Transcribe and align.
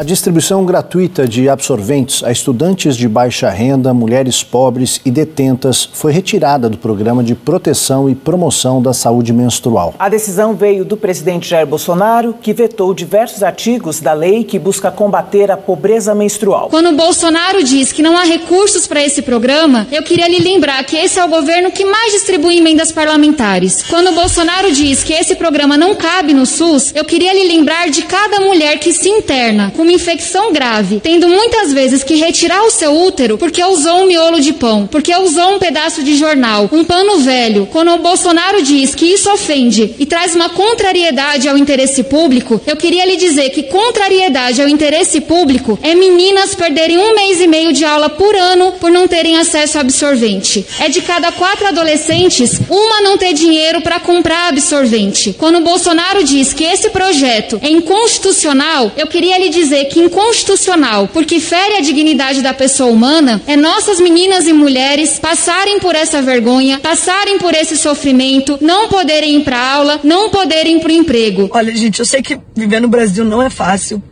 A 0.00 0.02
distribuição 0.02 0.64
gratuita 0.64 1.28
de 1.28 1.46
absorventes 1.46 2.24
a 2.24 2.32
estudantes 2.32 2.96
de 2.96 3.06
baixa 3.06 3.50
renda, 3.50 3.92
mulheres 3.92 4.42
pobres 4.42 4.98
e 5.04 5.10
detentas 5.10 5.90
foi 5.92 6.10
retirada 6.10 6.70
do 6.70 6.78
programa 6.78 7.22
de 7.22 7.34
proteção 7.34 8.08
e 8.08 8.14
promoção 8.14 8.80
da 8.80 8.94
saúde 8.94 9.30
menstrual. 9.30 9.94
A 9.98 10.08
decisão 10.08 10.54
veio 10.54 10.86
do 10.86 10.96
presidente 10.96 11.50
Jair 11.50 11.66
Bolsonaro, 11.66 12.34
que 12.40 12.54
vetou 12.54 12.94
diversos 12.94 13.42
artigos 13.42 14.00
da 14.00 14.14
lei 14.14 14.42
que 14.42 14.58
busca 14.58 14.90
combater 14.90 15.50
a 15.50 15.56
pobreza 15.58 16.14
menstrual. 16.14 16.70
Quando 16.70 16.88
o 16.88 16.96
Bolsonaro 16.96 17.62
diz 17.62 17.92
que 17.92 18.00
não 18.00 18.16
há 18.16 18.24
recursos 18.24 18.86
para 18.86 19.04
esse 19.04 19.20
programa, 19.20 19.86
eu 19.92 20.02
queria 20.02 20.28
lhe 20.28 20.38
lembrar 20.38 20.82
que 20.84 20.96
esse 20.96 21.18
é 21.18 21.24
o 21.26 21.28
governo 21.28 21.70
que 21.70 21.84
mais 21.84 22.14
distribui 22.14 22.56
emendas 22.56 22.90
parlamentares. 22.90 23.82
Quando 23.82 24.12
o 24.12 24.14
Bolsonaro 24.14 24.72
diz 24.72 25.04
que 25.04 25.12
esse 25.12 25.36
programa 25.36 25.76
não 25.76 25.94
cabe 25.94 26.32
no 26.32 26.46
SUS, 26.46 26.90
eu 26.96 27.04
queria 27.04 27.34
lhe 27.34 27.54
lembrar 27.54 27.90
de 27.90 28.00
cada 28.00 28.40
mulher 28.40 28.78
que 28.78 28.94
se 28.94 29.10
interna 29.10 29.70
com 29.76 29.89
uma 29.90 29.96
infecção 29.96 30.52
grave, 30.52 31.00
tendo 31.02 31.28
muitas 31.28 31.72
vezes 31.72 32.04
que 32.04 32.14
retirar 32.14 32.62
o 32.62 32.70
seu 32.70 32.94
útero 32.94 33.36
porque 33.36 33.62
usou 33.64 34.02
um 34.02 34.06
miolo 34.06 34.40
de 34.40 34.52
pão, 34.52 34.86
porque 34.86 35.14
usou 35.16 35.56
um 35.56 35.58
pedaço 35.58 36.02
de 36.04 36.16
jornal, 36.16 36.68
um 36.72 36.84
pano 36.84 37.18
velho. 37.18 37.66
Quando 37.72 37.92
o 37.92 37.98
Bolsonaro 37.98 38.62
diz 38.62 38.94
que 38.94 39.06
isso 39.06 39.30
ofende 39.32 39.96
e 39.98 40.06
traz 40.06 40.36
uma 40.36 40.48
contrariedade 40.50 41.48
ao 41.48 41.58
interesse 41.58 42.04
público, 42.04 42.60
eu 42.66 42.76
queria 42.76 43.04
lhe 43.04 43.16
dizer 43.16 43.50
que 43.50 43.64
contrariedade 43.64 44.62
ao 44.62 44.68
interesse 44.68 45.20
público 45.20 45.78
é 45.82 45.94
meninas 45.94 46.54
perderem 46.54 46.98
um 46.98 47.14
mês 47.14 47.40
e 47.40 47.48
meio 47.48 47.72
de 47.72 47.84
aula 47.84 48.08
por 48.08 48.34
ano 48.36 48.72
por 48.72 48.90
não 48.90 49.08
terem 49.08 49.38
acesso 49.38 49.78
a 49.78 49.80
absorvente. 49.80 50.64
É 50.78 50.88
de 50.88 51.02
cada 51.02 51.32
quatro 51.32 51.66
adolescentes, 51.66 52.60
uma 52.68 53.00
não 53.00 53.18
ter 53.18 53.32
dinheiro 53.32 53.80
para 53.80 53.98
comprar 53.98 54.48
absorvente. 54.48 55.34
Quando 55.36 55.56
o 55.56 55.62
Bolsonaro 55.62 56.22
diz 56.22 56.52
que 56.52 56.64
esse 56.64 56.90
projeto 56.90 57.58
é 57.62 57.68
inconstitucional, 57.68 58.92
eu 58.96 59.06
queria 59.08 59.38
lhe 59.38 59.48
dizer 59.48 59.79
dizer 59.80 59.84
que 59.86 60.00
inconstitucional, 60.00 61.08
porque 61.08 61.40
fere 61.40 61.76
a 61.76 61.80
dignidade 61.80 62.42
da 62.42 62.52
pessoa 62.52 62.90
humana, 62.90 63.40
é 63.46 63.56
nossas 63.56 64.00
meninas 64.00 64.46
e 64.46 64.52
mulheres 64.52 65.18
passarem 65.18 65.78
por 65.78 65.94
essa 65.94 66.20
vergonha, 66.20 66.78
passarem 66.80 67.38
por 67.38 67.54
esse 67.54 67.76
sofrimento, 67.76 68.58
não 68.60 68.88
poderem 68.88 69.36
ir 69.36 69.44
para 69.44 69.58
aula, 69.58 70.00
não 70.02 70.30
poderem 70.30 70.76
ir 70.76 70.80
para 70.80 70.90
o 70.90 70.94
emprego. 70.94 71.48
Olha, 71.52 71.74
gente, 71.74 72.00
eu 72.00 72.04
sei 72.04 72.22
que 72.22 72.38
viver 72.54 72.80
no 72.80 72.88
Brasil 72.88 73.24
não 73.24 73.42
é 73.42 73.48
fácil, 73.48 74.02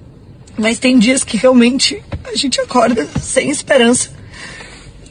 mas 0.56 0.78
tem 0.78 0.98
dias 0.98 1.25
que 1.25 1.36
realmente 1.36 2.03
a 2.25 2.34
gente 2.36 2.60
acorda 2.60 3.06
sem 3.20 3.50
esperança. 3.50 4.10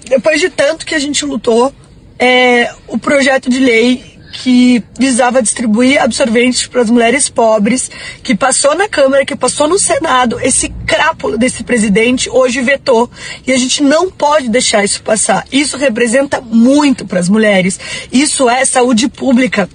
Depois 0.07 0.39
de 0.39 0.49
tanto 0.49 0.85
que 0.85 0.95
a 0.95 0.99
gente 0.99 1.25
lutou, 1.25 1.73
é, 2.17 2.71
o 2.87 2.97
projeto 2.97 3.49
de 3.49 3.59
lei 3.59 4.16
que 4.39 4.83
visava 4.99 5.41
distribuir 5.41 5.99
absorventes 5.99 6.67
para 6.67 6.81
as 6.81 6.89
mulheres 6.91 7.27
pobres, 7.27 7.89
que 8.21 8.35
passou 8.35 8.75
na 8.75 8.87
Câmara, 8.87 9.25
que 9.25 9.35
passou 9.35 9.67
no 9.67 9.79
Senado, 9.79 10.39
esse 10.41 10.69
crápula 10.85 11.37
desse 11.37 11.63
presidente 11.63 12.29
hoje 12.29 12.61
vetou. 12.61 13.09
E 13.47 13.51
a 13.51 13.57
gente 13.57 13.81
não 13.81 14.11
pode 14.11 14.47
deixar 14.47 14.83
isso 14.83 15.01
passar. 15.01 15.43
Isso 15.51 15.75
representa 15.75 16.39
muito 16.39 17.05
para 17.05 17.19
as 17.19 17.27
mulheres. 17.27 17.79
Isso 18.11 18.47
é 18.47 18.63
saúde 18.63 19.07
pública. 19.07 19.67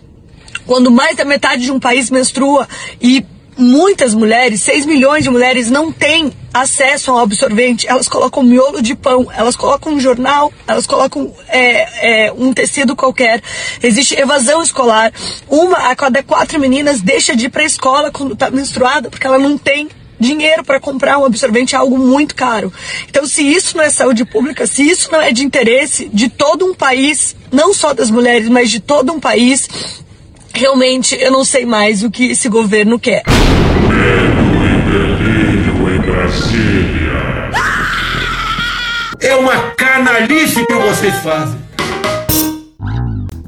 Quando 0.64 0.92
mais 0.92 1.16
da 1.16 1.24
metade 1.24 1.64
de 1.64 1.72
um 1.72 1.80
país 1.80 2.08
menstrua 2.08 2.68
e 3.00 3.26
muitas 3.62 4.14
mulheres, 4.14 4.62
6 4.62 4.84
milhões 4.84 5.24
de 5.24 5.30
mulheres, 5.30 5.70
não 5.70 5.92
têm 5.92 6.32
acesso 6.52 7.10
ao 7.10 7.18
absorvente. 7.18 7.88
Elas 7.88 8.08
colocam 8.08 8.42
miolo 8.42 8.82
de 8.82 8.94
pão, 8.94 9.28
elas 9.34 9.56
colocam 9.56 9.94
um 9.94 10.00
jornal, 10.00 10.52
elas 10.66 10.86
colocam 10.86 11.32
é, 11.48 12.26
é, 12.26 12.32
um 12.32 12.52
tecido 12.52 12.94
qualquer. 12.94 13.42
Existe 13.82 14.18
evasão 14.18 14.62
escolar. 14.62 15.12
Uma 15.48 15.90
a 15.90 15.96
cada 15.96 16.22
quatro 16.22 16.60
meninas 16.60 17.00
deixa 17.00 17.34
de 17.34 17.46
ir 17.46 17.48
para 17.48 17.62
a 17.62 17.66
escola 17.66 18.10
quando 18.10 18.34
está 18.34 18.50
menstruada 18.50 19.08
porque 19.08 19.26
ela 19.26 19.38
não 19.38 19.56
tem 19.56 19.88
dinheiro 20.22 20.62
para 20.64 20.78
comprar 20.78 21.18
um 21.18 21.24
absorvente 21.24 21.74
é 21.74 21.78
algo 21.78 21.98
muito 21.98 22.34
caro. 22.34 22.72
Então, 23.08 23.26
se 23.26 23.42
isso 23.42 23.76
não 23.76 23.84
é 23.84 23.90
saúde 23.90 24.24
pública, 24.24 24.66
se 24.66 24.88
isso 24.88 25.10
não 25.10 25.20
é 25.20 25.32
de 25.32 25.44
interesse 25.44 26.08
de 26.12 26.28
todo 26.28 26.64
um 26.64 26.74
país, 26.74 27.36
não 27.50 27.74
só 27.74 27.92
das 27.92 28.10
mulheres, 28.10 28.48
mas 28.48 28.70
de 28.70 28.78
todo 28.78 29.12
um 29.12 29.18
país, 29.18 29.68
realmente 30.54 31.16
eu 31.20 31.30
não 31.30 31.44
sei 31.44 31.64
mais 31.64 32.02
o 32.02 32.10
que 32.10 32.26
esse 32.26 32.48
governo 32.48 32.98
quer. 32.98 33.22
Medo 33.88 34.42
e 34.64 34.90
delírio 34.90 35.94
em 35.94 36.00
Brasília. 36.00 37.50
É 39.20 39.34
uma 39.36 39.70
canalice 39.72 40.64
que 40.66 40.74
vocês 40.74 41.14
fazem. 41.22 41.60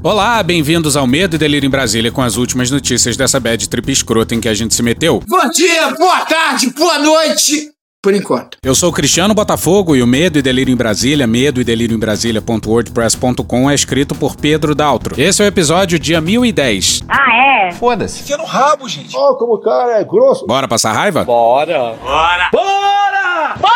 Olá, 0.03 0.43
bem-vindos 0.43 0.97
ao 0.97 1.07
Medo 1.07 1.37
e 1.37 1.39
Delírio 1.39 1.67
em 1.67 1.71
Brasília 1.71 2.13
com 2.13 2.21
as 2.21 2.37
últimas 2.37 2.71
notícias 2.71 3.17
dessa 3.17 3.41
bad 3.41 3.69
trip 3.69 3.91
escrota 3.91 4.35
em 4.35 4.41
que 4.41 4.49
a 4.49 4.55
gente 4.55 4.75
se 4.75 4.83
meteu. 4.83 5.23
Bom 5.27 5.51
dia, 5.51 5.91
boa 5.93 6.21
tarde, 6.27 6.71
boa 6.71 6.99
noite 6.99 7.74
por 8.05 8.15
enquanto. 8.15 8.59
Eu 8.63 8.75
sou 8.75 8.93
Cristiano 8.93 9.33
Botafogo 9.33 9.97
e 9.97 10.03
o 10.03 10.07
Medo 10.07 10.39
e 10.39 10.43
Delírio 10.43 10.71
em 10.71 10.77
Brasília, 10.77 11.27
medo 11.27 11.59
e 11.59 11.65
delírio 11.65 11.97
em 11.97 11.99
Brasília.wordpress.com 11.99 13.71
é 13.71 13.75
escrito 13.75 14.15
por 14.15 14.37
Pedro 14.37 14.75
Daltro. 14.75 15.19
Esse 15.19 15.43
é 15.43 15.47
o 15.47 15.49
episódio 15.49 15.99
dia 15.99 16.21
1010. 16.21 17.05
Ah, 17.09 17.69
é? 17.69 17.73
Foda-se. 17.73 18.21
Enfia 18.21 18.37
no 18.37 18.45
rabo, 18.45 18.87
gente. 18.91 19.17
Ó, 19.17 19.31
oh, 19.31 19.37
como 19.37 19.55
o 19.55 19.59
cara 19.59 19.99
é 19.99 20.05
grosso. 20.05 20.47
Bora 20.47 20.69
passar 20.69 20.93
raiva? 20.93 21.25
Bora. 21.25 21.95
Bora. 21.95 22.51
Bora! 22.53 23.57
Bora! 23.59 23.75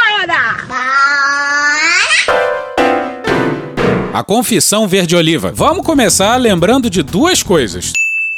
A 4.13 4.23
Confissão 4.23 4.87
Verde 4.87 5.17
Oliva. 5.17 5.53
Vamos 5.55 5.87
começar 5.87 6.37
lembrando 6.37 6.91
de 6.91 7.03
duas 7.03 7.43
coisas. 7.43 7.95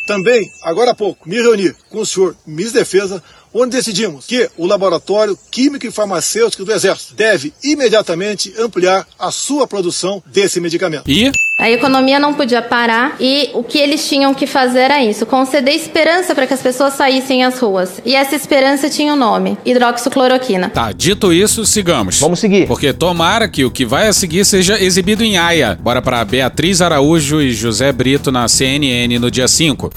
Também, 0.07 0.51
agora 0.63 0.93
há 0.93 0.95
pouco, 0.95 1.29
me 1.29 1.37
reuni 1.37 1.75
com 1.89 1.99
o 1.99 2.07
senhor 2.07 2.37
Miss 2.47 2.73
Defesa 2.73 3.23
onde 3.53 3.77
decidimos 3.77 4.27
que 4.27 4.49
o 4.57 4.67
Laboratório 4.67 5.39
Químico 5.51 5.87
e 5.87 5.91
Farmacêutico 5.91 6.65
do 6.65 6.73
Exército 6.73 7.15
deve 7.15 7.53
imediatamente 7.63 8.55
ampliar 8.59 9.07
a 9.19 9.31
sua 9.31 9.67
produção 9.67 10.23
desse 10.27 10.61
medicamento. 10.61 11.11
E 11.11 11.31
a 11.61 11.71
economia 11.71 12.19
não 12.19 12.33
podia 12.33 12.63
parar 12.63 13.17
e 13.21 13.51
o 13.53 13.63
que 13.63 13.77
eles 13.77 14.09
tinham 14.09 14.33
que 14.33 14.47
fazer 14.47 14.79
era 14.79 15.05
isso: 15.05 15.27
conceder 15.27 15.75
esperança 15.75 16.35
para 16.35 16.47
que 16.47 16.55
as 16.55 16.63
pessoas 16.63 16.95
saíssem 16.95 17.45
às 17.45 17.59
ruas. 17.59 18.01
E 18.03 18.15
essa 18.15 18.35
esperança 18.35 18.89
tinha 18.89 19.13
um 19.13 19.17
nome: 19.17 19.59
hidroxicloroquina. 19.65 20.71
Tá, 20.71 20.91
dito 20.91 21.33
isso, 21.35 21.67
sigamos. 21.67 22.19
Vamos 22.19 22.41
seguir. 22.41 22.67
Porque 22.67 22.95
tomara 22.95 23.47
que 23.47 23.63
o 23.63 23.71
que 23.71 23.85
vai 23.85 24.09
a 24.09 24.13
seguir 24.15 24.47
seja 24.47 24.83
exibido 24.83 25.23
em 25.23 25.37
Aia. 25.37 25.79
Bora 25.79 26.01
para 26.01 26.25
Beatriz 26.25 26.81
Araújo 26.81 27.43
e 27.43 27.53
José 27.53 27.93
Brito 27.93 28.33
na 28.33 28.49
CNN 28.49 29.19
no 29.19 29.31
dia 29.31 29.47
5. 29.47 29.93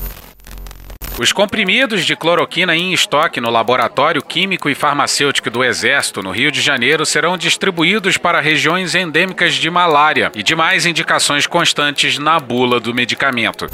Os 1.19 1.31
comprimidos 1.31 2.05
de 2.05 2.15
cloroquina 2.15 2.75
em 2.75 2.91
estoque 2.91 3.39
no 3.39 3.51
Laboratório 3.51 4.21
Químico 4.21 4.67
e 4.67 4.73
Farmacêutico 4.73 5.49
do 5.49 5.63
Exército, 5.63 6.23
no 6.23 6.31
Rio 6.31 6.51
de 6.51 6.59
Janeiro, 6.59 7.05
serão 7.05 7.37
distribuídos 7.37 8.17
para 8.17 8.41
regiões 8.41 8.95
endêmicas 8.95 9.53
de 9.53 9.69
malária 9.69 10.31
e 10.33 10.41
demais 10.41 10.87
indicações 10.87 11.45
constantes 11.45 12.17
na 12.17 12.39
bula 12.39 12.79
do 12.79 12.95
medicamento 12.95 13.67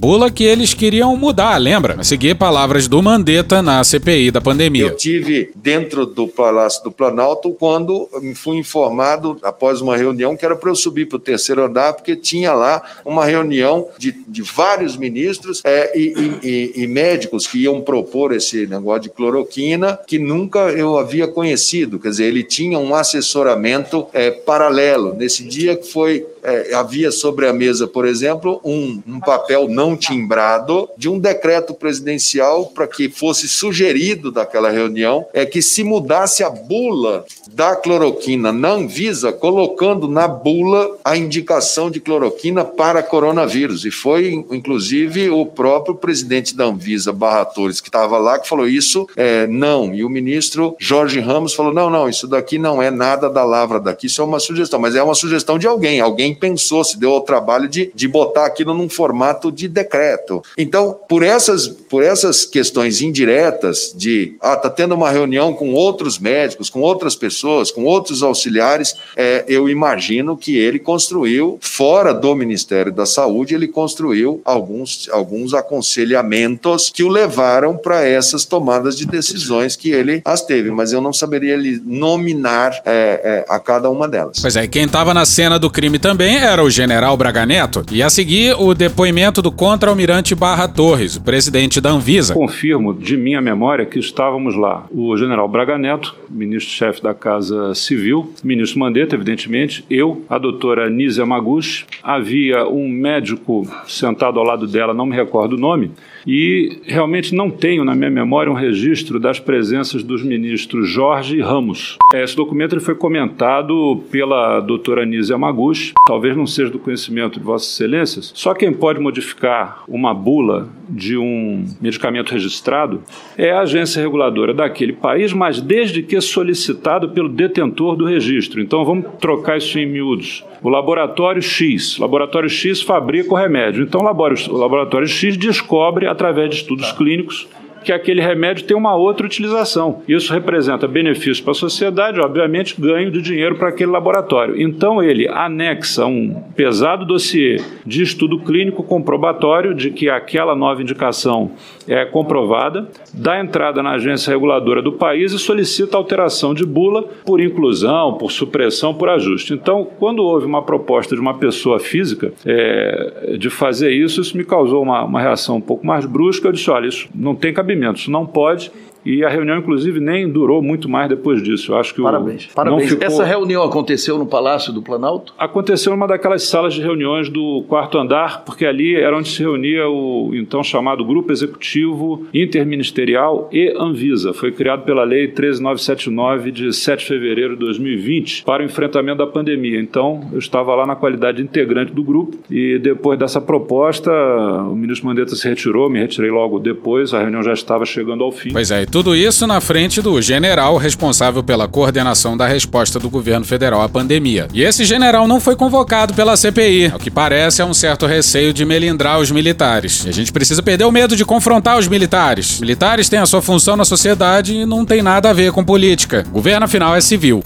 bula 0.00 0.30
que 0.30 0.44
eles 0.44 0.72
queriam 0.72 1.14
mudar, 1.14 1.58
lembra? 1.58 2.02
Seguir 2.02 2.34
palavras 2.34 2.88
do 2.88 3.02
Mandetta 3.02 3.60
na 3.60 3.84
CPI 3.84 4.30
da 4.30 4.40
pandemia. 4.40 4.84
Eu 4.84 4.96
tive 4.96 5.50
dentro 5.54 6.06
do 6.06 6.26
Palácio 6.26 6.82
do 6.82 6.90
Planalto 6.90 7.52
quando 7.52 8.08
fui 8.34 8.56
informado, 8.56 9.36
após 9.42 9.82
uma 9.82 9.98
reunião, 9.98 10.34
que 10.34 10.44
era 10.44 10.56
para 10.56 10.70
eu 10.70 10.74
subir 10.74 11.06
para 11.06 11.16
o 11.16 11.20
terceiro 11.20 11.62
andar, 11.62 11.92
porque 11.92 12.16
tinha 12.16 12.54
lá 12.54 12.82
uma 13.04 13.26
reunião 13.26 13.88
de, 13.98 14.12
de 14.26 14.40
vários 14.40 14.96
ministros 14.96 15.60
é, 15.64 15.92
e, 15.98 16.40
e, 16.42 16.82
e, 16.82 16.86
médicos 16.86 17.46
que 17.46 17.58
iam 17.58 17.82
propor 17.82 18.32
esse 18.32 18.66
negócio 18.66 19.02
de 19.02 19.10
cloroquina, 19.10 19.98
que 20.06 20.18
nunca 20.18 20.60
eu 20.70 20.96
havia 20.96 21.28
conhecido. 21.28 21.98
Quer 21.98 22.08
dizer, 22.08 22.24
ele 22.24 22.42
tinha 22.42 22.78
um 22.78 22.94
assessoramento 22.94 24.06
é, 24.14 24.30
paralelo. 24.30 25.14
Nesse 25.14 25.44
dia 25.44 25.76
que 25.76 25.86
foi 25.86 26.26
é, 26.42 26.74
havia 26.74 27.10
sobre 27.10 27.46
a 27.46 27.52
mesa, 27.52 27.86
por 27.86 28.06
exemplo, 28.06 28.60
um, 28.64 29.02
um 29.06 29.20
papel 29.20 29.68
não 29.68 29.96
timbrado 29.96 30.88
de 30.96 31.08
um 31.08 31.18
decreto 31.18 31.74
presidencial 31.74 32.66
para 32.66 32.86
que 32.86 33.08
fosse 33.08 33.48
sugerido 33.48 34.30
daquela 34.30 34.70
reunião 34.70 35.26
é 35.32 35.44
que 35.44 35.62
se 35.62 35.82
mudasse 35.84 36.42
a 36.42 36.50
bula 36.50 37.24
da 37.52 37.76
cloroquina 37.76 38.52
na 38.52 38.70
Anvisa, 38.70 39.32
colocando 39.32 40.08
na 40.08 40.26
bula 40.28 40.96
a 41.04 41.16
indicação 41.16 41.90
de 41.90 42.00
cloroquina 42.00 42.64
para 42.64 43.02
coronavírus. 43.02 43.84
E 43.84 43.90
foi, 43.90 44.32
inclusive, 44.50 45.30
o 45.30 45.44
próprio 45.46 45.94
presidente 45.94 46.56
da 46.56 46.64
Anvisa, 46.64 47.12
Barra 47.12 47.44
Torres, 47.44 47.80
que 47.80 47.88
estava 47.88 48.18
lá, 48.18 48.38
que 48.38 48.48
falou 48.48 48.68
isso, 48.68 49.06
é, 49.16 49.46
não. 49.46 49.94
E 49.94 50.04
o 50.04 50.08
ministro 50.08 50.76
Jorge 50.78 51.20
Ramos 51.20 51.54
falou, 51.54 51.72
não, 51.72 51.90
não, 51.90 52.08
isso 52.08 52.26
daqui 52.26 52.58
não 52.58 52.82
é 52.82 52.90
nada 52.90 53.28
da 53.28 53.44
lavra 53.44 53.80
daqui, 53.80 54.06
isso 54.06 54.22
é 54.22 54.24
uma 54.24 54.40
sugestão. 54.40 54.80
Mas 54.80 54.94
é 54.94 55.02
uma 55.02 55.14
sugestão 55.14 55.58
de 55.58 55.66
alguém, 55.66 56.00
alguém 56.00 56.29
pensou, 56.34 56.84
se 56.84 56.98
deu 56.98 57.12
ao 57.12 57.20
trabalho 57.20 57.68
de, 57.68 57.90
de 57.94 58.08
botar 58.08 58.46
aquilo 58.46 58.74
num 58.74 58.88
formato 58.88 59.50
de 59.50 59.68
decreto. 59.68 60.42
Então, 60.56 60.98
por 61.08 61.22
essas, 61.22 61.68
por 61.68 62.02
essas 62.02 62.44
questões 62.44 63.00
indiretas 63.00 63.92
de, 63.96 64.36
ah, 64.40 64.56
tá 64.56 64.70
tendo 64.70 64.94
uma 64.94 65.10
reunião 65.10 65.52
com 65.52 65.72
outros 65.72 66.18
médicos, 66.18 66.70
com 66.70 66.80
outras 66.80 67.14
pessoas, 67.14 67.70
com 67.70 67.84
outros 67.84 68.22
auxiliares, 68.22 68.94
é, 69.16 69.44
eu 69.48 69.68
imagino 69.68 70.36
que 70.36 70.56
ele 70.56 70.78
construiu, 70.78 71.58
fora 71.60 72.12
do 72.12 72.34
Ministério 72.34 72.92
da 72.92 73.06
Saúde, 73.06 73.54
ele 73.54 73.68
construiu 73.68 74.40
alguns, 74.44 75.08
alguns 75.10 75.54
aconselhamentos 75.54 76.90
que 76.90 77.02
o 77.02 77.08
levaram 77.08 77.76
para 77.76 78.04
essas 78.06 78.44
tomadas 78.44 78.96
de 78.96 79.06
decisões 79.06 79.76
que 79.76 79.90
ele 79.90 80.22
as 80.24 80.44
teve, 80.44 80.70
mas 80.70 80.92
eu 80.92 81.00
não 81.00 81.12
saberia 81.12 81.58
nominar 81.84 82.80
é, 82.84 83.20
é, 83.22 83.44
a 83.48 83.58
cada 83.58 83.90
uma 83.90 84.08
delas. 84.08 84.38
Pois 84.40 84.56
é, 84.56 84.66
quem 84.66 84.84
estava 84.84 85.14
na 85.14 85.24
cena 85.24 85.58
do 85.58 85.70
crime 85.70 85.98
também 85.98 86.19
era 86.24 86.62
o 86.62 86.70
general 86.70 87.16
Braga 87.16 87.46
Neto. 87.46 87.84
E 87.90 88.02
a 88.02 88.10
seguir, 88.10 88.54
o 88.58 88.74
depoimento 88.74 89.40
do 89.40 89.50
contra-almirante 89.50 90.34
Barra 90.34 90.68
Torres, 90.68 91.16
o 91.16 91.22
presidente 91.22 91.80
da 91.80 91.90
Anvisa. 91.90 92.34
Confirmo 92.34 92.92
de 92.92 93.16
minha 93.16 93.40
memória 93.40 93.86
que 93.86 93.98
estávamos 93.98 94.54
lá. 94.54 94.86
O 94.90 95.16
general 95.16 95.48
Braga 95.48 95.78
Neto, 95.78 96.14
ministro-chefe 96.28 97.02
da 97.02 97.14
Casa 97.14 97.74
Civil, 97.74 98.32
ministro 98.44 98.80
Mandetta, 98.80 99.14
evidentemente, 99.14 99.84
eu, 99.90 100.24
a 100.28 100.38
doutora 100.38 100.90
Nízia 100.90 101.24
Maguchi, 101.24 101.86
havia 102.02 102.66
um 102.66 102.88
médico 102.88 103.66
sentado 103.86 104.38
ao 104.38 104.44
lado 104.44 104.66
dela, 104.66 104.94
não 104.94 105.06
me 105.06 105.16
recordo 105.16 105.54
o 105.54 105.60
nome, 105.60 105.90
e 106.26 106.78
realmente 106.84 107.34
não 107.34 107.50
tenho 107.50 107.84
na 107.84 107.94
minha 107.94 108.10
memória 108.10 108.50
um 108.50 108.54
registro 108.54 109.18
das 109.18 109.38
presenças 109.38 110.02
dos 110.02 110.22
ministros 110.22 110.88
Jorge 110.88 111.36
e 111.36 111.40
Ramos. 111.40 111.98
Esse 112.14 112.36
documento 112.36 112.74
ele 112.74 112.80
foi 112.80 112.94
comentado 112.94 114.02
pela 114.10 114.60
doutora 114.60 115.02
Anísia 115.02 115.36
Maguchi, 115.36 115.92
talvez 116.06 116.36
não 116.36 116.46
seja 116.46 116.70
do 116.70 116.78
conhecimento 116.78 117.38
de 117.38 117.44
Vossas 117.44 117.72
Excelências, 117.72 118.32
só 118.34 118.54
quem 118.54 118.72
pode 118.72 119.00
modificar 119.00 119.82
uma 119.88 120.14
bula 120.14 120.68
de 120.88 121.16
um 121.16 121.64
medicamento 121.80 122.32
registrado 122.32 123.02
é 123.36 123.52
a 123.52 123.60
agência 123.60 124.02
reguladora 124.02 124.52
daquele 124.52 124.92
país, 124.92 125.32
mas 125.32 125.60
desde 125.60 126.02
que 126.02 126.20
solicitado 126.20 127.10
pelo 127.10 127.28
detentor 127.28 127.96
do 127.96 128.04
registro. 128.04 128.60
Então 128.60 128.84
vamos 128.84 129.06
trocar 129.20 129.58
isso 129.58 129.78
em 129.78 129.86
miúdos. 129.86 130.44
O 130.62 130.68
laboratório 130.68 131.40
X, 131.40 131.98
laboratório 131.98 132.48
X 132.48 132.82
fabrica 132.82 133.32
o 133.32 133.36
remédio. 133.36 133.82
Então 133.82 134.02
o 134.02 134.58
laboratório 134.58 135.06
X 135.06 135.36
descobre 135.36 136.06
através 136.06 136.50
de 136.50 136.56
estudos 136.56 136.92
clínicos 136.92 137.48
que 137.82 137.92
aquele 137.92 138.20
remédio 138.20 138.64
tem 138.64 138.76
uma 138.76 138.94
outra 138.94 139.26
utilização. 139.26 140.02
Isso 140.06 140.32
representa 140.32 140.86
benefício 140.86 141.42
para 141.42 141.52
a 141.52 141.54
sociedade, 141.54 142.20
obviamente, 142.20 142.78
ganho 142.78 143.10
de 143.10 143.22
dinheiro 143.22 143.56
para 143.56 143.68
aquele 143.68 143.90
laboratório. 143.90 144.60
Então 144.60 145.02
ele 145.02 145.26
anexa 145.28 146.04
um 146.06 146.42
pesado 146.54 147.04
dossiê 147.04 147.56
de 147.84 148.02
estudo 148.02 148.38
clínico 148.40 148.82
comprobatório 148.82 149.74
de 149.74 149.90
que 149.90 150.08
aquela 150.08 150.54
nova 150.54 150.82
indicação 150.82 151.52
é 151.90 152.04
comprovada, 152.04 152.88
dá 153.12 153.40
entrada 153.40 153.82
na 153.82 153.94
agência 153.94 154.30
reguladora 154.30 154.80
do 154.80 154.92
país 154.92 155.32
e 155.32 155.38
solicita 155.40 155.96
alteração 155.96 156.54
de 156.54 156.64
bula 156.64 157.02
por 157.26 157.40
inclusão, 157.40 158.14
por 158.14 158.30
supressão, 158.30 158.94
por 158.94 159.08
ajuste. 159.08 159.54
Então, 159.54 159.84
quando 159.98 160.22
houve 160.22 160.46
uma 160.46 160.62
proposta 160.62 161.16
de 161.16 161.20
uma 161.20 161.34
pessoa 161.34 161.80
física 161.80 162.32
é, 162.46 163.36
de 163.36 163.50
fazer 163.50 163.90
isso, 163.90 164.20
isso 164.20 164.36
me 164.36 164.44
causou 164.44 164.84
uma, 164.84 165.02
uma 165.02 165.20
reação 165.20 165.56
um 165.56 165.60
pouco 165.60 165.84
mais 165.84 166.06
brusca. 166.06 166.46
Eu 166.46 166.52
disse: 166.52 166.70
olha, 166.70 166.86
isso 166.86 167.08
não 167.12 167.34
tem 167.34 167.52
cabimento, 167.52 167.98
isso 167.98 168.10
não 168.10 168.24
pode. 168.24 168.70
E 169.04 169.24
a 169.24 169.28
reunião, 169.28 169.58
inclusive, 169.58 170.00
nem 170.00 170.28
durou 170.28 170.62
muito 170.62 170.88
mais 170.88 171.08
depois 171.08 171.42
disso. 171.42 171.72
Eu 171.72 171.78
acho 171.78 171.94
que 171.94 172.02
parabéns, 172.02 172.46
o, 172.46 172.54
parabéns. 172.54 172.90
Ficou... 172.90 173.06
Essa 173.06 173.24
reunião 173.24 173.62
aconteceu 173.62 174.18
no 174.18 174.26
Palácio 174.26 174.72
do 174.72 174.82
Planalto? 174.82 175.34
Aconteceu 175.38 175.92
numa 175.92 176.06
daquelas 176.06 176.44
salas 176.44 176.74
de 176.74 176.82
reuniões 176.82 177.28
do 177.28 177.64
quarto 177.68 177.98
andar, 177.98 178.44
porque 178.44 178.66
ali 178.66 178.94
era 178.94 179.16
onde 179.16 179.28
se 179.28 179.42
reunia 179.42 179.88
o 179.88 180.30
então 180.34 180.62
chamado 180.62 181.04
Grupo 181.04 181.32
Executivo 181.32 182.26
Interministerial 182.32 183.48
e 183.52 183.74
Anvisa. 183.78 184.32
Foi 184.32 184.52
criado 184.52 184.84
pela 184.84 185.04
Lei 185.04 185.28
13979 185.28 186.52
de 186.52 186.72
7 186.72 187.00
de 187.00 187.06
fevereiro 187.06 187.54
de 187.54 187.60
2020 187.60 188.44
para 188.44 188.62
o 188.62 188.66
enfrentamento 188.66 189.18
da 189.18 189.26
pandemia. 189.26 189.80
Então, 189.80 190.28
eu 190.32 190.38
estava 190.38 190.74
lá 190.74 190.86
na 190.86 190.94
qualidade 190.94 191.42
integrante 191.42 191.92
do 191.92 192.02
grupo 192.02 192.36
e 192.50 192.78
depois 192.78 193.18
dessa 193.18 193.40
proposta, 193.40 194.10
o 194.12 194.74
ministro 194.74 195.06
Mandetta 195.06 195.34
se 195.34 195.48
retirou, 195.48 195.88
me 195.88 195.98
retirei 195.98 196.30
logo 196.30 196.58
depois, 196.58 197.14
a 197.14 197.20
reunião 197.20 197.42
já 197.42 197.52
estava 197.52 197.84
chegando 197.84 198.22
ao 198.22 198.30
fim. 198.30 198.52
Pois 198.52 198.70
é, 198.70 198.82
tudo 198.90 199.14
isso 199.14 199.46
na 199.46 199.60
frente 199.60 200.02
do 200.02 200.20
general 200.20 200.76
responsável 200.76 201.42
pela 201.42 201.68
coordenação 201.68 202.36
da 202.36 202.46
resposta 202.46 202.98
do 202.98 203.08
governo 203.08 203.44
federal 203.44 203.82
à 203.82 203.88
pandemia. 203.88 204.48
E 204.52 204.62
esse 204.62 204.84
general 204.84 205.28
não 205.28 205.40
foi 205.40 205.54
convocado 205.54 206.12
pela 206.12 206.36
CPI. 206.36 206.90
Ao 206.92 206.98
que 206.98 207.10
parece, 207.10 207.62
há 207.62 207.66
um 207.66 207.74
certo 207.74 208.06
receio 208.06 208.52
de 208.52 208.64
melindrar 208.64 209.20
os 209.20 209.30
militares. 209.30 210.04
E 210.04 210.08
a 210.08 210.12
gente 210.12 210.32
precisa 210.32 210.62
perder 210.62 210.84
o 210.84 210.92
medo 210.92 211.14
de 211.14 211.24
confrontar 211.24 211.78
os 211.78 211.86
militares. 211.86 212.58
Militares 212.58 213.08
têm 213.08 213.20
a 213.20 213.26
sua 213.26 213.40
função 213.40 213.76
na 213.76 213.84
sociedade 213.84 214.54
e 214.54 214.66
não 214.66 214.84
tem 214.84 215.02
nada 215.02 215.30
a 215.30 215.32
ver 215.32 215.52
com 215.52 215.64
política. 215.64 216.24
O 216.28 216.32
governo, 216.32 216.64
afinal, 216.64 216.96
é 216.96 217.00
civil. 217.00 217.44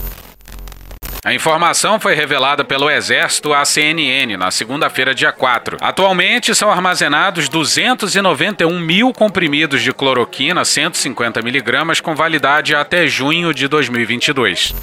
A 1.24 1.32
informação 1.32 1.98
foi 1.98 2.14
revelada 2.14 2.62
pelo 2.62 2.90
Exército 2.90 3.54
à 3.54 3.64
CNN 3.64 4.36
na 4.36 4.50
segunda-feira, 4.50 5.14
dia 5.14 5.32
4. 5.32 5.78
Atualmente 5.80 6.54
são 6.54 6.70
armazenados 6.70 7.48
291 7.48 8.78
mil 8.78 9.10
comprimidos 9.10 9.80
de 9.80 9.90
cloroquina 9.90 10.66
150 10.66 11.40
miligramas 11.40 11.98
com 11.98 12.14
validade 12.14 12.74
até 12.74 13.06
junho 13.06 13.54
de 13.54 13.66
2022. 13.66 14.74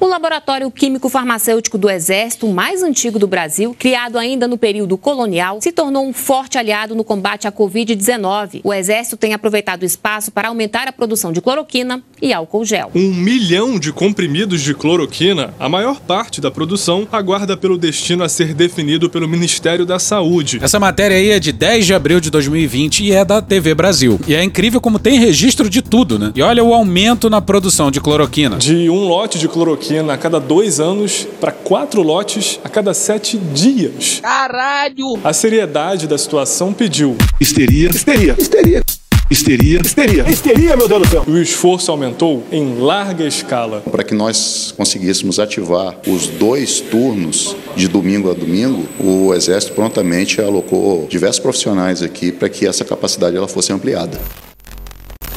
O 0.00 0.06
Laboratório 0.06 0.70
Químico 0.70 1.10
Farmacêutico 1.10 1.76
do 1.76 1.90
Exército, 1.90 2.46
o 2.46 2.54
mais 2.54 2.82
antigo 2.82 3.18
do 3.18 3.26
Brasil, 3.26 3.76
criado 3.78 4.16
ainda 4.16 4.48
no 4.48 4.56
período 4.56 4.96
colonial, 4.96 5.60
se 5.60 5.70
tornou 5.70 6.06
um 6.06 6.12
forte 6.14 6.56
aliado 6.56 6.94
no 6.94 7.04
combate 7.04 7.46
à 7.46 7.52
Covid-19. 7.52 8.62
O 8.64 8.72
Exército 8.72 9.18
tem 9.18 9.34
aproveitado 9.34 9.82
o 9.82 9.84
espaço 9.84 10.32
para 10.32 10.48
aumentar 10.48 10.88
a 10.88 10.92
produção 10.92 11.34
de 11.34 11.42
cloroquina 11.42 12.02
e 12.22 12.32
álcool 12.32 12.64
gel. 12.64 12.90
Um 12.94 13.12
milhão 13.12 13.78
de 13.78 13.92
comprimidos 13.92 14.62
de 14.62 14.72
cloroquina, 14.72 15.52
a 15.60 15.68
maior 15.68 16.00
parte 16.00 16.40
da 16.40 16.50
produção, 16.50 17.06
aguarda 17.12 17.54
pelo 17.54 17.76
destino 17.76 18.24
a 18.24 18.28
ser 18.30 18.54
definido 18.54 19.10
pelo 19.10 19.28
Ministério 19.28 19.84
da 19.84 19.98
Saúde. 19.98 20.60
Essa 20.62 20.80
matéria 20.80 21.18
aí 21.18 21.28
é 21.28 21.38
de 21.38 21.52
10 21.52 21.84
de 21.84 21.92
abril 21.92 22.20
de 22.20 22.30
2020 22.30 23.04
e 23.04 23.12
é 23.12 23.22
da 23.22 23.42
TV 23.42 23.74
Brasil. 23.74 24.18
E 24.26 24.34
é 24.34 24.42
incrível 24.42 24.80
como 24.80 24.98
tem 24.98 25.18
registro 25.18 25.68
de 25.68 25.82
tudo, 25.82 26.18
né? 26.18 26.32
E 26.34 26.40
olha 26.40 26.64
o 26.64 26.72
aumento 26.72 27.28
na 27.28 27.42
produção 27.42 27.90
de 27.90 28.00
cloroquina. 28.00 28.56
De 28.56 28.88
um 28.88 29.06
lote 29.06 29.38
de 29.38 29.46
cloroquina 29.46 29.89
a 29.98 30.16
cada 30.16 30.38
dois 30.38 30.78
anos 30.78 31.26
para 31.40 31.50
quatro 31.50 32.02
lotes 32.02 32.60
a 32.62 32.68
cada 32.68 32.94
sete 32.94 33.36
dias. 33.36 34.20
Caralho! 34.22 35.18
A 35.24 35.32
seriedade 35.32 36.06
da 36.06 36.16
situação 36.16 36.72
pediu 36.72 37.16
histeria, 37.40 37.90
histeria, 37.90 38.36
histeria. 38.38 38.82
Histeria. 39.30 39.80
Histeria. 39.80 40.28
Histeria, 40.28 40.76
meu 40.76 40.88
Deus 40.88 41.02
do 41.02 41.08
céu. 41.08 41.24
E 41.26 41.30
o 41.30 41.40
esforço 41.40 41.92
aumentou 41.92 42.42
em 42.50 42.80
larga 42.80 43.24
escala. 43.24 43.80
Para 43.80 44.02
que 44.02 44.12
nós 44.12 44.74
conseguíssemos 44.76 45.38
ativar 45.38 45.96
os 46.04 46.26
dois 46.26 46.80
turnos 46.80 47.54
de 47.76 47.86
domingo 47.86 48.28
a 48.28 48.34
domingo, 48.34 48.88
o 48.98 49.32
Exército 49.32 49.74
prontamente 49.74 50.40
alocou 50.40 51.06
diversos 51.08 51.38
profissionais 51.38 52.02
aqui 52.02 52.32
para 52.32 52.48
que 52.48 52.66
essa 52.66 52.84
capacidade 52.84 53.36
ela 53.36 53.46
fosse 53.46 53.72
ampliada. 53.72 54.20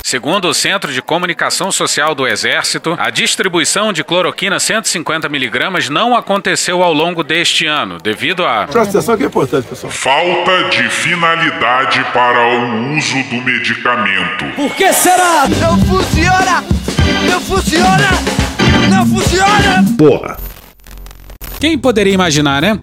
Segundo 0.05 0.49
o 0.49 0.53
Centro 0.53 0.91
de 0.91 1.01
Comunicação 1.01 1.71
Social 1.71 2.13
do 2.13 2.27
Exército, 2.27 2.93
a 2.99 3.09
distribuição 3.09 3.93
de 3.93 4.03
cloroquina 4.03 4.57
150mg 4.57 5.87
não 5.87 6.13
aconteceu 6.13 6.83
ao 6.83 6.91
longo 6.91 7.23
deste 7.23 7.65
ano, 7.65 7.99
devido 7.99 8.45
a. 8.45 8.67
Presta 8.67 8.97
atenção 8.97 9.15
que 9.15 9.23
é 9.23 9.27
importante, 9.27 9.65
pessoal. 9.65 9.93
Falta 9.93 10.65
de 10.71 10.89
finalidade 10.89 12.03
para 12.11 12.45
o 12.45 12.97
uso 12.97 13.23
do 13.29 13.41
medicamento. 13.43 14.45
Por 14.57 14.75
que 14.75 14.91
será? 14.91 15.47
Não 15.47 15.79
funciona! 15.79 16.63
Não 17.31 17.39
funciona! 17.39 18.09
Não 18.89 19.05
funciona! 19.07 19.85
Porra! 19.97 20.37
Quem 21.61 21.77
poderia 21.77 22.13
imaginar, 22.13 22.61
né? 22.61 22.77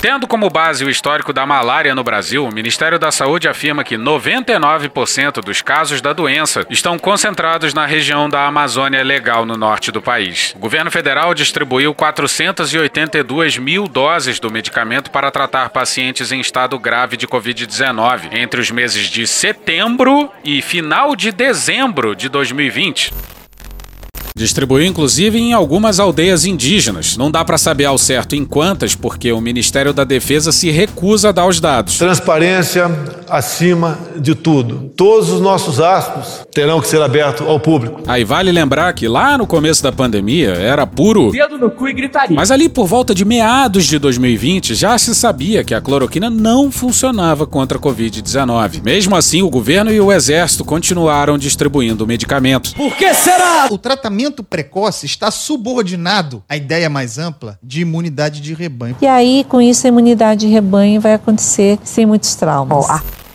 Tendo 0.00 0.28
como 0.28 0.48
base 0.48 0.84
o 0.84 0.90
histórico 0.90 1.32
da 1.32 1.44
malária 1.44 1.92
no 1.92 2.04
Brasil, 2.04 2.44
o 2.44 2.54
Ministério 2.54 3.00
da 3.00 3.10
Saúde 3.10 3.48
afirma 3.48 3.82
que 3.82 3.96
99% 3.96 5.42
dos 5.42 5.60
casos 5.60 6.00
da 6.00 6.12
doença 6.12 6.64
estão 6.70 6.96
concentrados 6.96 7.74
na 7.74 7.84
região 7.84 8.30
da 8.30 8.46
Amazônia 8.46 9.02
Legal 9.02 9.44
no 9.44 9.56
norte 9.56 9.90
do 9.90 10.00
país. 10.00 10.54
O 10.54 10.60
governo 10.60 10.88
federal 10.88 11.34
distribuiu 11.34 11.92
482 11.92 13.58
mil 13.58 13.88
doses 13.88 14.38
do 14.38 14.52
medicamento 14.52 15.10
para 15.10 15.32
tratar 15.32 15.70
pacientes 15.70 16.30
em 16.30 16.38
estado 16.38 16.78
grave 16.78 17.16
de 17.16 17.26
Covid-19 17.26 18.28
entre 18.34 18.60
os 18.60 18.70
meses 18.70 19.08
de 19.08 19.26
setembro 19.26 20.30
e 20.44 20.62
final 20.62 21.16
de 21.16 21.32
dezembro 21.32 22.14
de 22.14 22.28
2020. 22.28 23.37
Distribuiu 24.38 24.86
inclusive 24.86 25.36
em 25.36 25.52
algumas 25.52 25.98
aldeias 25.98 26.44
indígenas. 26.44 27.16
Não 27.16 27.30
dá 27.30 27.44
para 27.44 27.58
saber 27.58 27.86
ao 27.86 27.98
certo 27.98 28.36
em 28.36 28.44
quantas, 28.44 28.94
porque 28.94 29.32
o 29.32 29.40
Ministério 29.40 29.92
da 29.92 30.04
Defesa 30.04 30.52
se 30.52 30.70
recusa 30.70 31.30
a 31.30 31.32
dar 31.32 31.46
os 31.46 31.60
dados. 31.60 31.98
Transparência 31.98 32.88
acima 33.28 33.98
de 34.16 34.34
tudo. 34.34 34.90
Todos 34.96 35.30
os 35.30 35.40
nossos 35.40 35.80
astos 35.80 36.46
terão 36.52 36.80
que 36.80 36.86
ser 36.86 37.02
abertos 37.02 37.46
ao 37.46 37.58
público. 37.58 38.02
Aí 38.06 38.24
vale 38.24 38.52
lembrar 38.52 38.92
que 38.92 39.08
lá 39.08 39.36
no 39.36 39.46
começo 39.46 39.82
da 39.82 39.90
pandemia 39.90 40.50
era 40.50 40.86
puro 40.86 41.30
dedo 41.32 41.58
no 41.58 41.70
cu 41.70 41.88
e 41.88 41.92
gritaria. 41.92 42.36
Mas 42.36 42.50
ali 42.50 42.68
por 42.68 42.86
volta 42.86 43.14
de 43.14 43.24
meados 43.24 43.86
de 43.86 43.98
2020 43.98 44.74
já 44.74 44.96
se 44.98 45.14
sabia 45.14 45.64
que 45.64 45.74
a 45.74 45.80
cloroquina 45.80 46.30
não 46.30 46.70
funcionava 46.70 47.46
contra 47.46 47.78
a 47.78 47.80
Covid-19. 47.80 48.82
Mesmo 48.84 49.16
assim, 49.16 49.42
o 49.42 49.50
governo 49.50 49.92
e 49.92 50.00
o 50.00 50.12
exército 50.12 50.64
continuaram 50.64 51.36
distribuindo 51.36 52.04
o 52.04 52.06
medicamento. 52.06 52.74
Por 52.74 52.94
que 52.96 53.12
será? 53.14 53.68
O 53.70 53.78
tratamento 53.78 54.27
precoce 54.32 55.06
está 55.06 55.30
subordinado 55.30 56.42
à 56.48 56.56
ideia 56.56 56.88
mais 56.88 57.18
ampla 57.18 57.58
de 57.62 57.80
imunidade 57.80 58.40
de 58.40 58.54
rebanho. 58.54 58.96
E 59.00 59.06
aí, 59.06 59.44
com 59.48 59.60
isso, 59.60 59.86
a 59.86 59.88
imunidade 59.88 60.46
de 60.46 60.52
rebanho 60.52 61.00
vai 61.00 61.14
acontecer 61.14 61.78
sem 61.84 62.06
muitos 62.06 62.34
traumas. 62.34 62.86
Oh, 62.88 63.27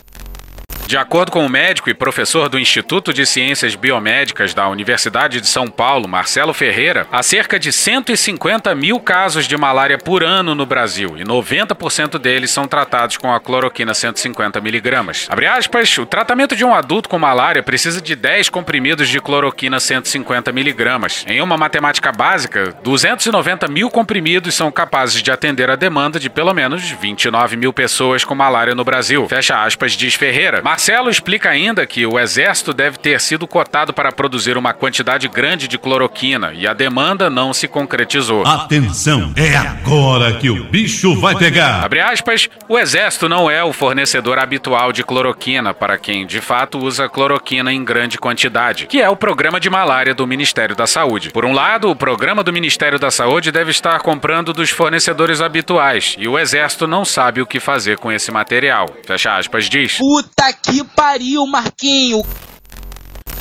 de 0.86 0.98
acordo 0.98 1.32
com 1.32 1.44
o 1.44 1.48
médico 1.48 1.88
e 1.88 1.94
professor 1.94 2.48
do 2.48 2.58
Instituto 2.58 3.12
de 3.12 3.24
Ciências 3.24 3.74
Biomédicas 3.74 4.52
da 4.52 4.68
Universidade 4.68 5.40
de 5.40 5.46
São 5.46 5.66
Paulo, 5.66 6.06
Marcelo 6.06 6.52
Ferreira, 6.52 7.06
há 7.10 7.22
cerca 7.22 7.58
de 7.58 7.72
150 7.72 8.74
mil 8.74 9.00
casos 9.00 9.48
de 9.48 9.56
malária 9.56 9.96
por 9.96 10.22
ano 10.22 10.54
no 10.54 10.66
Brasil 10.66 11.16
e 11.16 11.24
90% 11.24 12.18
deles 12.18 12.50
são 12.50 12.66
tratados 12.66 13.16
com 13.16 13.32
a 13.32 13.40
cloroquina 13.40 13.92
150mg. 13.92 15.26
Abre 15.28 15.46
aspas, 15.46 15.96
o 15.96 16.04
tratamento 16.04 16.54
de 16.54 16.64
um 16.64 16.74
adulto 16.74 17.08
com 17.08 17.18
malária 17.18 17.62
precisa 17.62 18.00
de 18.00 18.14
10 18.14 18.50
comprimidos 18.50 19.08
de 19.08 19.20
cloroquina 19.20 19.78
150mg. 19.78 21.24
Em 21.26 21.40
uma 21.40 21.56
matemática 21.56 22.12
básica, 22.12 22.76
290 22.82 23.68
mil 23.68 23.90
comprimidos 23.90 24.54
são 24.54 24.70
capazes 24.70 25.22
de 25.22 25.30
atender 25.30 25.70
a 25.70 25.76
demanda 25.76 26.20
de 26.20 26.28
pelo 26.28 26.52
menos 26.52 26.82
29 26.90 27.56
mil 27.56 27.72
pessoas 27.72 28.22
com 28.22 28.34
malária 28.34 28.74
no 28.74 28.84
Brasil. 28.84 29.26
Fecha 29.28 29.64
aspas, 29.64 29.92
diz 29.92 30.14
Ferreira. 30.14 30.60
Marcelo 30.74 31.08
explica 31.08 31.50
ainda 31.50 31.86
que 31.86 32.04
o 32.04 32.18
exército 32.18 32.74
deve 32.74 32.98
ter 32.98 33.20
sido 33.20 33.46
cotado 33.46 33.92
para 33.92 34.10
produzir 34.10 34.56
uma 34.56 34.74
quantidade 34.74 35.28
grande 35.28 35.68
de 35.68 35.78
cloroquina 35.78 36.52
e 36.52 36.66
a 36.66 36.74
demanda 36.74 37.30
não 37.30 37.54
se 37.54 37.68
concretizou. 37.68 38.44
Atenção, 38.44 39.32
é 39.36 39.54
agora 39.54 40.32
que 40.32 40.50
o 40.50 40.64
bicho 40.64 41.14
vai 41.20 41.36
pegar. 41.36 41.84
Abre 41.84 42.00
aspas, 42.00 42.48
o 42.68 42.76
exército 42.76 43.28
não 43.28 43.48
é 43.48 43.62
o 43.62 43.72
fornecedor 43.72 44.36
habitual 44.36 44.92
de 44.92 45.04
cloroquina 45.04 45.72
para 45.72 45.96
quem 45.96 46.26
de 46.26 46.40
fato 46.40 46.80
usa 46.80 47.08
cloroquina 47.08 47.72
em 47.72 47.84
grande 47.84 48.18
quantidade, 48.18 48.88
que 48.88 49.00
é 49.00 49.08
o 49.08 49.14
programa 49.14 49.60
de 49.60 49.70
malária 49.70 50.12
do 50.12 50.26
Ministério 50.26 50.74
da 50.74 50.88
Saúde. 50.88 51.30
Por 51.30 51.44
um 51.44 51.52
lado, 51.52 51.88
o 51.88 51.94
programa 51.94 52.42
do 52.42 52.52
Ministério 52.52 52.98
da 52.98 53.12
Saúde 53.12 53.52
deve 53.52 53.70
estar 53.70 54.00
comprando 54.00 54.52
dos 54.52 54.70
fornecedores 54.70 55.40
habituais 55.40 56.16
e 56.18 56.26
o 56.26 56.36
exército 56.36 56.88
não 56.88 57.04
sabe 57.04 57.40
o 57.40 57.46
que 57.46 57.60
fazer 57.60 57.96
com 57.96 58.10
esse 58.10 58.32
material. 58.32 58.88
Fecha 59.06 59.36
aspas, 59.36 59.68
diz. 59.68 59.98
Puta 59.98 60.52
que 60.64 60.82
pariu, 60.84 61.46
Marquinho! 61.46 62.22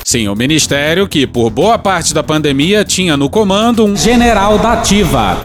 Sim, 0.04 0.28
o 0.28 0.36
ministério 0.36 1.08
que, 1.08 1.26
por 1.26 1.50
boa 1.50 1.78
parte 1.78 2.14
da 2.14 2.22
pandemia, 2.22 2.84
tinha 2.84 3.16
no 3.16 3.30
comando 3.30 3.86
um 3.86 3.96
general 3.96 4.60
da 4.60 4.74
ativa. 4.74 5.44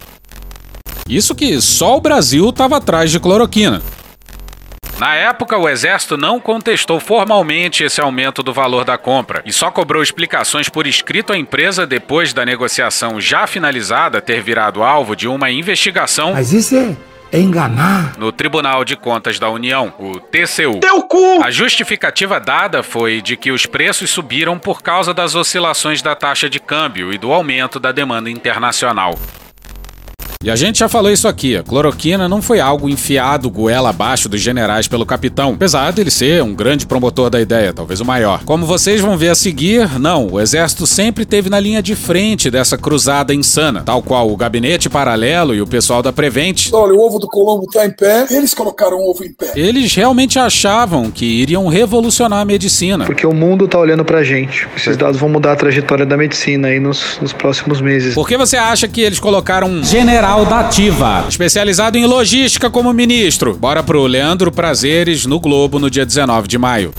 Isso 1.08 1.34
que 1.34 1.60
só 1.60 1.96
o 1.96 2.00
Brasil 2.00 2.48
estava 2.48 2.76
atrás 2.76 3.10
de 3.10 3.20
cloroquina. 3.20 3.82
Na 4.98 5.14
época, 5.14 5.58
o 5.58 5.68
Exército 5.68 6.16
não 6.16 6.38
contestou 6.38 7.00
formalmente 7.00 7.82
esse 7.82 8.00
aumento 8.00 8.42
do 8.42 8.52
valor 8.52 8.84
da 8.84 8.96
compra 8.96 9.42
e 9.44 9.52
só 9.52 9.70
cobrou 9.70 10.02
explicações 10.02 10.68
por 10.68 10.86
escrito 10.86 11.32
à 11.32 11.36
empresa 11.36 11.86
depois 11.86 12.32
da 12.32 12.44
negociação 12.44 13.20
já 13.20 13.46
finalizada 13.46 14.20
ter 14.20 14.40
virado 14.40 14.82
alvo 14.82 15.16
de 15.16 15.26
uma 15.26 15.50
investigação. 15.50 16.32
Mas 16.32 16.52
isso 16.52 16.76
é 16.76 16.84
é 16.84 17.13
enganar. 17.32 18.18
No 18.18 18.30
Tribunal 18.30 18.84
de 18.84 18.96
Contas 18.96 19.38
da 19.38 19.48
União, 19.50 19.92
o 19.98 20.18
TCU. 20.20 20.80
Teu 20.80 21.02
cu! 21.02 21.42
A 21.42 21.50
justificativa 21.50 22.38
dada 22.38 22.82
foi 22.82 23.20
de 23.20 23.36
que 23.36 23.50
os 23.50 23.66
preços 23.66 24.10
subiram 24.10 24.58
por 24.58 24.82
causa 24.82 25.12
das 25.12 25.34
oscilações 25.34 26.02
da 26.02 26.14
taxa 26.14 26.48
de 26.48 26.60
câmbio 26.60 27.12
e 27.12 27.18
do 27.18 27.32
aumento 27.32 27.80
da 27.80 27.92
demanda 27.92 28.30
internacional. 28.30 29.14
E 30.44 30.50
a 30.50 30.56
gente 30.56 30.80
já 30.80 30.90
falou 30.90 31.10
isso 31.10 31.26
aqui, 31.26 31.56
a 31.56 31.62
cloroquina 31.62 32.28
não 32.28 32.42
foi 32.42 32.60
algo 32.60 32.86
enfiado 32.86 33.48
goela 33.48 33.88
abaixo 33.88 34.28
dos 34.28 34.42
generais 34.42 34.86
pelo 34.86 35.06
capitão, 35.06 35.54
apesar 35.54 35.90
dele 35.90 36.10
ser 36.10 36.42
um 36.42 36.54
grande 36.54 36.84
promotor 36.84 37.30
da 37.30 37.40
ideia, 37.40 37.72
talvez 37.72 37.98
o 37.98 38.04
maior. 38.04 38.44
Como 38.44 38.66
vocês 38.66 39.00
vão 39.00 39.16
ver 39.16 39.30
a 39.30 39.34
seguir, 39.34 39.98
não, 39.98 40.28
o 40.32 40.38
exército 40.38 40.86
sempre 40.86 41.24
teve 41.24 41.48
na 41.48 41.58
linha 41.58 41.82
de 41.82 41.96
frente 41.96 42.50
dessa 42.50 42.76
cruzada 42.76 43.32
insana, 43.32 43.84
tal 43.86 44.02
qual 44.02 44.30
o 44.30 44.36
gabinete 44.36 44.90
paralelo 44.90 45.54
e 45.54 45.62
o 45.62 45.66
pessoal 45.66 46.02
da 46.02 46.12
Prevent. 46.12 46.68
Olha, 46.74 46.92
o 46.92 47.00
ovo 47.00 47.18
do 47.18 47.26
Colombo 47.26 47.66
tá 47.66 47.86
em 47.86 47.90
pé, 47.90 48.26
eles 48.28 48.52
colocaram 48.52 48.98
o 48.98 49.10
ovo 49.10 49.24
em 49.24 49.32
pé. 49.32 49.52
Eles 49.56 49.94
realmente 49.94 50.38
achavam 50.38 51.10
que 51.10 51.24
iriam 51.24 51.68
revolucionar 51.68 52.40
a 52.40 52.44
medicina. 52.44 53.06
Porque 53.06 53.26
o 53.26 53.32
mundo 53.32 53.66
tá 53.66 53.78
olhando 53.78 54.04
pra 54.04 54.22
gente. 54.22 54.68
Esses 54.76 54.94
dados 54.98 55.18
vão 55.18 55.30
mudar 55.30 55.52
a 55.52 55.56
trajetória 55.56 56.04
da 56.04 56.18
medicina 56.18 56.68
aí 56.68 56.78
nos, 56.78 57.18
nos 57.22 57.32
próximos 57.32 57.80
meses. 57.80 58.14
Por 58.14 58.28
que 58.28 58.36
você 58.36 58.58
acha 58.58 58.86
que 58.86 59.00
eles 59.00 59.18
colocaram 59.18 59.68
um 59.68 59.82
general 59.82 60.33
da 60.42 60.60
Ativa, 60.60 61.24
especializado 61.28 61.96
em 61.96 62.06
logística 62.06 62.68
como 62.68 62.92
ministro. 62.92 63.54
Bora 63.54 63.82
pro 63.82 64.06
Leandro 64.06 64.50
Prazeres 64.50 65.26
no 65.26 65.38
Globo 65.38 65.78
no 65.78 65.88
dia 65.88 66.04
19 66.04 66.48
de 66.48 66.58
maio. 66.58 66.92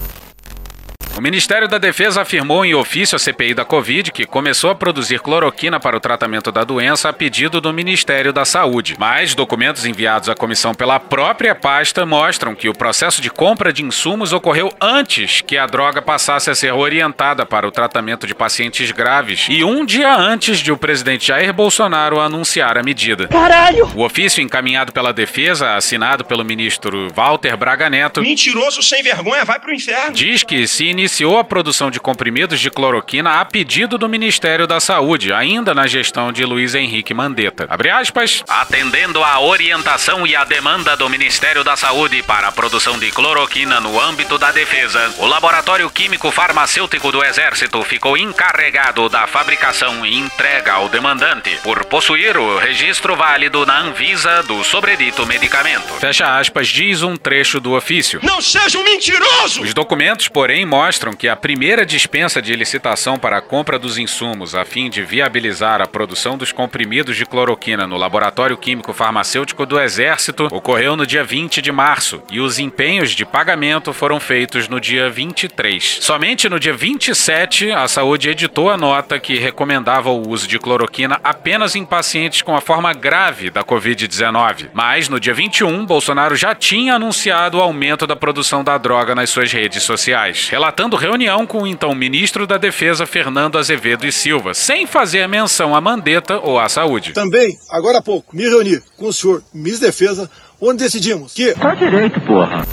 O 1.18 1.22
Ministério 1.22 1.66
da 1.66 1.78
Defesa 1.78 2.24
afirmou 2.24 2.66
em 2.66 2.76
ofício 2.76 3.16
à 3.16 3.20
CPI 3.20 3.54
da 3.54 3.64
Covid 3.64 4.12
que 4.12 4.26
começou 4.26 4.70
a 4.70 4.76
produzir 4.76 5.22
cloroquina 5.22 5.80
para 5.80 5.96
o 5.96 6.00
tratamento 6.00 6.52
da 6.52 6.66
doença 6.66 7.08
a 7.08 7.14
pedido 7.14 7.62
do 7.62 7.72
Ministério 7.72 8.34
da 8.34 8.44
Saúde. 8.44 8.98
Mas 9.00 9.34
documentos 9.34 9.86
enviados 9.86 10.28
à 10.28 10.36
comissão 10.36 10.74
pela 10.74 11.00
própria 11.00 11.56
pasta 11.56 12.06
mostram 12.06 12.54
que 12.54 12.68
o 12.68 12.74
processo 12.74 13.22
de 13.22 13.30
compra 13.30 13.72
de 13.72 13.82
insumos 13.82 14.34
ocorreu 14.34 14.74
antes 14.82 15.40
que 15.40 15.58
a 15.58 15.66
droga 15.66 16.02
passasse 16.02 16.50
a 16.50 16.56
ser 16.56 16.74
orientada 16.74 17.46
para 17.46 17.66
o 17.66 17.72
tratamento 17.72 18.28
de 18.28 18.36
pacientes 18.36 18.92
graves 18.92 19.48
e 19.50 19.64
um 19.64 19.86
dia 19.86 20.14
antes 20.14 20.60
de 20.60 20.70
o 20.70 20.78
presidente 20.78 21.28
Jair 21.28 21.54
Bolsonaro 21.54 22.20
anunciar 22.20 22.78
a 22.78 22.84
medida. 22.84 23.30
Caralho! 23.30 23.90
O 23.96 24.04
ofício 24.04 24.44
encaminhado 24.44 24.92
pela 24.92 25.14
defesa, 25.14 25.76
assinado 25.76 26.26
pelo 26.26 26.44
ministro 26.44 27.08
Walter 27.16 27.56
Braga 27.56 27.90
Neto. 27.90 28.22
Mentiroso 28.22 28.84
sem 28.84 29.02
vergonha, 29.02 29.46
vai 29.46 29.62
pro 29.62 29.74
inferno! 29.74 30.14
Diz 30.14 30.44
que 30.44 30.68
se 30.68 30.90
iniciou 31.06 31.38
a 31.38 31.44
produção 31.44 31.92
de 31.92 32.00
comprimidos 32.00 32.60
de 32.60 32.72
cloroquina 32.72 33.40
a 33.40 33.46
pedido 33.46 33.96
do 33.96 34.10
Ministério 34.10 34.66
da 34.66 34.80
Saúde, 34.80 35.32
ainda 35.32 35.72
na 35.72 35.86
gestão 35.86 36.32
de 36.32 36.44
Luiz 36.44 36.74
Henrique 36.74 37.14
Mandetta. 37.14 37.68
Abre 37.70 37.92
aspas. 37.92 38.44
Atendendo 38.48 39.24
à 39.24 39.40
orientação 39.40 40.26
e 40.26 40.36
à 40.36 40.44
demanda 40.44 40.98
do 40.98 41.08
Ministério 41.08 41.64
da 41.64 41.78
Saúde 41.78 42.24
para 42.24 42.48
a 42.48 42.52
produção 42.52 42.98
de 42.98 43.12
cloroquina 43.12 43.80
no 43.80 44.02
âmbito 44.02 44.40
da 44.40 44.52
defesa, 44.52 45.14
o 45.20 45.28
Laboratório 45.28 45.88
Químico 45.92 46.32
Farmacêutico 46.32 47.12
do 47.12 47.24
Exército 47.24 47.84
ficou 47.84 48.18
encarregado 48.18 49.08
da 49.08 49.28
fabricação 49.28 50.04
e 50.04 50.18
entrega 50.18 50.74
ao 50.74 50.90
demandante, 50.90 51.56
por 51.62 51.86
possuir 51.86 52.36
o 52.36 52.58
registro 52.58 53.16
válido 53.16 53.64
na 53.64 53.80
Anvisa 53.82 54.42
do 54.42 54.64
sobredito 54.64 55.24
medicamento. 55.28 55.94
Fecha 56.00 56.40
aspas, 56.40 56.68
diz 56.68 57.04
um 57.04 57.16
trecho 57.16 57.60
do 57.60 57.74
ofício. 57.74 58.20
Não 58.24 58.42
seja 58.42 58.80
um 58.80 58.84
mentiroso! 58.84 59.62
Os 59.62 59.72
documentos, 59.72 60.28
porém, 60.28 60.66
mostram 60.66 60.95
mostram 60.96 61.14
que 61.14 61.28
a 61.28 61.36
primeira 61.36 61.86
dispensa 61.86 62.42
de 62.42 62.56
licitação 62.56 63.18
para 63.18 63.40
a 63.40 63.42
compra 63.42 63.78
dos 63.78 63.98
insumos 63.98 64.56
a 64.56 64.64
fim 64.64 64.90
de 64.90 65.04
viabilizar 65.04 65.82
a 65.82 65.88
produção 65.88 66.38
dos 66.38 66.54
comprimidos 66.54 67.18
de 67.18 67.26
cloroquina 67.26 67.86
no 67.86 67.98
Laboratório 67.98 68.56
Químico 68.56 68.94
Farmacêutico 68.94 69.66
do 69.66 69.78
Exército 69.78 70.48
ocorreu 70.50 70.96
no 70.96 71.06
dia 71.06 71.22
20 71.22 71.62
de 71.62 71.70
março 71.70 72.24
e 72.32 72.40
os 72.40 72.60
empenhos 72.60 73.12
de 73.12 73.26
pagamento 73.26 73.92
foram 73.92 74.22
feitos 74.22 74.70
no 74.70 74.80
dia 74.80 75.10
23. 75.10 75.98
Somente 76.00 76.48
no 76.48 76.58
dia 76.58 76.74
27, 76.74 77.72
a 77.72 77.90
saúde 77.90 78.30
editou 78.30 78.70
a 78.70 78.78
nota 78.78 79.20
que 79.20 79.36
recomendava 79.36 80.10
o 80.10 80.30
uso 80.30 80.48
de 80.48 80.58
cloroquina 80.58 81.20
apenas 81.22 81.76
em 81.76 81.84
pacientes 81.84 82.42
com 82.42 82.56
a 82.56 82.62
forma 82.62 82.94
grave 82.94 83.50
da 83.50 83.66
Covid-19. 83.66 84.70
Mas 84.74 85.10
no 85.10 85.20
dia 85.20 85.34
21, 85.34 85.86
Bolsonaro 85.86 86.38
já 86.38 86.56
tinha 86.56 86.96
anunciado 86.96 87.58
o 87.58 87.62
aumento 87.62 88.08
da 88.08 88.16
produção 88.16 88.64
da 88.64 88.78
droga 88.78 89.14
nas 89.14 89.30
suas 89.30 89.52
redes 89.52 89.84
sociais, 89.84 90.48
relatando 90.48 90.85
reunião 90.94 91.48
com 91.48 91.64
o 91.64 91.68
então 91.68 91.96
ministro 91.96 92.46
da 92.46 92.58
Defesa 92.58 93.06
Fernando 93.06 93.58
Azevedo 93.58 94.06
e 94.06 94.12
Silva, 94.12 94.54
sem 94.54 94.86
fazer 94.86 95.28
menção 95.28 95.76
à 95.76 95.82
Mandetta 95.82 96.40
ou 96.40 96.60
à 96.60 96.70
saúde. 96.70 97.14
Também, 97.14 97.58
agora 97.72 97.98
há 97.98 98.02
pouco, 98.02 98.36
me 98.36 98.44
reuni 98.44 98.80
com 98.98 99.08
o 99.08 99.14
senhor 99.14 99.42
ministro 99.54 99.82
da 99.82 99.88
Defesa, 99.88 100.30
onde 100.62 100.84
decidimos 100.84 101.34
que. 101.34 101.54
Tá 101.54 101.74
direito, 101.74 102.20
porra. 102.22 102.66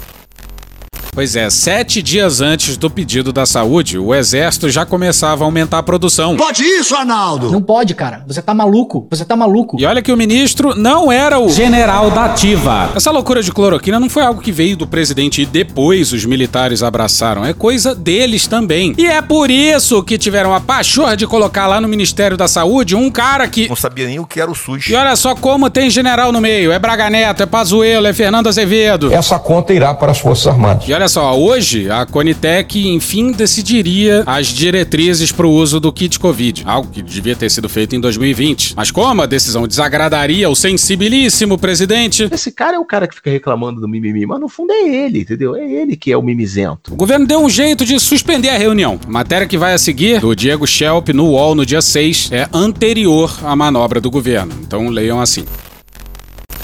Pois 1.14 1.36
é, 1.36 1.50
sete 1.50 2.00
dias 2.00 2.40
antes 2.40 2.78
do 2.78 2.88
pedido 2.88 3.34
da 3.34 3.44
saúde, 3.44 3.98
o 3.98 4.14
exército 4.14 4.70
já 4.70 4.86
começava 4.86 5.44
a 5.44 5.46
aumentar 5.46 5.76
a 5.76 5.82
produção. 5.82 6.38
Pode 6.38 6.62
isso, 6.62 6.96
Arnaldo? 6.96 7.50
Não 7.50 7.60
pode, 7.60 7.94
cara. 7.94 8.24
Você 8.26 8.40
tá 8.40 8.54
maluco. 8.54 9.08
Você 9.10 9.22
tá 9.22 9.36
maluco. 9.36 9.76
E 9.78 9.84
olha 9.84 10.00
que 10.00 10.10
o 10.10 10.16
ministro 10.16 10.74
não 10.74 11.12
era 11.12 11.38
o 11.38 11.50
general 11.50 12.10
da 12.10 12.24
ativa. 12.24 12.88
Essa 12.96 13.10
loucura 13.10 13.42
de 13.42 13.52
cloroquina 13.52 14.00
não 14.00 14.08
foi 14.08 14.22
algo 14.22 14.40
que 14.40 14.50
veio 14.50 14.74
do 14.74 14.86
presidente 14.86 15.42
e 15.42 15.44
depois 15.44 16.14
os 16.14 16.24
militares 16.24 16.82
abraçaram. 16.82 17.44
É 17.44 17.52
coisa 17.52 17.94
deles 17.94 18.46
também. 18.46 18.94
E 18.96 19.06
é 19.06 19.20
por 19.20 19.50
isso 19.50 20.02
que 20.02 20.16
tiveram 20.16 20.54
a 20.54 20.62
pachorra 20.62 21.14
de 21.14 21.26
colocar 21.26 21.66
lá 21.66 21.78
no 21.78 21.88
Ministério 21.88 22.38
da 22.38 22.48
Saúde 22.48 22.96
um 22.96 23.10
cara 23.10 23.46
que. 23.48 23.68
Não 23.68 23.76
sabia 23.76 24.06
nem 24.06 24.18
o 24.18 24.24
que 24.24 24.40
era 24.40 24.50
o 24.50 24.54
SUS. 24.54 24.88
E 24.88 24.94
olha 24.94 25.14
só 25.14 25.34
como 25.34 25.68
tem 25.68 25.90
general 25.90 26.32
no 26.32 26.40
meio. 26.40 26.72
É 26.72 26.78
Braga 26.78 27.10
Neto, 27.10 27.42
é 27.42 27.46
Pazuello, 27.46 28.06
é 28.06 28.14
Fernando 28.14 28.46
Azevedo. 28.46 29.12
Essa 29.12 29.38
conta 29.38 29.74
irá 29.74 29.92
para 29.92 30.10
as 30.10 30.18
Forças 30.18 30.46
Armadas. 30.46 30.88
Olha 31.02 31.08
só, 31.08 31.36
hoje 31.36 31.90
a 31.90 32.06
Conitec 32.06 32.78
enfim 32.88 33.32
decidiria 33.32 34.22
as 34.24 34.46
diretrizes 34.46 35.32
para 35.32 35.44
o 35.44 35.50
uso 35.50 35.80
do 35.80 35.92
kit 35.92 36.16
Covid, 36.16 36.62
algo 36.64 36.92
que 36.92 37.02
devia 37.02 37.34
ter 37.34 37.50
sido 37.50 37.68
feito 37.68 37.96
em 37.96 38.00
2020. 38.00 38.74
Mas 38.76 38.92
como 38.92 39.20
a 39.20 39.26
decisão 39.26 39.66
desagradaria 39.66 40.48
o 40.48 40.54
sensibilíssimo 40.54 41.58
presidente, 41.58 42.28
Esse 42.30 42.52
cara 42.52 42.76
é 42.76 42.78
o 42.78 42.84
cara 42.84 43.08
que 43.08 43.16
fica 43.16 43.32
reclamando 43.32 43.80
do 43.80 43.88
mimimi, 43.88 44.24
mas 44.26 44.38
no 44.38 44.48
fundo 44.48 44.70
é 44.70 44.88
ele, 44.88 45.22
entendeu? 45.22 45.56
É 45.56 45.68
ele 45.68 45.96
que 45.96 46.12
é 46.12 46.16
o 46.16 46.22
mimizento. 46.22 46.94
o 46.94 46.96
governo 46.96 47.26
deu 47.26 47.40
um 47.40 47.50
jeito 47.50 47.84
de 47.84 47.98
suspender 47.98 48.50
a 48.50 48.56
reunião. 48.56 49.00
A 49.04 49.10
matéria 49.10 49.48
que 49.48 49.58
vai 49.58 49.74
a 49.74 49.78
seguir, 49.78 50.20
do 50.20 50.36
Diego 50.36 50.68
Schelp 50.68 51.08
no 51.08 51.30
UOL 51.30 51.56
no 51.56 51.66
dia 51.66 51.82
6, 51.82 52.30
é 52.30 52.48
anterior 52.52 53.36
à 53.42 53.56
manobra 53.56 54.00
do 54.00 54.08
governo. 54.08 54.54
Então 54.62 54.88
leiam 54.88 55.20
assim. 55.20 55.44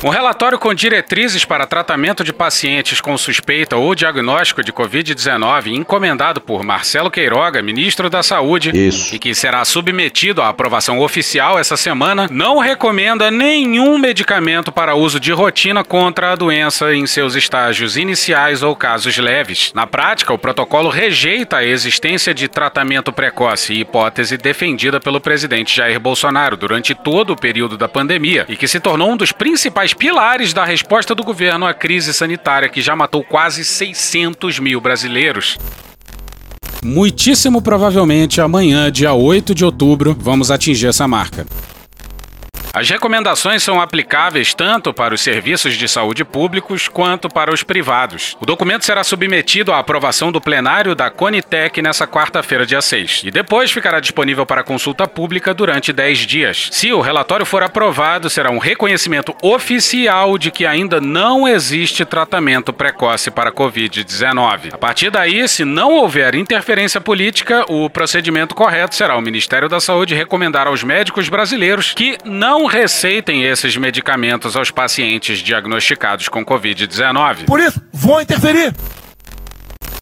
Um 0.00 0.10
relatório 0.10 0.60
com 0.60 0.72
diretrizes 0.72 1.44
para 1.44 1.66
tratamento 1.66 2.22
de 2.22 2.32
pacientes 2.32 3.00
com 3.00 3.18
suspeita 3.18 3.76
ou 3.76 3.96
diagnóstico 3.96 4.62
de 4.62 4.72
Covid-19, 4.72 5.72
encomendado 5.72 6.40
por 6.40 6.62
Marcelo 6.62 7.10
Queiroga, 7.10 7.60
ministro 7.60 8.08
da 8.08 8.22
Saúde, 8.22 8.70
Isso. 8.72 9.12
e 9.12 9.18
que 9.18 9.34
será 9.34 9.64
submetido 9.64 10.40
à 10.40 10.50
aprovação 10.50 11.00
oficial 11.00 11.58
essa 11.58 11.76
semana, 11.76 12.28
não 12.30 12.58
recomenda 12.58 13.28
nenhum 13.28 13.98
medicamento 13.98 14.70
para 14.70 14.94
uso 14.94 15.18
de 15.18 15.32
rotina 15.32 15.82
contra 15.82 16.30
a 16.30 16.36
doença 16.36 16.94
em 16.94 17.04
seus 17.04 17.34
estágios 17.34 17.96
iniciais 17.96 18.62
ou 18.62 18.76
casos 18.76 19.18
leves. 19.18 19.72
Na 19.74 19.84
prática, 19.84 20.32
o 20.32 20.38
protocolo 20.38 20.90
rejeita 20.90 21.56
a 21.56 21.64
existência 21.64 22.32
de 22.32 22.46
tratamento 22.46 23.12
precoce, 23.12 23.74
hipótese 23.74 24.36
defendida 24.36 25.00
pelo 25.00 25.20
presidente 25.20 25.74
Jair 25.74 25.98
Bolsonaro 25.98 26.56
durante 26.56 26.94
todo 26.94 27.32
o 27.32 27.36
período 27.36 27.76
da 27.76 27.88
pandemia 27.88 28.46
e 28.48 28.56
que 28.56 28.68
se 28.68 28.78
tornou 28.78 29.10
um 29.10 29.16
dos 29.16 29.32
principais 29.32 29.87
pilares 29.94 30.52
da 30.52 30.64
resposta 30.64 31.14
do 31.14 31.22
governo 31.22 31.66
à 31.66 31.74
crise 31.74 32.12
sanitária 32.12 32.68
que 32.68 32.80
já 32.80 32.94
matou 32.94 33.22
quase 33.22 33.64
600 33.64 34.58
mil 34.58 34.80
brasileiros. 34.80 35.58
Muitíssimo 36.82 37.60
provavelmente 37.60 38.40
amanhã, 38.40 38.90
dia 38.90 39.12
8 39.12 39.54
de 39.54 39.64
outubro, 39.64 40.16
vamos 40.18 40.50
atingir 40.50 40.86
essa 40.86 41.08
marca. 41.08 41.46
As 42.78 42.88
recomendações 42.88 43.60
são 43.64 43.80
aplicáveis 43.80 44.54
tanto 44.54 44.94
para 44.94 45.12
os 45.12 45.20
serviços 45.20 45.74
de 45.74 45.88
saúde 45.88 46.24
públicos 46.24 46.86
quanto 46.86 47.28
para 47.28 47.52
os 47.52 47.64
privados. 47.64 48.36
O 48.40 48.46
documento 48.46 48.84
será 48.84 49.02
submetido 49.02 49.72
à 49.72 49.80
aprovação 49.80 50.30
do 50.30 50.40
plenário 50.40 50.94
da 50.94 51.10
Conitec 51.10 51.82
nessa 51.82 52.06
quarta-feira, 52.06 52.64
dia 52.64 52.80
6, 52.80 53.22
e 53.24 53.30
depois 53.32 53.72
ficará 53.72 53.98
disponível 53.98 54.46
para 54.46 54.62
consulta 54.62 55.08
pública 55.08 55.52
durante 55.52 55.92
10 55.92 56.18
dias. 56.20 56.68
Se 56.70 56.92
o 56.92 57.00
relatório 57.00 57.44
for 57.44 57.64
aprovado, 57.64 58.30
será 58.30 58.48
um 58.48 58.58
reconhecimento 58.58 59.34
oficial 59.42 60.38
de 60.38 60.52
que 60.52 60.64
ainda 60.64 61.00
não 61.00 61.48
existe 61.48 62.04
tratamento 62.04 62.72
precoce 62.72 63.28
para 63.28 63.50
a 63.50 63.52
Covid-19. 63.52 64.72
A 64.74 64.78
partir 64.78 65.10
daí, 65.10 65.48
se 65.48 65.64
não 65.64 65.94
houver 65.94 66.36
interferência 66.36 67.00
política, 67.00 67.64
o 67.68 67.90
procedimento 67.90 68.54
correto 68.54 68.94
será 68.94 69.16
o 69.16 69.20
Ministério 69.20 69.68
da 69.68 69.80
Saúde 69.80 70.14
recomendar 70.14 70.68
aos 70.68 70.84
médicos 70.84 71.28
brasileiros 71.28 71.92
que 71.92 72.16
não 72.24 72.67
receitem 72.68 73.44
esses 73.44 73.76
medicamentos 73.76 74.54
aos 74.56 74.70
pacientes 74.70 75.38
diagnosticados 75.38 76.28
com 76.28 76.44
Covid-19. 76.44 77.46
Por 77.46 77.60
isso, 77.60 77.80
vou 77.92 78.20
interferir. 78.20 78.74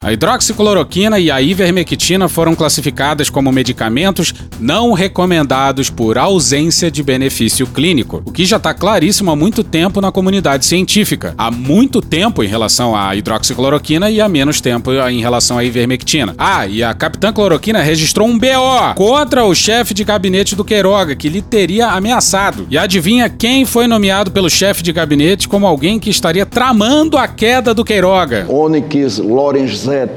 A 0.06 0.12
hidroxicloroquina 0.12 1.18
e 1.18 1.32
a 1.32 1.42
ivermectina 1.42 2.28
foram 2.28 2.54
classificadas 2.54 3.28
como 3.28 3.50
medicamentos 3.50 4.32
não 4.60 4.92
recomendados 4.92 5.90
por 5.90 6.16
ausência 6.16 6.88
de 6.92 7.02
benefício 7.02 7.66
clínico, 7.66 8.22
o 8.24 8.30
que 8.30 8.44
já 8.44 8.56
está 8.56 8.72
claríssimo 8.72 9.32
há 9.32 9.34
muito 9.34 9.64
tempo 9.64 10.00
na 10.00 10.12
comunidade 10.12 10.64
científica. 10.64 11.34
Há 11.36 11.50
muito 11.50 12.00
tempo 12.00 12.44
em 12.44 12.46
relação 12.46 12.94
à 12.94 13.16
hidroxicloroquina 13.16 14.08
e 14.08 14.20
há 14.20 14.28
menos 14.28 14.60
tempo 14.60 14.92
em 14.92 15.20
relação 15.20 15.58
à 15.58 15.64
ivermectina. 15.64 16.36
Ah, 16.38 16.68
e 16.68 16.84
a 16.84 16.94
Capitã 16.94 17.32
Cloroquina 17.32 17.80
registrou 17.80 18.28
um 18.28 18.38
BO 18.38 18.94
contra 18.94 19.44
o 19.44 19.56
chefe 19.56 19.92
de 19.92 20.04
gabinete 20.04 20.54
do 20.54 20.64
Queiroga, 20.64 21.16
que 21.16 21.28
lhe 21.28 21.42
teria 21.42 21.88
ameaçado. 21.88 22.64
E 22.70 22.78
adivinha 22.78 23.28
quem 23.28 23.64
foi 23.64 23.88
nomeado 23.88 24.30
pelo 24.30 24.48
chefe 24.48 24.84
de 24.84 24.92
gabinete 24.92 25.48
como 25.48 25.66
alguém 25.66 25.98
que 25.98 26.10
estaria 26.10 26.46
tramando 26.46 27.18
a 27.18 27.26
queda 27.26 27.74
do 27.74 27.84
Queiroga? 27.84 28.46
Onyx 28.48 29.18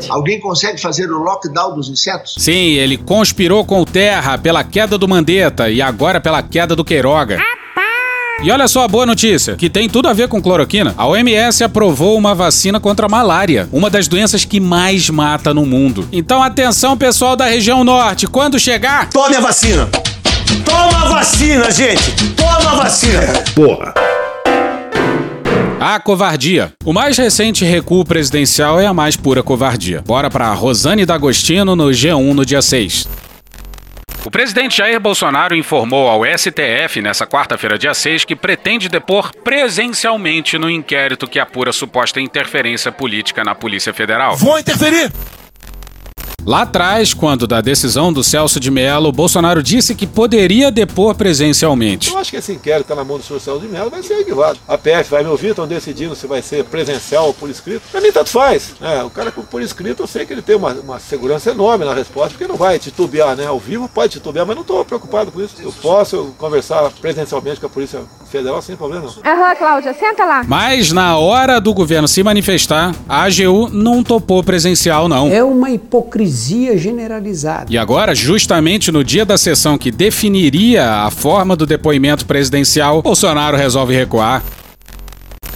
Alguém 0.10 0.40
consegue 0.40 0.80
fazer 0.80 1.12
o 1.12 1.20
lockdown 1.20 1.76
dos 1.76 1.90
insetos? 1.90 2.36
Sim, 2.38 2.74
ele 2.74 2.98
conspirou 2.98 3.66
com 3.66 3.82
o 3.82 3.86
Terra 3.86 4.38
pela 4.38 4.64
queda 4.64 4.98
do 4.98 5.08
Mandetta 5.08 5.70
e 5.70 5.82
agora 5.82 6.20
pela 6.20 6.42
queda 6.42 6.76
do 6.76 6.84
Queiroga. 6.84 7.40
E 8.42 8.50
olha 8.52 8.70
só 8.70 8.86
a 8.86 8.88
boa 8.88 9.06
notícia, 9.06 9.58
que 9.58 9.70
tem 9.70 9.90
tudo 9.90 10.08
a 10.08 10.14
ver 10.14 10.30
com 10.30 10.42
cloroquina. 10.42 10.94
A 10.98 11.06
OMS 11.06 11.62
aprovou 11.62 12.18
uma 12.18 12.34
vacina 12.34 12.80
contra 12.80 13.06
a 13.06 13.10
malária, 13.10 13.68
uma 13.70 13.90
das 13.90 14.08
doenças 14.08 14.46
que 14.46 14.62
mais 14.62 15.10
mata 15.10 15.54
no 15.54 15.66
mundo. 15.66 16.08
Então 16.10 16.42
atenção, 16.42 16.98
pessoal 16.98 17.36
da 17.36 17.46
região 17.46 17.84
norte, 17.84 18.28
quando 18.28 18.58
chegar, 18.58 19.10
Tome 19.10 19.36
a 19.36 19.42
vacina. 19.42 19.90
Toma 20.64 21.06
a 21.06 21.10
vacina, 21.10 21.70
gente. 21.70 22.34
Toma 22.36 22.72
a 22.72 22.76
vacina. 22.76 23.22
Porra. 23.54 24.09
A 25.82 25.98
covardia. 25.98 26.74
O 26.84 26.92
mais 26.92 27.18
recente 27.18 27.64
recuo 27.64 28.04
presidencial 28.04 28.82
é 28.82 28.86
a 28.86 28.94
mais 28.94 29.16
pura 29.16 29.42
covardia. 29.42 30.04
Bora 30.06 30.30
pra 30.30 30.54
Rosane 30.54 31.06
D'Agostino 31.06 31.74
no 31.74 31.86
G1 31.86 32.34
no 32.34 32.46
dia 32.46 32.62
6. 32.62 33.08
O 34.26 34.30
presidente 34.30 34.76
Jair 34.76 35.00
Bolsonaro 35.00 35.56
informou 35.56 36.10
ao 36.10 36.26
STF 36.26 37.02
nessa 37.02 37.26
quarta-feira, 37.26 37.78
dia 37.78 37.94
6, 37.94 38.26
que 38.26 38.36
pretende 38.36 38.90
depor 38.90 39.32
presencialmente 39.42 40.58
no 40.58 40.70
inquérito 40.70 41.26
que 41.26 41.40
apura 41.40 41.72
suposta 41.72 42.20
interferência 42.20 42.92
política 42.92 43.46
na 43.46 43.56
Polícia 43.56 43.94
Federal. 43.94 44.36
Vou 44.36 44.60
interferir. 44.60 45.10
Lá 46.46 46.62
atrás, 46.62 47.14
quando 47.14 47.46
da 47.46 47.62
decisão 47.62 48.12
do 48.12 48.24
Celso 48.24 48.60
de 48.60 48.72
Mello, 48.72 49.12
Bolsonaro 49.12 49.62
disse 49.62 49.94
que 49.94 50.08
poderia 50.08 50.72
depor 50.72 51.14
presencialmente. 51.14 52.10
Eu 52.10 52.18
acho 52.18 52.32
que 52.32 52.38
esse 52.38 52.54
inquérito 52.54 52.84
está 52.84 52.96
na 52.96 53.04
mão 53.04 53.18
do 53.18 53.24
senhor 53.24 53.40
Celso 53.40 53.62
de 53.62 53.68
Mello, 53.68 53.90
vai 53.90 54.02
ser 54.02 54.16
arquivado. 54.16 54.58
A 54.68 54.78
PF 54.78 55.10
vai 55.12 55.24
me 55.24 55.30
ouvir, 55.30 55.50
estão 55.50 55.68
decidindo 55.68 56.16
se 56.16 56.26
vai 56.26 56.42
ser 56.42 56.64
presencial 56.64 57.28
ou 57.28 57.34
por 57.34 57.50
escrito. 57.50 57.84
Pra 57.92 58.02
mim, 58.02 58.12
tanto 58.12 58.30
faz. 58.30 58.74
É, 58.82 59.04
o 59.04 59.10
cara 59.10 59.32
por 59.32 59.62
escrito, 59.62 60.04
eu 60.04 60.08
sei 60.08 60.26
que 60.26 60.34
ele 60.34 60.42
tem 60.42 60.56
uma, 60.56 60.74
uma 60.74 61.00
segurança 61.00 61.52
enorme 61.52 61.86
na 61.86 61.94
resposta, 61.94 62.30
porque 62.30 62.48
não 62.48 62.58
vai 62.58 62.80
titubear, 62.80 63.36
né? 63.36 63.46
Ao 63.46 63.60
vivo 63.60 63.90
pode 63.90 64.14
titubear, 64.14 64.46
mas 64.46 64.56
não 64.56 64.62
estou 64.64 64.84
preocupado 64.86 65.32
com 65.32 65.42
isso. 65.42 65.56
Eu 65.60 65.74
posso 65.82 66.34
conversar 66.38 66.90
presencialmente 67.02 67.60
com 67.60 67.66
a 67.68 67.70
Polícia 67.70 68.02
Federal 68.32 68.62
sem 68.62 68.76
problema 68.76 69.06
não. 69.06 69.32
Aham, 69.32 69.56
Cláudia, 69.56 69.94
senta 69.94 70.24
lá. 70.24 70.44
Mas 70.48 70.92
na 70.92 71.18
hora 71.18 71.60
do 71.60 71.74
governo 71.74 72.08
se 72.08 72.24
manifestar, 72.24 72.96
a 73.08 73.24
AGU 73.24 73.70
não 73.72 74.04
topou 74.04 74.44
presencial, 74.44 75.10
não. 75.10 75.30
É 75.30 75.44
uma 75.44 75.70
hipocrisia 75.72 76.29
generalizada. 76.78 77.66
E 77.70 77.78
agora, 77.78 78.14
justamente 78.16 78.92
no 78.92 79.04
dia 79.04 79.26
da 79.26 79.38
sessão 79.38 79.78
que 79.78 79.92
definiria 79.92 81.04
a 81.04 81.12
forma 81.12 81.56
do 81.56 81.66
depoimento 81.66 82.26
presidencial, 82.26 83.02
Bolsonaro 83.02 83.58
resolve 83.58 83.96
recuar. 83.96 84.44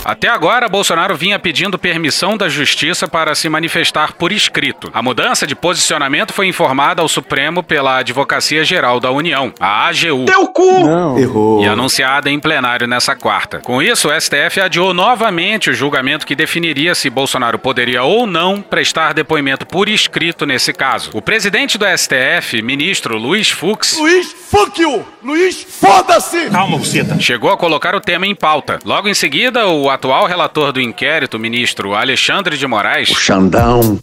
Até 0.06 0.28
agora, 0.28 0.68
Bolsonaro 0.68 1.16
vinha 1.16 1.40
pedindo 1.40 1.80
permissão 1.80 2.36
da 2.36 2.50
justiça 2.50 3.08
para 3.08 3.34
se 3.36 3.48
manifestar 3.48 4.14
por 4.14 4.32
escrito. 4.32 4.90
A 4.94 5.02
mudança 5.02 5.48
de 5.48 5.56
posicionamento 5.56 6.34
foi 6.34 6.48
informada 6.48 7.02
ao 7.02 7.08
Supremo 7.08 7.64
pela 7.64 7.98
Advocacia 7.98 8.64
Geral 8.64 9.00
da 9.00 9.12
União, 9.12 9.54
a 9.60 9.88
AGU. 9.88 10.26
Teu 10.26 10.48
cu! 10.48 10.86
Não. 10.86 11.18
Errou. 11.18 11.64
E 11.64 11.68
anunciada 11.68 12.30
em 12.30 12.40
plenário 12.40 12.88
nessa 12.88 13.16
quarta. 13.16 13.60
Com 13.60 13.82
isso, 13.82 14.10
o 14.10 14.22
STF 14.22 14.60
adiou 14.60 14.94
novamente 14.94 15.70
o 15.70 15.74
julgamento 15.74 16.26
que 16.26 16.36
definiria 16.36 16.94
se 16.96 17.10
Bolsonaro 17.10 17.58
poderia 17.58 18.04
ou 18.04 18.28
não 18.28 18.62
prestar 18.62 19.14
depoimento 19.14 19.66
por 19.66 19.88
escrito 19.88 20.46
nesse 20.46 20.74
caso. 20.74 21.12
O 21.14 21.22
presidente 21.22 21.78
do 21.78 21.86
STF, 21.86 22.62
ministro 22.62 23.18
Luiz 23.18 23.50
Fux. 23.50 23.98
Luiz, 23.98 24.34
fuck 24.50 24.82
you! 24.82 25.06
Luiz, 25.24 25.66
foda-se! 25.70 26.50
Calma, 26.50 26.78
buceta. 26.78 27.20
Chegou 27.20 27.52
a 27.52 27.58
colocar 27.58 27.96
o 27.96 28.02
tema 28.02 28.28
em 28.28 28.36
pauta. 28.36 28.80
Logo 28.84 29.08
em 29.08 29.14
seguida, 29.14 29.68
o 29.68 29.90
atual 29.94 30.26
relator 30.26 30.72
do 30.72 30.82
inquérito, 30.82 31.38
ministro 31.38 31.94
Alexandre 31.94 32.58
de 32.58 32.66
Moraes. 32.66 33.10
O 33.10 33.16
Xandão. 33.16 34.00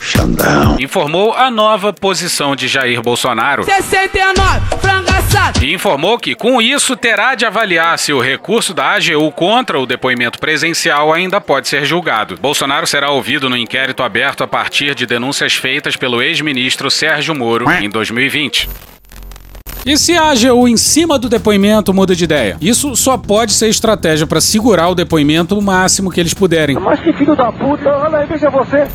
Xandão. 0.00 0.76
Informou 0.78 1.32
a 1.32 1.50
nova 1.50 1.92
posição 1.92 2.54
de 2.54 2.68
Jair 2.68 3.00
Bolsonaro. 3.00 3.64
69, 3.64 4.60
frangaçado. 4.80 5.64
E 5.64 5.72
informou 5.72 6.18
que, 6.18 6.34
com 6.34 6.60
isso, 6.60 6.96
terá 6.96 7.34
de 7.34 7.44
avaliar 7.44 7.98
se 7.98 8.12
o 8.12 8.20
recurso 8.20 8.74
da 8.74 8.92
AGU 8.92 9.30
contra 9.32 9.78
o 9.78 9.86
depoimento 9.86 10.38
presencial 10.38 11.12
ainda 11.12 11.40
pode 11.40 11.68
ser 11.68 11.84
julgado. 11.84 12.36
Bolsonaro 12.36 12.86
será 12.86 13.10
ouvido 13.10 13.48
no 13.48 13.56
inquérito 13.56 14.02
aberto 14.02 14.44
a 14.44 14.48
partir 14.48 14.94
de 14.94 15.06
denúncias 15.06 15.54
feitas 15.54 15.96
pelo 15.96 16.20
ex-ministro 16.20 16.90
Sérgio 16.90 17.34
Moro 17.34 17.70
em 17.70 17.88
2020. 17.88 18.68
E 19.86 19.96
se 19.96 20.16
a 20.16 20.30
AGU 20.30 20.66
em 20.66 20.76
cima 20.76 21.16
do 21.16 21.28
depoimento 21.28 21.94
muda 21.94 22.12
de 22.12 22.24
ideia? 22.24 22.56
Isso 22.60 22.96
só 22.96 23.16
pode 23.16 23.52
ser 23.52 23.68
estratégia 23.68 24.26
para 24.26 24.40
segurar 24.40 24.88
o 24.88 24.96
depoimento 24.96 25.56
o 25.56 25.62
máximo 25.62 26.10
que 26.10 26.18
eles 26.18 26.34
puderem. 26.34 26.76
Mas 26.76 26.98
que 26.98 27.12
filho 27.12 27.36
da 27.36 27.52
puta, 27.52 27.88
olha 27.88 28.18
aí, 28.18 28.26
veja 28.26 28.50
você. 28.50 28.88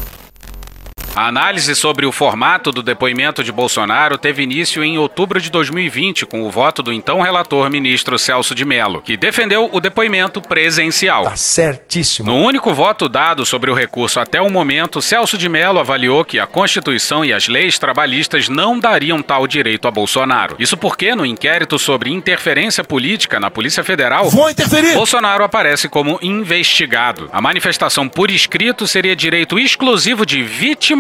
A 1.14 1.28
análise 1.28 1.76
sobre 1.76 2.06
o 2.06 2.12
formato 2.12 2.72
do 2.72 2.82
depoimento 2.82 3.44
de 3.44 3.52
Bolsonaro 3.52 4.18
teve 4.18 4.44
início 4.44 4.82
em 4.82 4.98
outubro 4.98 5.42
de 5.42 5.52
2020, 5.52 6.26
com 6.26 6.44
o 6.44 6.50
voto 6.50 6.82
do 6.82 6.94
então 6.94 7.20
relator 7.20 7.70
ministro 7.70 8.18
Celso 8.18 8.56
de 8.56 8.64
Mello, 8.64 9.02
que 9.02 9.18
defendeu 9.18 9.70
o 9.74 9.82
depoimento 9.82 10.42
presencial. 10.42 11.26
Tá 11.26 11.36
certíssimo. 11.36 12.32
No 12.32 12.38
único 12.38 12.74
voto 12.74 13.10
dado 13.10 13.46
sobre 13.46 13.70
o 13.70 13.74
recurso 13.74 14.22
até 14.22 14.42
o 14.42 14.50
momento, 14.50 15.02
Celso 15.02 15.38
de 15.38 15.50
Mello 15.50 15.80
avaliou 15.80 16.24
que 16.24 16.40
a 16.40 16.48
Constituição 16.48 17.26
e 17.26 17.34
as 17.34 17.50
leis 17.50 17.78
trabalhistas 17.78 18.48
não 18.48 18.80
dariam 18.80 19.22
tal 19.22 19.46
direito 19.46 19.90
a 19.90 19.92
Bolsonaro. 19.92 20.56
Isso 20.60 20.78
porque, 20.78 21.14
no 21.14 21.26
inquérito 21.26 21.78
sobre 21.78 22.10
interferência 22.10 22.86
política 22.86 23.38
na 23.38 23.52
Polícia 23.52 23.84
Federal, 23.84 24.30
Vou 24.30 24.50
interferir! 24.50 24.94
Bolsonaro 24.94 25.44
aparece 25.44 25.90
como 25.90 26.18
investigado. 26.22 27.30
A 27.34 27.42
manifestação 27.42 28.08
por 28.08 28.32
escrito 28.32 28.88
seria 28.88 29.14
direito 29.14 29.60
exclusivo 29.60 30.26
de 30.26 30.42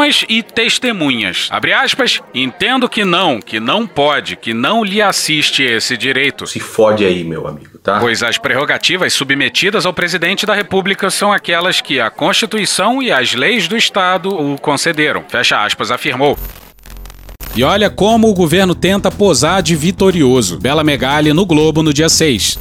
vítimas 0.01 0.25
e 0.27 0.41
testemunhas. 0.41 1.47
Abre 1.51 1.73
aspas, 1.73 2.19
entendo 2.33 2.89
que 2.89 3.05
não, 3.05 3.39
que 3.39 3.59
não 3.59 3.85
pode, 3.85 4.35
que 4.35 4.53
não 4.53 4.83
lhe 4.83 5.01
assiste 5.01 5.63
esse 5.63 5.95
direito. 5.95 6.47
Se 6.47 6.59
fode 6.59 7.05
aí, 7.05 7.23
meu 7.23 7.47
amigo, 7.47 7.77
tá? 7.77 7.99
Pois 7.99 8.23
as 8.23 8.37
prerrogativas 8.37 9.13
submetidas 9.13 9.85
ao 9.85 9.93
presidente 9.93 10.45
da 10.45 10.53
República 10.53 11.09
são 11.09 11.31
aquelas 11.31 11.81
que 11.81 11.99
a 11.99 12.09
Constituição 12.09 13.01
e 13.01 13.11
as 13.11 13.33
leis 13.33 13.67
do 13.67 13.77
Estado 13.77 14.29
o 14.29 14.57
concederam. 14.59 15.23
Fecha 15.27 15.63
aspas, 15.63 15.91
afirmou. 15.91 16.37
E 17.55 17.63
olha 17.63 17.89
como 17.89 18.29
o 18.29 18.33
governo 18.33 18.73
tenta 18.73 19.11
posar 19.11 19.61
de 19.61 19.75
vitorioso. 19.75 20.57
Bela 20.57 20.83
Megali 20.83 21.33
no 21.33 21.45
Globo 21.45 21.83
no 21.83 21.93
dia 21.93 22.07
6. 22.07 22.57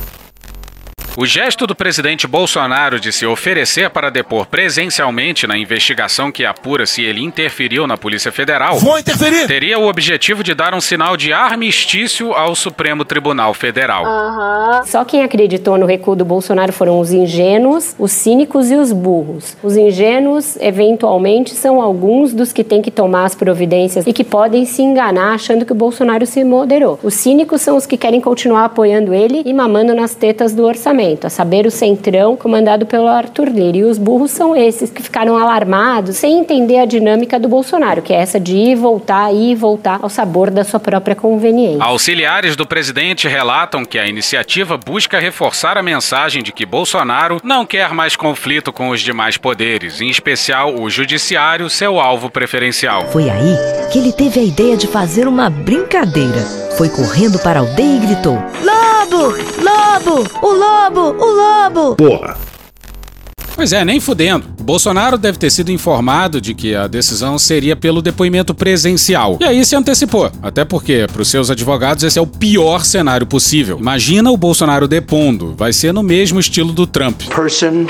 O 1.17 1.27
gesto 1.27 1.67
do 1.67 1.75
presidente 1.75 2.27
Bolsonaro 2.27 3.01
de 3.01 3.13
se 3.13 3.27
oferecer 3.27 3.91
para 3.91 4.11
depor 4.11 4.47
presencialmente 4.47 5.45
na 5.45 5.59
investigação 5.59 6.31
que 6.31 6.45
apura 6.45 6.87
se 6.87 7.03
ele 7.03 7.21
interferiu 7.21 7.85
na 7.85 7.97
Polícia 7.97 8.31
Federal 8.31 8.79
Vou 8.79 8.97
interferir! 8.97 9.47
teria 9.49 9.79
o 9.79 9.89
objetivo 9.89 10.45
de 10.45 10.55
dar 10.55 10.73
um 10.73 10.81
sinal 10.81 11.17
de 11.17 11.33
armistício 11.33 12.33
ao 12.33 12.55
Supremo 12.55 13.05
Tribunal 13.05 13.53
Federal. 13.55 14.05
Só 14.87 15.05
quem 15.05 15.25
acreditou 15.25 15.77
no 15.77 15.85
recuo 15.85 16.15
do 16.15 16.25
Bolsonaro 16.25 16.73
foram 16.73 17.01
os 17.01 17.13
ingênuos, 17.13 17.95
os 17.99 18.13
cínicos 18.13 18.71
e 18.71 18.77
os 18.77 18.93
burros. 18.93 19.57
Os 19.63 19.77
ingênuos, 19.77 20.57
eventualmente, 20.61 21.55
são 21.55 21.83
alguns 21.83 22.33
dos 22.33 22.53
que 22.53 22.63
têm 22.63 22.81
que 22.81 22.91
tomar 22.91 23.25
as 23.25 23.35
providências 23.35 24.07
e 24.07 24.13
que 24.13 24.23
podem 24.23 24.65
se 24.65 24.81
enganar 24.81 25.35
achando 25.35 25.67
que 25.67 25.73
o 25.73 25.77
Bolsonaro 25.77 26.25
se 26.25 26.45
moderou. 26.45 27.01
Os 27.03 27.15
cínicos 27.15 27.63
são 27.63 27.77
os 27.77 27.85
que 27.85 27.97
querem 27.97 28.21
continuar 28.21 28.67
apoiando 28.67 29.13
ele 29.13 29.43
e 29.45 29.53
mamando 29.53 29.93
nas 29.93 30.15
tetas 30.15 30.55
do 30.55 30.65
orçamento, 30.65 31.00
a 31.27 31.31
saber, 31.31 31.67
o 31.67 31.71
Centrão, 31.71 32.37
comandado 32.37 32.87
pelo 32.87 33.07
Arthur 33.07 33.49
Lira. 33.49 33.79
E 33.79 33.85
os 33.85 33.99
burros 33.99 34.31
são 34.31 34.57
esses 34.57 34.91
que 34.91 35.03
ficaram 35.03 35.37
alarmados 35.37 36.17
sem 36.17 36.39
entender 36.39 36.79
a 36.79 36.85
dinâmica 36.85 37.39
do 37.39 37.49
Bolsonaro, 37.49 38.03
que 38.03 38.13
é 38.13 38.17
essa 38.17 38.39
de 38.39 38.57
ir 38.57 38.77
voltar, 38.77 39.33
ir 39.35 39.55
voltar 39.55 40.01
ao 40.03 40.09
sabor 40.09 40.51
da 40.51 40.65
sua 40.65 40.81
própria 40.81 41.17
conveniência. 41.17 41.83
Auxiliares 41.83 42.57
do 42.57 42.67
presidente 42.67 43.29
relatam 43.29 43.85
que 43.85 43.99
a 43.99 44.07
iniciativa 44.07 44.77
busca 44.77 45.19
reforçar 45.19 45.79
a 45.79 45.83
mensagem 45.83 46.43
de 46.43 46.53
que 46.53 46.67
Bolsonaro 46.67 47.41
não 47.43 47.65
quer 47.65 47.93
mais 47.93 48.17
conflito 48.17 48.73
com 48.73 48.91
os 48.91 49.01
demais 49.01 49.37
poderes, 49.37 50.01
em 50.01 50.09
especial 50.09 50.75
o 50.75 50.91
judiciário, 50.91 51.71
seu 51.71 51.99
alvo 51.99 52.31
preferencial. 52.31 53.07
Foi 53.07 53.29
aí 53.31 53.57
que 53.93 53.99
ele 53.99 54.13
teve 54.13 54.41
a 54.41 54.43
ideia 54.43 54.77
de 54.77 54.87
fazer 54.87 55.27
uma 55.27 55.49
brincadeira. 55.49 56.41
Foi 56.77 56.89
correndo 56.89 57.39
para 57.39 57.61
a 57.61 57.63
aldeia 57.63 57.97
e 57.97 57.99
gritou: 57.99 58.39
Lobo! 59.11 59.35
Lobo! 59.61 60.31
O 60.41 60.53
lobo! 60.53 61.01
O 61.19 61.27
lobo! 61.27 61.97
Porra! 61.97 62.39
Pois 63.57 63.73
é, 63.73 63.85
nem 63.85 64.01
fudendo. 64.01 64.47
Bolsonaro 64.63 65.19
deve 65.19 65.37
ter 65.37 65.51
sido 65.51 65.71
informado 65.71 66.41
de 66.41 66.55
que 66.55 66.75
a 66.75 66.87
decisão 66.87 67.39
seria 67.39 67.75
pelo 67.75 68.01
depoimento 68.01 68.55
presencial. 68.55 69.37
E 69.41 69.45
aí 69.45 69.65
se 69.67 69.75
antecipou. 69.77 70.31
Até 70.41 70.65
porque, 70.65 71.07
para 71.13 71.21
os 71.21 71.29
seus 71.29 71.51
advogados, 71.51 72.05
esse 72.05 72.19
é 72.19 72.23
o 72.23 72.27
pior 72.27 72.85
cenário 72.85 73.27
possível. 73.27 73.79
Imagina 73.79 74.31
o 74.31 74.37
Bolsonaro 74.37 74.87
depondo. 74.89 75.55
Vai 75.59 75.73
ser 75.73 75.93
no 75.93 76.03
mesmo 76.03 76.39
estilo 76.41 76.73
do 76.73 76.87
Trump. 76.87 77.21
Person, 77.35 77.87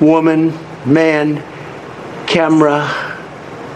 woman, 0.00 0.50
man, 0.86 1.42
camera, 2.32 2.86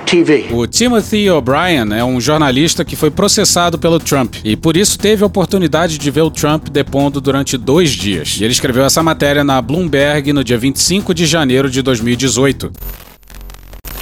TV. 0.04 0.46
O 0.52 0.66
Timothy 0.66 1.28
O'Brien 1.30 1.92
é 1.96 2.04
um 2.04 2.20
jornalista 2.20 2.84
que 2.84 2.96
foi 2.96 3.10
processado 3.10 3.78
pelo 3.78 3.98
Trump 3.98 4.36
e 4.44 4.56
por 4.56 4.76
isso 4.76 4.98
teve 4.98 5.22
a 5.22 5.26
oportunidade 5.26 5.98
de 5.98 6.10
ver 6.10 6.22
o 6.22 6.30
Trump 6.30 6.68
depondo 6.68 7.20
durante 7.20 7.56
dois 7.56 7.90
dias. 7.90 8.36
E 8.40 8.44
ele 8.44 8.52
escreveu 8.52 8.84
essa 8.84 9.02
matéria 9.02 9.42
na 9.42 9.60
Bloomberg 9.60 10.32
no 10.32 10.44
dia 10.44 10.58
25 10.58 11.14
de 11.14 11.26
janeiro 11.26 11.70
de 11.70 11.82
2018. 11.82 12.70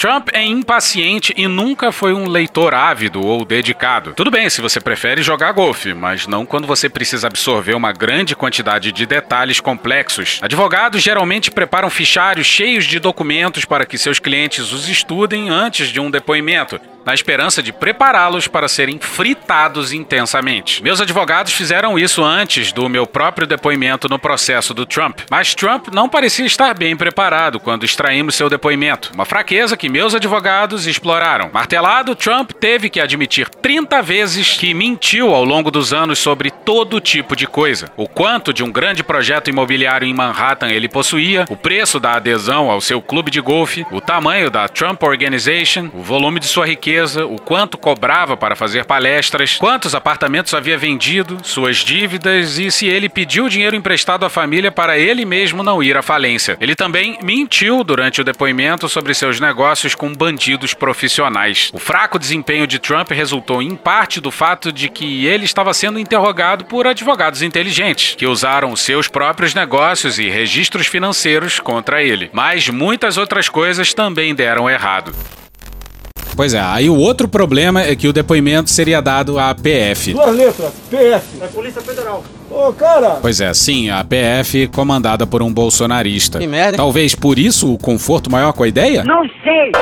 Trump 0.03 0.31
é 0.33 0.45
impaciente 0.45 1.33
e 1.37 1.47
nunca 1.47 1.93
foi 1.93 2.13
um 2.13 2.29
leitor 2.29 2.75
ávido 2.75 3.25
ou 3.25 3.45
dedicado. 3.45 4.15
Tudo 4.17 4.33
bem 4.33 4.51
se 4.51 4.61
você 4.61 4.81
prefere 4.81 5.23
jogar 5.23 5.53
golfe, 5.53 5.95
mas 5.95 6.27
não 6.27 6.45
quando 6.45 6.67
você 6.67 6.89
precisa 6.89 7.29
absorver 7.29 7.75
uma 7.75 7.93
grande 7.93 8.35
quantidade 8.35 8.91
de 8.91 9.07
detalhes 9.07 9.61
complexos. 9.61 10.41
Advogados 10.43 11.01
geralmente 11.01 11.53
preparam 11.53 11.89
fichários 11.89 12.49
cheios 12.49 12.85
de 12.85 12.99
documentos 12.99 13.65
para 13.65 13.87
que 13.87 13.97
seus 13.97 14.19
clientes 14.19 14.73
os 14.73 14.89
estudem 14.89 15.51
antes 15.51 15.87
de 15.87 16.01
um 16.01 16.11
depoimento 16.11 16.81
na 17.05 17.15
esperança 17.15 17.63
de 17.63 17.73
prepará-los 17.73 18.47
para 18.47 18.69
serem 18.69 18.99
fritados 18.99 19.93
intensamente. 19.93 20.83
Meus 20.83 21.01
advogados 21.01 21.53
fizeram 21.53 21.99
isso 21.99 22.23
antes 22.23 22.73
do 22.73 22.89
meu 22.89 23.07
próprio 23.07 23.47
depoimento 23.47 24.09
no 24.09 24.19
processo 24.19 24.73
do 24.73 24.87
Trump, 24.87 25.21
mas 25.31 25.55
Trump 25.55 25.89
não 25.93 26.09
parecia 26.09 26.47
estar 26.47 26.75
bem 26.75 26.97
preparado 26.97 27.59
quando 27.59 27.85
extraímos 27.85 28.35
seu 28.35 28.49
depoimento, 28.49 29.11
uma 29.15 29.25
fraqueza 29.25 29.77
que 29.77 29.89
meus 29.89 30.15
advogados 30.15 30.87
exploraram. 30.87 31.51
Martelado, 31.53 32.15
Trump 32.15 32.53
teve 32.53 32.89
que 32.89 33.01
admitir 33.01 33.49
30 33.49 34.01
vezes 34.03 34.57
que 34.57 34.75
mentiu 34.75 35.35
ao 35.35 35.45
longo 35.45 35.71
dos 35.71 35.93
anos 35.93 36.19
sobre 36.19 36.51
todo 36.51 37.01
tipo 37.01 37.35
de 37.35 37.47
coisa. 37.47 37.91
O 37.97 38.09
quanto 38.09 38.53
de 38.53 38.63
um 38.63 38.71
grande 38.71 39.03
projeto 39.03 39.49
imobiliário 39.49 40.07
em 40.07 40.15
Manhattan 40.15 40.69
ele 40.69 40.89
possuía, 40.89 41.45
o 41.49 41.57
preço 41.57 41.99
da 41.99 42.13
adesão 42.13 42.71
ao 42.71 42.81
seu 42.81 43.01
clube 43.03 43.31
de 43.31 43.41
golfe, 43.41 43.85
o 43.91 44.01
tamanho 44.01 44.51
da 44.51 44.69
Trump 44.69 45.03
Organization, 45.03 45.91
o 45.93 46.03
volume 46.03 46.39
de 46.39 46.47
sua 46.47 46.67
riqueza 46.67 46.92
o 47.01 47.41
quanto 47.41 47.79
cobrava 47.79 48.37
para 48.37 48.57
fazer 48.57 48.85
palestras, 48.85 49.57
quantos 49.57 49.95
apartamentos 49.95 50.55
havia 50.55 50.77
vendido, 50.77 51.39
suas 51.43 51.79
dívidas 51.79 52.59
e 52.59 52.71
se 52.71 52.87
ele 52.87 53.09
pediu 53.09 53.49
dinheiro 53.49 53.77
emprestado 53.77 54.25
à 54.25 54.31
família 54.31 54.71
para 54.71 54.99
ele 54.99 55.25
mesmo 55.25 55.63
não 55.63 55.83
ir 55.83 55.97
à 55.97 56.03
falência. 56.03 56.57
Ele 56.61 56.75
também 56.75 57.19
mentiu 57.23 57.83
durante 57.83 58.21
o 58.21 58.25
depoimento 58.25 58.89
sobre 58.89 59.15
seus 59.15 59.41
negócios 59.41 59.95
com 59.95 60.13
bandidos 60.13 60.75
profissionais. 60.75 61.71
O 61.73 61.79
fraco 61.79 62.19
desempenho 62.19 62.67
de 62.67 62.79
Trump 62.79 63.11
resultou 63.11 63.63
em 63.63 63.75
parte 63.75 64.21
do 64.21 64.31
fato 64.31 64.73
de 64.73 64.89
que 64.89 65.27
ele 65.27 65.45
estava 65.45 65.73
sendo 65.75 65.99
interrogado 65.99 66.65
por 66.65 66.87
advogados 66.87 67.43
inteligentes, 67.43 68.15
que 68.15 68.27
usaram 68.27 68.75
seus 68.77 69.09
próprios 69.09 69.55
negócios 69.55 70.19
e 70.19 70.29
registros 70.29 70.87
financeiros 70.87 71.59
contra 71.59 72.03
ele. 72.03 72.31
Mas 72.33 72.69
muitas 72.69 73.17
outras 73.17 73.49
coisas 73.49 73.95
também 73.95 74.35
deram 74.35 74.69
errado. 74.69 75.13
Pois 76.35 76.55
é, 76.55 76.61
aí 76.61 76.89
o 76.89 76.97
outro 76.97 77.29
problema 77.29 77.83
é 77.83 77.95
que 77.95 78.09
o 78.09 78.13
depoimento 78.13 78.71
seria 78.71 79.01
dado 79.01 79.39
à 79.39 79.55
PF. 79.55 80.13
Duas 80.13 80.35
letras, 80.35 80.73
PF. 80.91 81.27
É 81.41 81.47
Polícia 81.47 81.83
Federal. 81.83 82.25
Ô, 82.51 82.73
cara! 82.73 83.19
Pois 83.21 83.41
é, 83.41 83.53
sim, 83.55 83.91
a 83.91 84.05
PF 84.05 84.69
comandada 84.69 85.27
por 85.27 85.43
um 85.43 85.53
bolsonarista. 85.53 86.39
Que 86.39 86.47
merda. 86.47 86.77
Talvez 86.77 87.15
por 87.15 87.39
isso 87.39 87.73
o 87.73 87.79
conforto 87.79 88.31
maior 88.31 88.53
com 88.53 88.63
a 88.63 88.69
ideia? 88.69 89.05
Não 89.05 89.23
sei. 89.43 89.73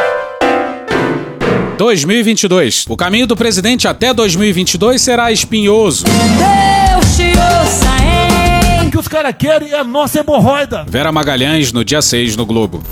2022. 1.79 2.85
O 2.89 2.97
caminho 2.97 3.27
do 3.27 3.35
presidente 3.35 3.89
até 3.89 4.13
2022 4.13 5.01
será 5.01 5.33
espinhoso. 5.33 6.05
Deus 6.05 7.17
te 7.17 7.31
ouça, 7.31 7.87
hein? 8.05 8.87
O 8.87 8.91
que 8.91 8.99
os 8.99 9.09
caras 9.09 9.35
querem 9.39 9.71
é 9.73 9.79
a 9.79 9.85
nossa 9.85 10.21
hemorroida. 10.21 10.85
Vera 10.87 11.11
Magalhães 11.11 11.73
no 11.73 11.83
dia 11.85 12.03
6 12.03 12.37
no 12.37 12.45
Globo. 12.45 12.83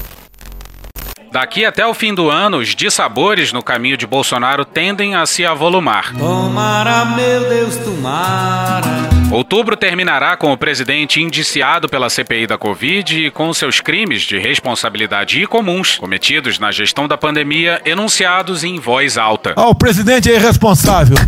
Daqui 1.41 1.65
até 1.65 1.87
o 1.87 1.95
fim 1.95 2.13
do 2.13 2.29
ano, 2.29 2.57
os 2.57 2.75
dissabores 2.75 3.53
no 3.53 3.63
caminho 3.63 3.97
de 3.97 4.09
Bolsonaro 4.09 4.65
tendem 4.65 5.15
a 5.15 5.25
se 5.25 5.47
avolumar. 5.47 6.13
Tomara, 6.19 7.05
meu 7.05 7.49
Deus, 7.49 7.77
tomara. 7.77 9.09
Outubro 9.31 9.77
terminará 9.77 10.37
com 10.37 10.53
o 10.53 10.59
presidente 10.59 11.23
indiciado 11.23 11.89
pela 11.89 12.11
CPI 12.11 12.49
da 12.49 12.59
Covid 12.59 13.27
e 13.27 13.31
com 13.31 13.55
seus 13.55 13.81
crimes 13.81 14.23
de 14.23 14.37
responsabilidade 14.37 15.47
comuns 15.47 15.97
cometidos 15.97 16.59
na 16.59 16.73
gestão 16.73 17.07
da 17.07 17.17
pandemia 17.17 17.81
enunciados 17.85 18.65
em 18.65 18.81
voz 18.81 19.17
alta. 19.17 19.55
Ah, 19.57 19.69
o 19.69 19.77
presidente 19.77 20.29
é 20.29 20.35
irresponsável. 20.35 21.19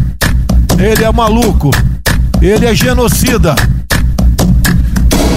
Ele 0.77 1.05
é 1.05 1.12
maluco. 1.12 1.70
Ele 2.42 2.66
é 2.66 2.75
genocida. 2.75 3.55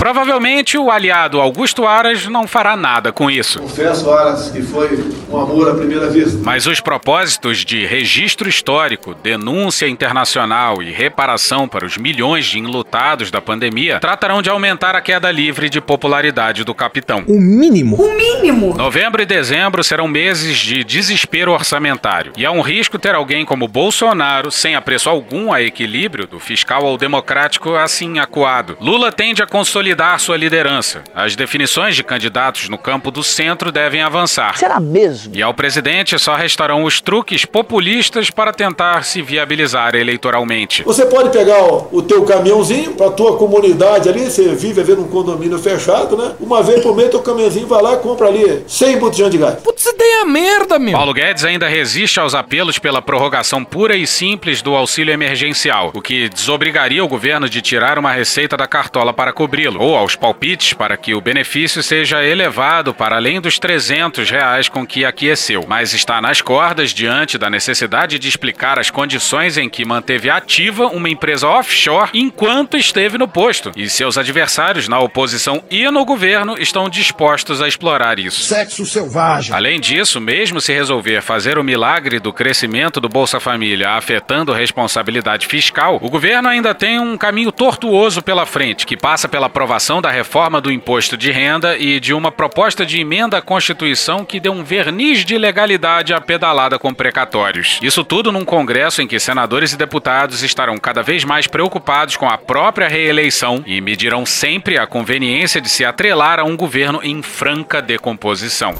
Provavelmente 0.04 0.78
o 0.78 0.92
aliado 0.92 1.40
Augusto 1.40 1.88
Aras 1.88 2.28
não 2.28 2.46
fará 2.46 2.76
nada 2.76 3.14
com 3.14 3.32
isso. 3.32 3.62
Confesso, 3.62 4.12
Aras, 4.12 4.50
que 4.50 4.62
foi 4.62 5.00
um 5.30 5.40
amor 5.40 5.70
à 5.70 5.76
primeira 5.76 6.10
vista. 6.10 6.38
Mas 6.44 6.68
os 6.68 6.82
propósitos 6.82 7.60
de 7.60 7.86
registro 7.86 8.50
histórico, 8.50 9.16
denúncia 9.16 9.88
internacional 9.88 10.84
e 10.84 10.92
reparação 10.92 11.70
para 11.70 11.86
os 11.86 11.98
milhões 11.98 12.48
de 12.48 12.60
enlutados 12.60 13.32
da 13.32 13.40
pandemia 13.40 13.98
tratarão 14.02 14.42
de 14.42 14.50
aumentar 14.50 14.94
a 14.94 15.00
queda 15.00 15.32
livre 15.32 15.70
de 15.70 15.80
popularidade 15.80 16.66
do 16.66 16.76
capitão. 16.76 17.24
O 17.26 17.40
mínimo. 17.40 17.96
O 17.96 18.14
mínimo. 18.14 18.76
Novembro 18.76 19.22
e 19.22 19.26
dezembro 19.26 19.86
serão 19.86 20.10
meses 20.10 20.58
de 20.58 20.84
desespero 20.84 21.54
orçamentário. 21.54 22.34
E 22.36 22.46
há 22.46 22.52
um 22.52 22.60
risco 22.60 23.00
ter 23.00 23.16
alguém 23.16 23.46
como 23.46 23.70
Bolsonaro, 23.70 24.52
sem 24.52 24.76
apreço 24.76 25.10
algum 25.10 25.54
a 25.54 25.62
equilíbrio 25.62 26.28
do 26.28 26.42
fiscal 26.42 26.86
ao 26.86 26.98
democrático, 26.98 27.74
assim 27.76 28.20
acuado. 28.20 28.78
Lula 28.82 29.10
tende 29.10 29.42
a 29.42 29.48
consolidar 29.48 29.93
sua 30.20 30.38
liderança. 30.38 31.04
As 31.14 31.36
definições 31.36 31.96
de 31.96 32.04
candidatos 32.04 32.70
no 32.70 32.78
campo 32.78 33.12
do 33.12 33.24
centro 33.24 33.72
devem 33.72 34.02
avançar. 34.02 34.58
Será 34.58 34.80
mesmo? 34.80 35.36
E 35.36 35.42
ao 35.42 35.54
presidente 35.54 36.18
só 36.20 36.36
restarão 36.36 36.84
os 36.84 37.02
truques 37.02 37.46
populistas 37.46 38.30
para 38.30 38.52
tentar 38.52 39.04
se 39.04 39.22
viabilizar 39.22 39.96
eleitoralmente. 39.96 40.84
Você 40.84 41.06
pode 41.06 41.30
pegar 41.30 41.58
ó, 41.60 41.88
o 41.92 42.02
teu 42.02 42.24
caminhãozinho 42.24 42.94
pra 42.94 43.12
tua 43.12 43.38
comunidade 43.38 44.10
ali, 44.10 44.26
você 44.30 44.56
vive 44.56 44.84
vendo 44.84 45.02
um 45.02 45.08
condomínio 45.08 45.60
fechado, 45.60 46.18
né? 46.18 46.34
Uma 46.40 46.64
vez 46.64 46.82
por 46.82 46.96
mês 46.96 47.10
teu 47.10 47.22
caminhãozinho 47.22 47.68
vai 47.68 47.82
lá 47.82 47.94
e 47.94 47.98
compra 47.98 48.28
ali 48.28 48.64
100 48.68 48.98
botijão 48.98 49.30
de 49.30 49.38
gás. 49.38 49.56
Putz, 49.62 49.93
ideia 50.04 50.26
merda, 50.26 50.78
meu. 50.78 50.94
Paulo 50.94 51.14
Guedes 51.14 51.46
ainda 51.46 51.68
resiste 51.68 52.20
aos 52.20 52.36
apelos 52.36 52.78
pela 52.78 53.02
prorrogação 53.02 53.64
pura 53.64 53.96
e 53.96 54.06
simples 54.06 54.62
do 54.62 54.76
auxílio 54.76 55.14
emergencial, 55.14 55.92
o 55.94 56.02
que 56.02 56.30
desobrigaria 56.30 57.04
o 57.04 57.08
governo 57.08 57.50
de 57.50 57.62
tirar 57.62 57.98
uma 57.98 58.12
receita 58.12 58.58
da 58.58 58.68
cartola 58.68 59.14
para 59.14 59.34
cobri-lo, 59.34 59.82
ou 59.82 59.96
aos 59.96 60.16
palpites 60.16 60.74
para 60.74 60.98
que 60.98 61.14
o 61.14 61.22
benefício 61.22 61.82
seja 61.82 62.24
elevado 62.24 62.94
para 62.94 63.16
além 63.16 63.40
dos 63.40 63.58
300 63.58 64.30
reais 64.30 64.70
com 64.70 64.86
que 64.86 65.06
aqueceu, 65.06 65.66
mas 65.68 65.94
está 65.94 66.22
nas 66.22 66.42
cordas 66.42 66.94
diante 66.94 67.38
da 67.38 67.50
necessidade 67.50 68.20
de 68.20 68.28
explicar 68.28 68.78
as 68.78 68.90
condições 68.90 69.58
em 69.58 69.70
que 69.70 69.86
manteve 69.86 70.30
ativa 70.30 70.88
uma 70.88 71.10
empresa 71.10 71.48
offshore 71.48 72.10
enquanto 72.14 72.78
esteve 72.78 73.18
no 73.18 73.28
posto, 73.28 73.72
e 73.76 73.90
seus 73.90 74.18
adversários 74.18 74.88
na 74.88 75.00
oposição 75.00 75.64
e 75.72 75.90
no 75.90 76.06
governo 76.06 76.56
estão 76.60 76.90
dispostos 76.90 77.62
a 77.62 77.68
explorar 77.68 78.20
isso. 78.20 78.42
Sexo 78.42 78.86
selvagem. 78.86 79.56
Além 79.56 79.80
disso, 79.80 79.93
mesmo 80.20 80.60
se 80.60 80.74
resolver 80.74 81.22
fazer 81.22 81.58
o 81.58 81.64
milagre 81.64 82.20
do 82.20 82.34
crescimento 82.34 83.00
do 83.00 83.08
Bolsa 83.08 83.40
Família 83.40 83.92
afetando 83.92 84.52
responsabilidade 84.52 85.46
fiscal, 85.46 86.00
o 86.02 86.10
governo 86.10 86.50
ainda 86.50 86.74
tem 86.74 87.00
um 87.00 87.18
caminho 87.18 87.52
tortuoso 87.52 88.22
pela 88.22 88.46
frente, 88.46 88.86
que 88.86 88.98
passa 88.98 89.30
pela 89.30 89.48
aprovação 89.48 90.02
da 90.02 90.10
reforma 90.10 90.60
do 90.60 90.72
imposto 90.72 91.16
de 91.16 91.32
renda 91.32 91.78
e 91.78 92.00
de 92.00 92.14
uma 92.14 92.32
proposta 92.32 92.86
de 92.86 93.00
emenda 93.00 93.38
à 93.38 93.42
Constituição 93.42 94.26
que 94.26 94.40
dê 94.40 94.50
um 94.50 94.64
verniz 94.64 95.24
de 95.24 95.38
legalidade 95.38 96.14
à 96.14 96.20
pedalada 96.20 96.80
com 96.80 96.94
precatórios. 96.94 97.80
Isso 97.82 98.04
tudo 98.04 98.32
num 98.32 98.46
Congresso 98.46 99.02
em 99.02 99.08
que 99.08 99.20
senadores 99.20 99.74
e 99.74 99.78
deputados 99.78 100.42
estarão 100.42 100.78
cada 100.78 101.04
vez 101.04 101.24
mais 101.24 101.46
preocupados 101.46 102.18
com 102.18 102.28
a 102.28 102.38
própria 102.38 102.88
reeleição 102.88 103.64
e 103.66 103.80
medirão 103.80 104.26
sempre 104.26 104.78
a 104.78 104.88
conveniência 104.88 105.62
de 105.62 105.70
se 105.70 105.86
atrelar 105.86 106.40
a 106.40 106.44
um 106.44 106.58
governo 106.58 107.00
em 107.04 107.22
franca 107.22 107.82
decomposição. 107.82 108.74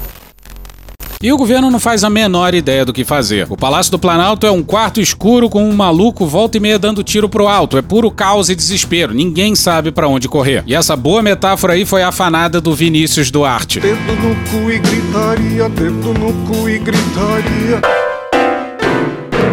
E 1.24 1.32
o 1.32 1.38
governo 1.38 1.70
não 1.70 1.80
faz 1.80 2.04
a 2.04 2.10
menor 2.10 2.52
ideia 2.52 2.84
do 2.84 2.92
que 2.92 3.02
fazer. 3.02 3.46
O 3.48 3.56
Palácio 3.56 3.90
do 3.90 3.98
Planalto 3.98 4.46
é 4.46 4.50
um 4.50 4.62
quarto 4.62 5.00
escuro 5.00 5.48
com 5.48 5.66
um 5.66 5.72
maluco 5.72 6.26
volta 6.26 6.58
e 6.58 6.60
meia 6.60 6.78
dando 6.78 7.02
tiro 7.02 7.30
pro 7.30 7.48
alto. 7.48 7.78
É 7.78 7.80
puro 7.80 8.10
caos 8.10 8.50
e 8.50 8.54
desespero. 8.54 9.14
Ninguém 9.14 9.54
sabe 9.54 9.90
para 9.90 10.06
onde 10.06 10.28
correr. 10.28 10.62
E 10.66 10.74
essa 10.74 10.94
boa 10.94 11.22
metáfora 11.22 11.72
aí 11.72 11.86
foi 11.86 12.02
afanada 12.02 12.60
do 12.60 12.74
Vinícius 12.74 13.30
Duarte. 13.30 13.80
Dedo 13.80 13.98
no 13.98 14.34
cu 14.50 14.70
e 14.70 14.78
gritaria, 14.78 15.66
dedo 15.70 16.12
no 16.12 16.46
cu 16.46 16.68
e 16.68 16.78
gritaria. 16.78 17.80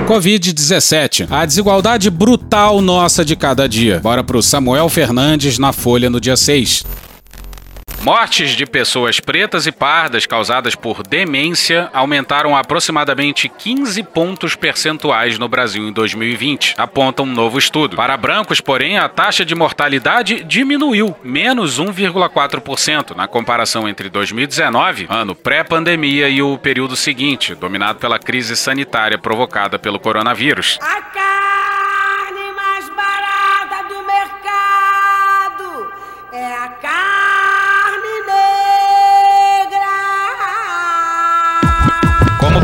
Covid-17. 0.10 1.28
A 1.30 1.46
desigualdade 1.46 2.10
brutal 2.10 2.82
nossa 2.82 3.24
de 3.24 3.38
cada 3.38 3.70
dia. 3.70 4.02
Bora 4.04 4.26
pro 4.26 4.42
Samuel 4.42 4.90
Fernandes 4.90 5.58
na 5.58 5.72
Folha 5.72 6.10
no 6.10 6.20
dia 6.20 6.36
6. 6.36 6.84
Mortes 8.04 8.52
de 8.56 8.66
pessoas 8.66 9.20
pretas 9.20 9.68
e 9.68 9.72
pardas 9.72 10.26
causadas 10.26 10.74
por 10.74 11.04
demência 11.04 11.88
aumentaram 11.94 12.58
aproximadamente 12.58 13.48
15 13.48 14.02
pontos 14.02 14.56
percentuais 14.56 15.38
no 15.38 15.48
Brasil 15.48 15.88
em 15.88 15.92
2020, 15.92 16.74
aponta 16.80 17.22
um 17.22 17.28
novo 17.28 17.60
estudo. 17.60 17.96
Para 17.96 18.18
brancos, 18.18 18.60
porém, 18.60 18.98
a 18.98 19.08
taxa 19.08 19.46
de 19.46 19.54
mortalidade 19.54 20.44
diminuiu, 20.44 21.16
menos 21.24 21.80
1,4% 21.80 23.16
na 23.16 23.28
comparação 23.28 23.88
entre 23.88 24.10
2019, 24.10 25.06
ano 25.08 25.36
pré-pandemia, 25.36 26.28
e 26.28 26.42
o 26.42 26.58
período 26.58 26.96
seguinte, 26.96 27.54
dominado 27.54 28.00
pela 28.00 28.18
crise 28.18 28.56
sanitária 28.56 29.20
provocada 29.20 29.78
pelo 29.78 30.00
coronavírus. 30.00 30.80
A 30.82 31.02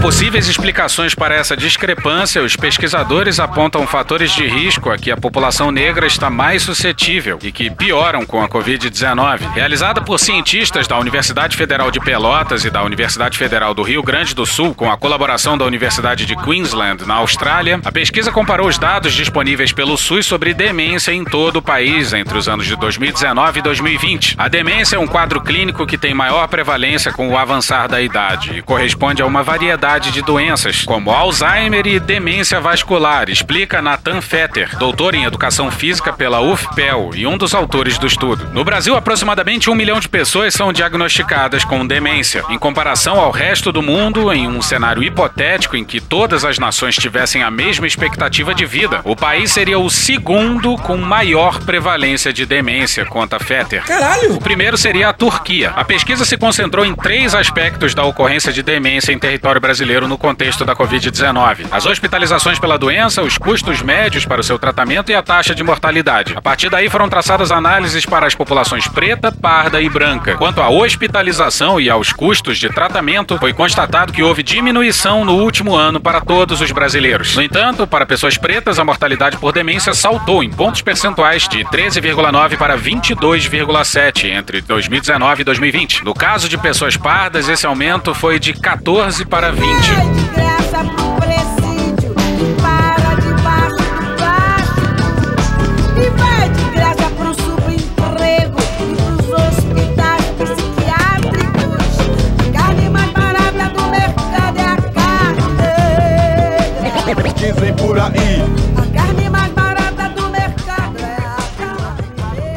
possíveis 0.07 0.47
explicações 0.47 1.13
para 1.13 1.35
essa 1.35 1.57
discrepância, 1.57 2.41
os 2.41 2.55
pesquisadores 2.55 3.41
apontam 3.41 3.85
fatores 3.85 4.31
de 4.31 4.47
risco 4.47 4.89
a 4.89 4.97
que 4.97 5.11
a 5.11 5.17
população 5.17 5.69
negra 5.69 6.07
está 6.07 6.29
mais 6.29 6.63
suscetível 6.63 7.37
e 7.43 7.51
que 7.51 7.69
pioram 7.69 8.25
com 8.25 8.41
a 8.41 8.47
Covid-19. 8.47 9.51
Realizada 9.53 10.01
por 10.01 10.17
cientistas 10.17 10.87
da 10.87 10.97
Universidade 10.97 11.57
Federal 11.57 11.91
de 11.91 11.99
Pelotas 11.99 12.63
e 12.63 12.69
da 12.69 12.83
Universidade 12.83 13.37
Federal 13.37 13.73
do 13.73 13.83
Rio 13.83 14.01
Grande 14.01 14.33
do 14.33 14.45
Sul, 14.45 14.73
com 14.73 14.89
a 14.89 14.97
colaboração 14.97 15.57
da 15.57 15.65
Universidade 15.65 16.25
de 16.25 16.37
Queensland, 16.37 17.05
na 17.05 17.15
Austrália, 17.15 17.81
a 17.83 17.91
pesquisa 17.91 18.31
comparou 18.31 18.69
os 18.69 18.77
dados 18.77 19.11
disponíveis 19.11 19.73
pelo 19.73 19.97
SUS 19.97 20.25
sobre 20.25 20.53
demência 20.53 21.11
em 21.11 21.25
todo 21.25 21.57
o 21.57 21.61
país 21.61 22.13
entre 22.13 22.37
os 22.37 22.47
anos 22.47 22.65
de 22.65 22.77
2019 22.77 23.59
e 23.59 23.61
2020. 23.61 24.35
A 24.37 24.47
demência 24.47 24.95
é 24.95 24.99
um 24.99 25.07
quadro 25.07 25.41
clínico 25.41 25.85
que 25.85 25.97
tem 25.97 26.13
maior 26.13 26.47
prevalência 26.47 27.11
com 27.11 27.27
o 27.27 27.37
avançar 27.37 27.89
da 27.89 28.01
idade 28.01 28.57
e 28.57 28.61
corresponde 28.61 29.21
a 29.21 29.25
uma 29.25 29.43
variedade 29.43 29.96
de 29.99 30.21
doenças, 30.21 30.83
como 30.85 31.09
Alzheimer 31.09 31.87
e 31.87 31.99
demência 31.99 32.61
vascular, 32.61 33.29
explica 33.29 33.81
Nathan 33.81 34.21
Fetter, 34.21 34.77
doutor 34.77 35.15
em 35.15 35.23
educação 35.23 35.71
física 35.71 36.13
pela 36.13 36.39
UFPEL 36.39 37.11
e 37.15 37.25
um 37.25 37.35
dos 37.35 37.55
autores 37.55 37.97
do 37.97 38.05
estudo. 38.05 38.47
No 38.53 38.63
Brasil, 38.63 38.95
aproximadamente 38.95 39.71
um 39.71 39.75
milhão 39.75 39.99
de 39.99 40.07
pessoas 40.07 40.53
são 40.53 40.71
diagnosticadas 40.71 41.65
com 41.65 41.85
demência. 41.85 42.43
Em 42.49 42.59
comparação 42.59 43.19
ao 43.19 43.31
resto 43.31 43.71
do 43.71 43.81
mundo, 43.81 44.31
em 44.31 44.47
um 44.47 44.61
cenário 44.61 45.01
hipotético 45.01 45.75
em 45.75 45.83
que 45.83 45.99
todas 45.99 46.45
as 46.45 46.59
nações 46.59 46.95
tivessem 46.95 47.41
a 47.41 47.49
mesma 47.49 47.87
expectativa 47.87 48.53
de 48.53 48.65
vida, 48.65 49.01
o 49.03 49.15
país 49.15 49.51
seria 49.51 49.79
o 49.79 49.89
segundo 49.89 50.75
com 50.77 50.97
maior 50.97 51.59
prevalência 51.59 52.31
de 52.31 52.45
demência, 52.45 53.03
conta 53.03 53.39
Fetter. 53.39 53.83
Caralho! 53.83 54.35
O 54.35 54.39
primeiro 54.39 54.77
seria 54.77 55.09
a 55.09 55.13
Turquia. 55.13 55.71
A 55.71 55.83
pesquisa 55.83 56.23
se 56.23 56.37
concentrou 56.37 56.85
em 56.85 56.93
três 56.93 57.33
aspectos 57.33 57.95
da 57.95 58.03
ocorrência 58.03 58.53
de 58.53 58.61
demência 58.61 59.11
em 59.11 59.17
território 59.17 59.59
brasileiro 59.59 59.86
brasileiro 59.87 60.07
no 60.07 60.17
contexto 60.17 60.65
da 60.65 60.75
Covid-19. 60.75 61.67
As 61.71 61.85
hospitalizações 61.85 62.59
pela 62.59 62.77
doença, 62.77 63.21
os 63.21 63.37
custos 63.37 63.81
médios 63.81 64.25
para 64.25 64.41
o 64.41 64.43
seu 64.43 64.59
tratamento 64.59 65.11
e 65.11 65.15
a 65.15 65.23
taxa 65.23 65.55
de 65.55 65.63
mortalidade. 65.63 66.33
A 66.35 66.41
partir 66.41 66.69
daí 66.69 66.89
foram 66.89 67.07
traçadas 67.07 67.51
análises 67.51 68.05
para 68.05 68.27
as 68.27 68.35
populações 68.35 68.85
preta, 68.87 69.31
parda 69.31 69.81
e 69.81 69.89
branca. 69.89 70.35
Quanto 70.35 70.61
à 70.61 70.69
hospitalização 70.69 71.79
e 71.79 71.89
aos 71.89 72.11
custos 72.11 72.57
de 72.57 72.67
tratamento, 72.69 73.37
foi 73.37 73.53
constatado 73.53 74.11
que 74.11 74.21
houve 74.21 74.43
diminuição 74.43 75.23
no 75.23 75.35
último 75.35 75.73
ano 75.73 76.01
para 76.01 76.19
todos 76.19 76.59
os 76.59 76.71
brasileiros. 76.71 77.33
No 77.35 77.41
entanto, 77.41 77.87
para 77.87 78.05
pessoas 78.05 78.37
pretas, 78.37 78.79
a 78.79 78.83
mortalidade 78.83 79.37
por 79.37 79.53
demência 79.53 79.93
saltou 79.93 80.43
em 80.43 80.49
pontos 80.49 80.81
percentuais 80.81 81.47
de 81.47 81.63
13,9 81.63 82.57
para 82.57 82.77
22,7 82.77 84.25
entre 84.31 84.59
2019 84.59 85.41
e 85.41 85.45
2020. 85.45 86.03
No 86.03 86.13
caso 86.13 86.49
de 86.49 86.57
pessoas 86.57 86.97
pardas, 86.97 87.47
esse 87.47 87.65
aumento 87.65 88.13
foi 88.13 88.37
de 88.37 88.51
14 88.53 89.25
para 89.25 89.49
20. 89.51 89.76
Graça 89.77 90.46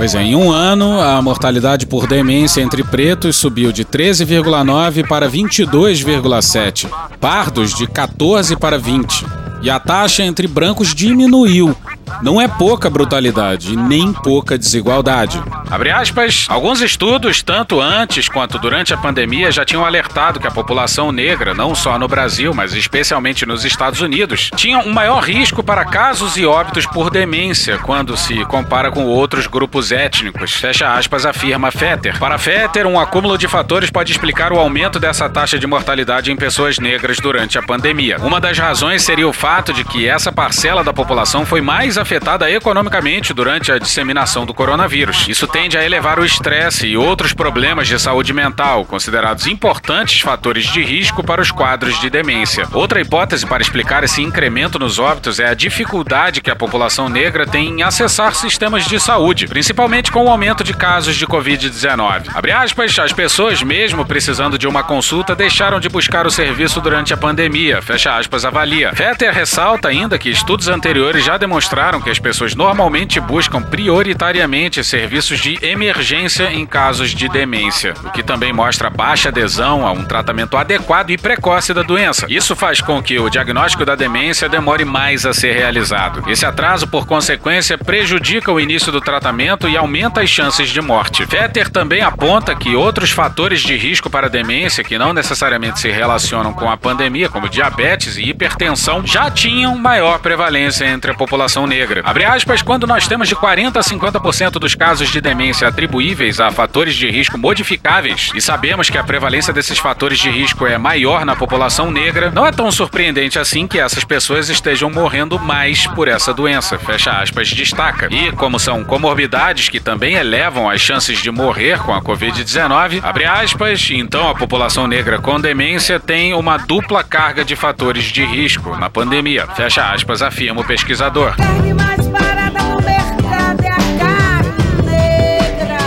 Pois 0.01 0.15
é, 0.15 0.23
em 0.23 0.35
um 0.35 0.51
ano, 0.51 0.99
a 0.99 1.21
mortalidade 1.21 1.85
por 1.85 2.07
demência 2.07 2.63
entre 2.63 2.83
pretos 2.83 3.37
subiu 3.37 3.71
de 3.71 3.85
13,9 3.85 5.07
para 5.07 5.29
22,7, 5.29 6.89
pardos 7.21 7.75
de 7.75 7.87
14 7.87 8.57
para 8.57 8.79
20. 8.79 9.27
E 9.61 9.69
a 9.69 9.79
taxa 9.79 10.23
entre 10.23 10.49
brancos 10.49 10.95
diminuiu. 10.95 11.77
Não 12.23 12.41
é 12.41 12.47
pouca 12.47 12.91
brutalidade 12.91 13.77
nem 13.77 14.13
pouca 14.13 14.59
desigualdade. 14.59 15.43
Abre 15.71 15.91
aspas, 15.91 16.47
alguns 16.49 16.81
estudos, 16.81 17.43
tanto 17.43 17.81
antes 17.81 18.29
quanto 18.29 18.59
durante 18.59 18.93
a 18.93 18.97
pandemia, 18.97 19.53
já 19.53 19.65
tinham 19.65 19.85
alertado 19.85 20.41
que 20.41 20.47
a 20.47 20.51
população 20.51 21.13
negra, 21.13 21.55
não 21.55 21.75
só 21.75 21.99
no 21.99 22.09
Brasil, 22.09 22.53
mas 22.53 22.75
especialmente 22.75 23.47
nos 23.47 23.65
Estados 23.65 24.01
Unidos, 24.01 24.51
tinha 24.57 24.79
um 24.79 24.93
maior 24.93 25.23
risco 25.23 25.63
para 25.63 25.85
casos 25.85 26.37
e 26.37 26.45
óbitos 26.45 26.87
por 26.87 27.11
demência 27.11 27.79
quando 27.79 28.17
se 28.17 28.45
compara 28.47 28.91
com 28.91 29.05
outros 29.05 29.47
grupos 29.47 29.93
étnicos. 29.93 30.53
Fecha 30.53 30.93
aspas, 30.93 31.25
afirma 31.25 31.71
Fetter. 31.71 32.19
Para 32.19 32.39
Fetter, 32.39 32.87
um 32.87 32.99
acúmulo 32.99 33.39
de 33.39 33.49
fatores 33.49 33.91
pode 33.91 34.13
explicar 34.13 34.53
o 34.53 34.59
aumento 34.59 34.99
dessa 34.99 35.29
taxa 35.29 35.59
de 35.59 35.67
mortalidade 35.67 36.33
em 36.33 36.37
pessoas 36.37 36.79
negras 36.79 37.19
durante 37.19 37.59
a 37.59 37.63
pandemia. 37.63 38.19
Uma 38.19 38.41
das 38.41 38.59
razões 38.59 39.03
seria 39.03 39.29
o 39.29 39.33
fato 39.33 39.73
de 39.73 39.85
que 39.85 40.09
essa 40.09 40.33
parcela 40.33 40.83
da 40.83 40.93
população 40.93 41.47
foi 41.47 41.61
mais 41.61 41.97
afetada 42.01 42.51
economicamente 42.51 43.33
durante 43.33 43.71
a 43.71 43.79
disseminação 43.79 44.47
do 44.47 44.55
coronavírus. 44.55 45.27
Isso 45.29 45.47
tende 45.47 45.77
a 45.77 45.85
elevar 45.85 46.19
o 46.19 46.25
estresse 46.25 46.87
e 46.87 46.97
outros 46.97 47.33
problemas 47.33 47.89
de 47.89 47.99
saúde 47.99 48.33
mental, 48.33 48.85
considerados 48.85 49.47
importantes 49.47 50.21
fatores 50.21 50.65
de 50.65 50.83
risco 50.83 51.23
para 51.23 51.43
os 51.43 51.51
quadros 51.51 52.01
de 52.01 52.09
demência. 52.09 52.67
Outra 52.73 53.01
hipótese 53.01 53.47
para 53.47 53.63
explicar 53.63 54.05
esse 54.05 54.23
incremento 54.23 54.79
nos 54.79 54.99
óbitos 54.99 55.41
é 55.41 55.49
a 55.49 55.55
dificuldade 55.55 56.41
que 56.41 56.51
a 56.51 56.57
população 56.57 57.09
negra 57.09 57.47
tem 57.47 57.69
em 57.69 57.83
acessar 57.83 58.35
sistemas 58.35 58.85
de 58.85 59.01
saúde, 59.01 59.47
principalmente 59.47 60.13
com 60.13 60.25
o 60.25 60.29
aumento 60.31 60.63
de 60.63 60.75
casos 60.75 61.17
de 61.17 61.27
Covid-19. 61.27 62.31
Abre 62.35 62.53
aspas, 62.53 62.99
as 62.99 63.13
pessoas 63.13 63.63
mesmo 63.63 64.05
precisando 64.05 64.59
de 64.59 64.69
uma 64.69 64.83
consulta 64.83 65.35
deixaram 65.35 65.81
de 65.81 65.89
buscar 65.89 66.27
o 66.27 66.31
serviço 66.31 66.81
durante 66.81 67.13
a 67.13 67.17
pandemia, 67.17 67.83
fecha 67.83 68.17
aspas, 68.17 68.45
avalia. 68.45 68.93
Fetter 68.95 69.33
ressalta 69.33 69.89
ainda 69.89 70.19
que 70.19 70.31
estudos 70.31 70.69
anteriores 70.69 71.25
já 71.25 71.37
demonstraram 71.37 71.90
que 71.99 72.11
as 72.11 72.19
pessoas 72.19 72.55
normalmente 72.55 73.19
buscam 73.19 73.63
prioritariamente 73.63 74.85
serviços 74.85 75.41
de 75.41 75.59
emergência 75.65 76.53
em 76.53 76.67
casos 76.67 77.13
de 77.13 77.27
demência, 77.27 77.95
o 78.05 78.11
que 78.11 78.23
também 78.23 78.53
mostra 78.53 78.91
baixa 78.91 79.31
adesão 79.31 79.87
a 79.87 79.93
um 79.93 80.05
tratamento 80.05 80.59
adequado 80.59 81.09
e 81.09 81.17
precoce 81.17 81.73
da 81.73 81.83
doença. 81.83 82.27
Isso 82.29 82.55
faz 82.55 82.83
com 82.83 83.03
que 83.03 83.19
o 83.19 83.31
diagnóstico 83.31 83.87
da 83.87 83.95
demência 83.95 84.47
demore 84.47 84.85
mais 84.85 85.25
a 85.25 85.33
ser 85.33 85.55
realizado. 85.55 86.29
Esse 86.31 86.45
atraso, 86.45 86.87
por 86.87 87.07
consequência, 87.07 87.79
prejudica 87.79 88.53
o 88.53 88.61
início 88.61 88.93
do 88.93 89.01
tratamento 89.01 89.67
e 89.67 89.77
aumenta 89.77 90.21
as 90.21 90.29
chances 90.29 90.69
de 90.69 90.83
morte. 90.83 91.25
Fetter 91.25 91.71
também 91.71 92.03
aponta 92.03 92.55
que 92.55 92.77
outros 92.77 93.11
fatores 93.11 93.61
de 93.61 93.77
risco 93.77 94.11
para 94.11 94.27
a 94.27 94.31
demência, 94.31 94.85
que 94.85 94.99
não 94.99 95.15
necessariamente 95.15 95.81
se 95.81 95.91
relacionam 95.91 96.53
com 96.53 96.69
a 96.69 96.77
pandemia, 96.77 97.29
como 97.29 97.49
diabetes 97.49 98.19
e 98.19 98.25
hipertensão, 98.25 99.07
já 99.07 99.31
tinham 99.31 99.77
maior 99.77 100.19
prevalência 100.19 100.85
entre 100.85 101.11
a 101.13 101.15
população 101.15 101.67
negra. 101.67 101.80
Abre 102.05 102.25
aspas, 102.25 102.63
quando 102.63 102.87
nós 102.87 103.07
temos 103.07 103.29
de 103.29 103.35
40 103.35 103.79
a 103.79 103.83
50% 103.83 104.53
dos 104.53 104.75
casos 104.75 105.11
de 105.11 105.21
demência 105.21 105.69
atribuíveis 105.69 106.41
a 106.41 106.51
fatores 106.51 106.95
de 106.95 107.09
risco 107.11 107.39
modificáveis 107.39 108.31
e 108.35 108.41
sabemos 108.41 108.91
que 108.91 108.99
a 108.99 109.05
prevalência 109.05 109.53
desses 109.53 109.79
fatores 109.79 110.19
de 110.19 110.31
risco 110.31 110.67
é 110.67 110.77
maior 110.79 111.25
na 111.25 111.37
população 111.37 111.91
negra, 111.91 112.31
não 112.31 112.47
é 112.47 112.53
tão 112.53 112.71
surpreendente 112.71 113.39
assim 113.39 113.67
que 113.67 113.79
essas 113.79 114.05
pessoas 114.05 114.49
estejam 114.49 114.91
morrendo 114.91 115.39
mais 115.39 115.87
por 115.87 116.09
essa 116.09 116.33
doença, 116.35 116.79
fecha 116.79 117.13
aspas, 117.13 117.49
destaca. 117.49 118.09
E 118.11 118.33
como 118.33 118.59
são 118.59 118.85
comorbidades 118.85 119.69
que 119.69 119.81
também 119.81 120.15
elevam 120.15 120.69
as 120.69 120.81
chances 120.81 121.19
de 121.19 121.31
morrer 121.31 121.79
com 121.79 121.95
a 121.95 122.03
Covid-19, 122.03 123.01
abre 123.03 123.25
aspas, 123.25 123.89
então 123.91 124.29
a 124.29 124.35
população 124.35 124.87
negra 124.87 125.19
com 125.19 125.41
demência 125.41 125.99
tem 125.99 126.35
uma 126.35 126.57
dupla 126.57 127.03
carga 127.03 127.45
de 127.45 127.57
fatores 127.57 128.05
de 128.05 128.25
risco 128.25 128.77
na 128.77 128.91
pandemia, 128.91 129.47
fecha 129.49 129.91
aspas, 129.91 130.23
afirma 130.23 130.61
o 130.61 130.65
pesquisador. 130.65 131.35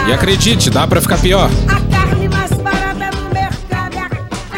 É. 0.06 0.10
E 0.10 0.14
acredite, 0.14 0.70
dá 0.70 0.86
pra 0.88 1.02
ficar 1.02 1.18
pior. 1.18 1.50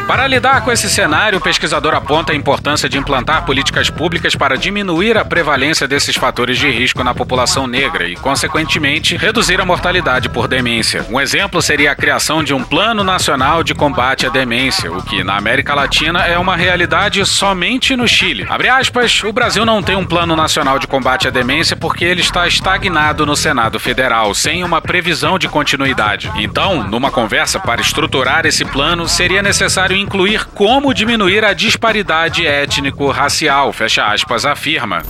Para 0.07 0.27
lidar 0.27 0.61
com 0.61 0.71
esse 0.71 0.87
cenário, 0.87 1.39
o 1.39 1.41
pesquisador 1.41 1.95
aponta 1.95 2.31
a 2.31 2.35
importância 2.35 2.87
de 2.87 2.95
implantar 2.95 3.43
políticas 3.43 3.89
públicas 3.89 4.35
para 4.35 4.55
diminuir 4.55 5.17
a 5.17 5.25
prevalência 5.25 5.87
desses 5.87 6.15
fatores 6.15 6.59
de 6.59 6.69
risco 6.69 7.03
na 7.03 7.15
população 7.15 7.65
negra 7.65 8.07
e, 8.07 8.15
consequentemente, 8.15 9.17
reduzir 9.17 9.59
a 9.59 9.65
mortalidade 9.65 10.29
por 10.29 10.47
demência. 10.47 11.03
Um 11.09 11.19
exemplo 11.19 11.59
seria 11.59 11.91
a 11.91 11.95
criação 11.95 12.43
de 12.43 12.53
um 12.53 12.63
Plano 12.63 13.03
Nacional 13.03 13.63
de 13.63 13.73
Combate 13.73 14.27
à 14.27 14.29
Demência, 14.29 14.91
o 14.91 15.01
que 15.01 15.23
na 15.23 15.37
América 15.37 15.73
Latina 15.73 16.19
é 16.23 16.37
uma 16.37 16.55
realidade 16.55 17.25
somente 17.25 17.95
no 17.95 18.07
Chile. 18.07 18.45
Abre 18.47 18.69
aspas, 18.69 19.23
o 19.23 19.33
Brasil 19.33 19.65
não 19.65 19.81
tem 19.81 19.95
um 19.95 20.05
Plano 20.05 20.35
Nacional 20.35 20.77
de 20.77 20.85
Combate 20.85 21.27
à 21.27 21.31
Demência 21.31 21.75
porque 21.75 22.05
ele 22.05 22.21
está 22.21 22.47
estagnado 22.47 23.25
no 23.25 23.35
Senado 23.35 23.79
Federal, 23.79 24.35
sem 24.35 24.63
uma 24.63 24.79
previsão 24.79 25.39
de 25.39 25.49
continuidade. 25.49 26.31
Então, 26.35 26.83
numa 26.83 27.09
conversa 27.09 27.59
para 27.59 27.81
estruturar 27.81 28.45
esse 28.45 28.63
plano, 28.63 29.07
seria 29.07 29.41
necessário 29.41 29.94
incluir 29.95 30.45
como 30.47 30.93
diminuir 30.93 31.43
a 31.45 31.53
disparidade 31.53 32.45
étnico-racial, 32.45 33.71
fecha 33.73 34.11
aspas, 34.11 34.45
afirma. 34.45 35.01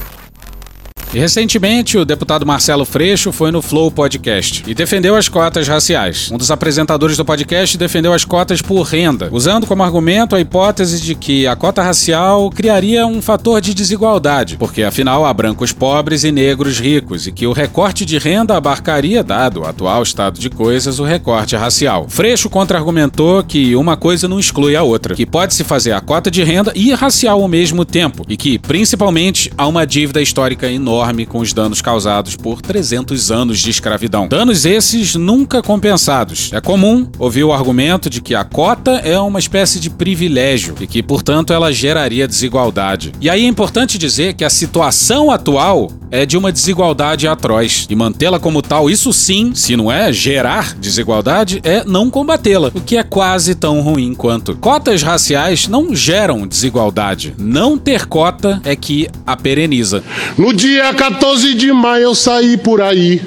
E 1.15 1.17
recentemente, 1.17 1.97
o 1.97 2.03
deputado 2.03 2.45
Marcelo 2.45 2.83
Freixo 2.83 3.31
foi 3.31 3.49
no 3.49 3.61
Flow 3.61 3.89
Podcast 3.89 4.65
e 4.67 4.75
defendeu 4.75 5.15
as 5.15 5.29
cotas 5.29 5.65
raciais. 5.65 6.29
Um 6.29 6.37
dos 6.37 6.51
apresentadores 6.51 7.15
do 7.15 7.23
podcast 7.23 7.77
defendeu 7.77 8.11
as 8.11 8.25
cotas 8.25 8.61
por 8.61 8.81
renda, 8.81 9.29
usando 9.31 9.65
como 9.65 9.81
argumento 9.81 10.35
a 10.35 10.41
hipótese 10.41 11.01
de 11.01 11.15
que 11.15 11.47
a 11.47 11.55
cota 11.55 11.81
racial 11.81 12.49
criaria 12.49 13.07
um 13.07 13.21
fator 13.21 13.61
de 13.61 13.73
desigualdade, 13.73 14.57
porque 14.57 14.83
afinal 14.83 15.25
há 15.25 15.33
brancos 15.33 15.71
pobres 15.71 16.25
e 16.25 16.33
negros 16.33 16.81
ricos, 16.81 17.25
e 17.27 17.31
que 17.31 17.47
o 17.47 17.53
recorte 17.53 18.03
de 18.03 18.17
renda 18.17 18.57
abarcaria, 18.57 19.23
dado 19.23 19.61
o 19.61 19.65
atual 19.65 20.03
estado 20.03 20.37
de 20.37 20.49
coisas, 20.49 20.99
o 20.99 21.05
recorte 21.05 21.55
racial. 21.55 22.07
Freixo 22.09 22.49
contra-argumentou 22.49 23.41
que 23.41 23.73
uma 23.77 23.95
coisa 23.95 24.27
não 24.27 24.37
exclui 24.37 24.75
a 24.75 24.83
outra, 24.83 25.15
que 25.15 25.25
pode-se 25.25 25.63
fazer 25.63 25.93
a 25.93 26.01
cota 26.01 26.29
de 26.29 26.43
renda 26.43 26.73
e 26.75 26.93
racial 26.93 27.41
ao 27.41 27.47
mesmo 27.47 27.85
tempo, 27.85 28.25
e 28.27 28.35
que, 28.35 28.59
principalmente, 28.59 29.49
há 29.57 29.65
uma 29.65 29.87
dívida 29.87 30.21
histórica 30.21 30.69
enorme 30.69 31.04
com 31.25 31.39
os 31.39 31.53
danos 31.53 31.81
causados 31.81 32.35
por 32.35 32.61
300 32.61 33.31
anos 33.31 33.59
de 33.59 33.69
escravidão. 33.69 34.27
Danos 34.27 34.65
esses 34.65 35.15
nunca 35.15 35.61
compensados. 35.61 36.49
É 36.53 36.61
comum 36.61 37.07
ouvir 37.19 37.43
o 37.43 37.53
argumento 37.53 38.09
de 38.09 38.21
que 38.21 38.33
a 38.33 38.43
cota 38.43 38.91
é 39.03 39.19
uma 39.19 39.39
espécie 39.39 39.79
de 39.79 39.89
privilégio 39.89 40.75
e 40.79 40.87
que, 40.87 41.03
portanto, 41.03 41.53
ela 41.53 41.71
geraria 41.71 42.27
desigualdade. 42.27 43.11
E 43.21 43.29
aí 43.29 43.45
é 43.45 43.47
importante 43.47 43.97
dizer 43.97 44.33
que 44.33 44.43
a 44.43 44.49
situação 44.49 45.29
atual 45.29 45.91
é 46.09 46.25
de 46.25 46.37
uma 46.37 46.51
desigualdade 46.51 47.27
atroz. 47.27 47.85
E 47.89 47.95
mantê-la 47.95 48.39
como 48.39 48.61
tal, 48.61 48.89
isso 48.89 49.11
sim, 49.11 49.53
se 49.53 49.75
não 49.75 49.91
é 49.91 50.13
gerar 50.13 50.73
desigualdade, 50.75 51.59
é 51.63 51.83
não 51.83 52.09
combatê-la, 52.09 52.71
o 52.73 52.81
que 52.81 52.97
é 52.97 53.03
quase 53.03 53.53
tão 53.53 53.81
ruim 53.81 54.13
quanto. 54.13 54.55
Cotas 54.55 55.03
raciais 55.03 55.67
não 55.67 55.95
geram 55.95 56.47
desigualdade. 56.47 57.33
Não 57.37 57.77
ter 57.77 58.05
cota 58.05 58.61
é 58.63 58.75
que 58.75 59.07
a 59.25 59.35
pereniza. 59.35 60.03
No 60.37 60.53
dia 60.53 60.93
14 60.95 61.53
de 61.53 61.71
maio 61.71 62.03
eu 62.03 62.15
saí 62.15 62.57
por 62.57 62.81
aí. 62.81 63.21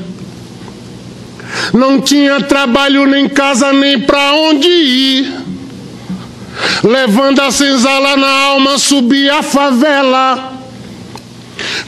Não 1.72 2.00
tinha 2.00 2.40
trabalho, 2.40 3.06
nem 3.06 3.28
casa, 3.28 3.72
nem 3.72 4.00
pra 4.00 4.32
onde 4.34 4.68
ir. 4.68 5.32
Levando 6.82 7.40
a 7.40 7.50
senzala 7.50 8.16
na 8.16 8.28
alma, 8.28 8.78
subi 8.78 9.28
a 9.28 9.42
favela. 9.42 10.52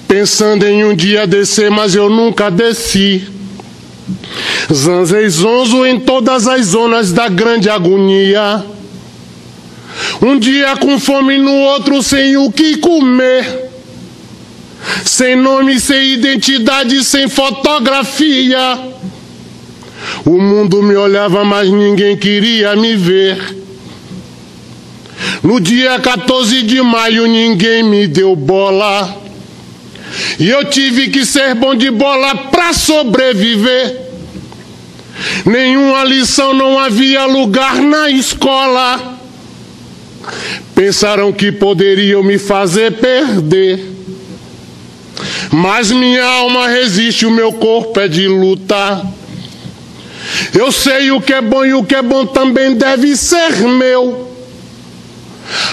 Pensando 0.06 0.64
em 0.64 0.84
um 0.84 0.94
dia 0.94 1.26
descer, 1.26 1.70
mas 1.70 1.94
eu 1.94 2.08
nunca 2.08 2.50
desci. 2.50 3.28
Zanzei 4.72 5.28
zonzo 5.28 5.86
em 5.86 6.00
todas 6.00 6.46
as 6.46 6.66
zonas 6.66 7.12
da 7.12 7.28
grande 7.28 7.68
agonia. 7.68 8.64
Um 10.22 10.38
dia 10.38 10.76
com 10.76 10.98
fome, 10.98 11.38
no 11.38 11.52
outro 11.52 12.02
sem 12.02 12.36
o 12.36 12.50
que 12.50 12.78
comer. 12.78 13.69
Sem 15.04 15.36
nome, 15.36 15.78
sem 15.78 16.14
identidade, 16.14 17.02
sem 17.04 17.28
fotografia. 17.28 18.78
O 20.24 20.40
mundo 20.40 20.82
me 20.82 20.96
olhava, 20.96 21.44
mas 21.44 21.70
ninguém 21.70 22.16
queria 22.16 22.74
me 22.76 22.96
ver. 22.96 23.56
No 25.42 25.60
dia 25.60 25.98
14 25.98 26.62
de 26.62 26.80
maio, 26.82 27.26
ninguém 27.26 27.82
me 27.82 28.06
deu 28.06 28.34
bola. 28.34 29.18
E 30.38 30.48
eu 30.48 30.64
tive 30.64 31.08
que 31.08 31.24
ser 31.24 31.54
bom 31.54 31.74
de 31.74 31.90
bola 31.90 32.34
pra 32.34 32.72
sobreviver. 32.72 34.08
Nenhuma 35.44 36.04
lição, 36.04 36.54
não 36.54 36.78
havia 36.78 37.26
lugar 37.26 37.76
na 37.76 38.10
escola. 38.10 39.18
Pensaram 40.74 41.32
que 41.32 41.52
poderiam 41.52 42.22
me 42.22 42.38
fazer 42.38 42.92
perder. 42.92 43.89
Mas 45.50 45.90
minha 45.90 46.24
alma 46.24 46.68
resiste, 46.68 47.26
o 47.26 47.30
meu 47.30 47.52
corpo 47.52 47.98
é 47.98 48.06
de 48.06 48.28
luta. 48.28 49.04
Eu 50.56 50.70
sei 50.70 51.10
o 51.10 51.20
que 51.20 51.32
é 51.32 51.40
bom 51.40 51.64
e 51.64 51.74
o 51.74 51.84
que 51.84 51.94
é 51.94 52.02
bom 52.02 52.24
também 52.26 52.74
deve 52.74 53.16
ser 53.16 53.56
meu. 53.66 54.30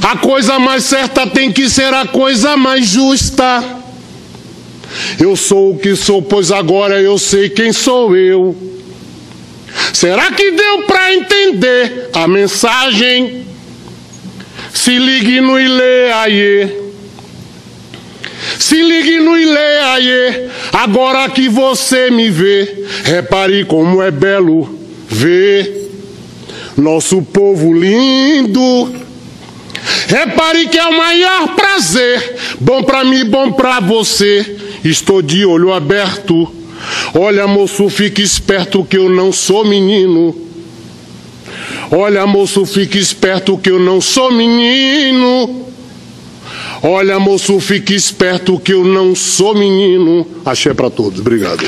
A 0.02 0.18
coisa 0.18 0.58
mais 0.58 0.84
certa 0.84 1.28
tem 1.28 1.52
que 1.52 1.70
ser 1.70 1.94
a 1.94 2.06
coisa 2.08 2.58
mais 2.58 2.88
justa. 2.88 3.64
Eu 5.20 5.36
sou 5.36 5.74
o 5.74 5.78
que 5.78 5.96
sou, 5.96 6.22
pois 6.22 6.52
agora 6.52 7.00
eu 7.00 7.20
sei 7.20 7.50
quem 7.50 7.72
sou 7.72 8.16
eu. 8.16 8.56
Será 9.94 10.32
que 10.32 10.52
deu 10.52 10.84
para 10.84 11.14
entender 11.14 12.10
a 12.14 12.28
mensagem? 12.28 13.46
Se 14.74 14.98
ligue 14.98 15.42
no 15.42 15.60
Ile 15.60 16.12
aí. 16.14 16.87
Se 18.68 18.76
ligue 18.76 19.22
no 19.22 19.40
Ile 19.40 19.58
aí. 19.58 20.50
Agora 20.74 21.30
que 21.30 21.48
você 21.48 22.12
me 22.12 22.30
vê, 22.30 22.84
repare 23.06 23.64
como 23.64 24.02
é 24.02 24.12
belo 24.12 24.78
ver 25.08 25.90
nosso 26.76 27.22
povo 27.22 27.72
lindo. 27.72 28.94
Repare 30.10 30.68
que 30.68 30.78
é 30.78 30.86
o 30.86 30.98
maior 30.98 31.56
prazer, 31.56 32.36
bom 32.60 32.84
para 32.84 33.06
mim, 33.06 33.24
bom 33.24 33.54
para 33.54 33.80
você. 33.80 34.58
Estou 34.84 35.22
de 35.22 35.46
olho 35.46 35.72
aberto. 35.72 36.54
Olha, 37.14 37.48
moço, 37.48 37.88
fique 37.88 38.22
esperto 38.22 38.84
que 38.84 38.98
eu 38.98 39.08
não 39.08 39.32
sou 39.32 39.64
menino. 39.64 40.36
Olha, 41.90 42.28
moço, 42.28 42.66
fique 42.66 42.98
esperto 42.98 43.58
que 43.58 43.70
eu 43.70 43.80
não 43.80 44.02
sou 44.02 44.30
menino. 44.30 45.67
Olha, 46.82 47.20
moço, 47.20 47.60
fique 47.60 47.96
esperto 47.96 48.60
que 48.60 48.74
eu 48.74 48.84
não 48.84 49.16
sou 49.16 49.56
menino. 49.56 50.26
Achei 50.46 50.74
para 50.74 50.90
todos. 50.90 51.20
Obrigado. 51.20 51.64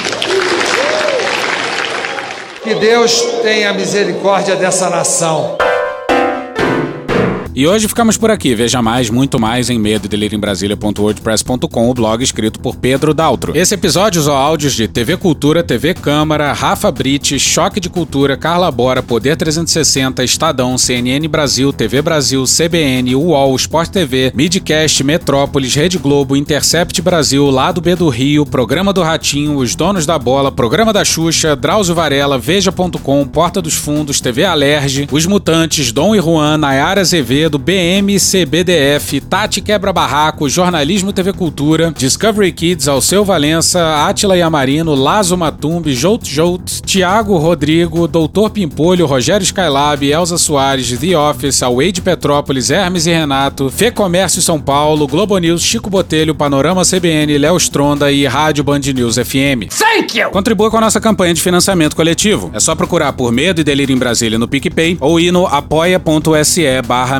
Que 2.64 2.76
Deus 2.76 3.22
tenha 3.42 3.74
misericórdia 3.74 4.56
dessa 4.56 4.90
nação. 4.90 5.58
E 7.60 7.68
hoje 7.68 7.90
ficamos 7.90 8.16
por 8.16 8.32
aqui. 8.32 8.56
Veja 8.56 8.82
mais, 8.82 9.10
muito 9.10 9.38
mais 9.38 9.70
em 9.70 9.78
medo 9.78 10.08
o 11.90 11.94
blog 11.94 12.24
escrito 12.24 12.58
por 12.58 12.78
Pedro 12.78 13.14
Daltro. 13.14 13.52
Esse 13.54 13.74
episódio 13.74 14.22
usou 14.22 14.34
áudios 14.34 14.74
de 14.74 14.88
TV 14.88 15.18
Cultura, 15.18 15.62
TV 15.62 15.94
Câmara, 15.94 16.54
Rafa 16.54 16.90
Brit, 16.90 17.38
Choque 17.38 17.82
de 17.82 17.90
Cultura, 17.90 18.38
Carla 18.38 18.72
Bora, 18.72 19.04
Poder 19.04 19.36
360, 19.36 20.24
Estadão, 20.24 20.78
CNN 20.78 21.28
Brasil, 21.28 21.74
TV 21.74 22.02
Brasil, 22.02 22.46
CBN, 22.46 23.14
UOL, 23.14 23.54
Sport 23.58 23.90
TV, 23.90 24.32
Midcast, 24.34 25.04
Metrópolis, 25.04 25.76
Rede 25.76 25.98
Globo, 25.98 26.38
Intercept 26.38 27.02
Brasil, 27.02 27.50
Lado 27.50 27.82
B 27.82 27.94
do 27.94 28.08
Rio, 28.08 28.46
Programa 28.46 28.94
do 28.94 29.04
Ratinho, 29.04 29.58
Os 29.58 29.76
Donos 29.76 30.06
da 30.06 30.18
Bola, 30.18 30.50
Programa 30.50 30.94
da 30.94 31.04
Xuxa, 31.04 31.58
Drauzio 31.58 31.94
Varela, 31.94 32.38
Veja.com, 32.40 33.28
Porta 33.28 33.62
dos 33.62 33.74
Fundos, 33.74 34.22
TV 34.22 34.46
Alerge, 34.46 35.10
Os 35.12 35.26
Mutantes, 35.26 35.92
Dom 35.92 36.16
e 36.16 36.22
Juan, 36.22 36.58
Nayara 36.58 37.02
Azevedo, 37.02 37.49
BMCBDF, 37.58 39.22
Tati 39.22 39.62
Quebra 39.62 39.92
Barraco, 39.92 40.50
Jornalismo 40.50 41.12
TV 41.12 41.34
Cultura, 41.34 41.94
Discovery 41.98 42.52
Kids, 42.52 42.88
Alceu 42.88 43.26
Valença, 43.26 44.06
Atila 44.08 44.38
Yamarino, 44.38 44.94
Lazo 44.94 45.38
Matumbi, 45.38 45.94
Jout 45.94 46.30
Jout, 46.30 46.82
Tiago 46.84 47.38
Rodrigo, 47.38 48.08
Doutor 48.08 48.50
Pimpolho, 48.50 49.06
Rogério 49.06 49.44
Skylab, 49.44 50.06
Elza 50.06 50.38
Soares, 50.38 50.98
The 50.98 51.18
Office, 51.18 51.64
Awade 51.64 52.02
Petrópolis, 52.02 52.70
Hermes 52.70 53.08
e 53.08 53.12
Renato, 53.12 53.70
Fê 53.70 53.90
Comércio 53.90 54.42
São 54.42 54.60
Paulo, 54.60 55.08
Globo 55.08 55.38
News, 55.38 55.62
Chico 55.62 55.90
Botelho, 55.90 56.36
Panorama 56.36 56.84
CBN, 56.84 57.38
Léo 57.38 57.58
Stronda 57.58 58.12
e 58.12 58.26
Rádio 58.26 58.64
Band 58.64 58.82
News 58.94 59.16
FM. 59.16 59.70
Thank 59.70 60.20
you! 60.20 60.30
Contribua 60.32 60.70
com 60.70 60.78
a 60.78 60.82
nossa 60.82 61.00
campanha 61.00 61.34
de 61.34 61.42
financiamento 61.42 61.96
coletivo. 61.96 62.52
É 62.54 62.60
só 62.60 62.76
procurar 62.76 63.14
por 63.14 63.32
Medo 63.32 63.62
e 63.62 63.64
Delírio 63.64 63.96
em 63.96 64.00
Brasília 64.00 64.38
no 64.38 64.48
PicPay 64.48 64.98
ou 65.00 65.20
ir 65.20 65.32
no 65.32 65.46
apoia.se 65.46 66.82
barra 66.86 67.20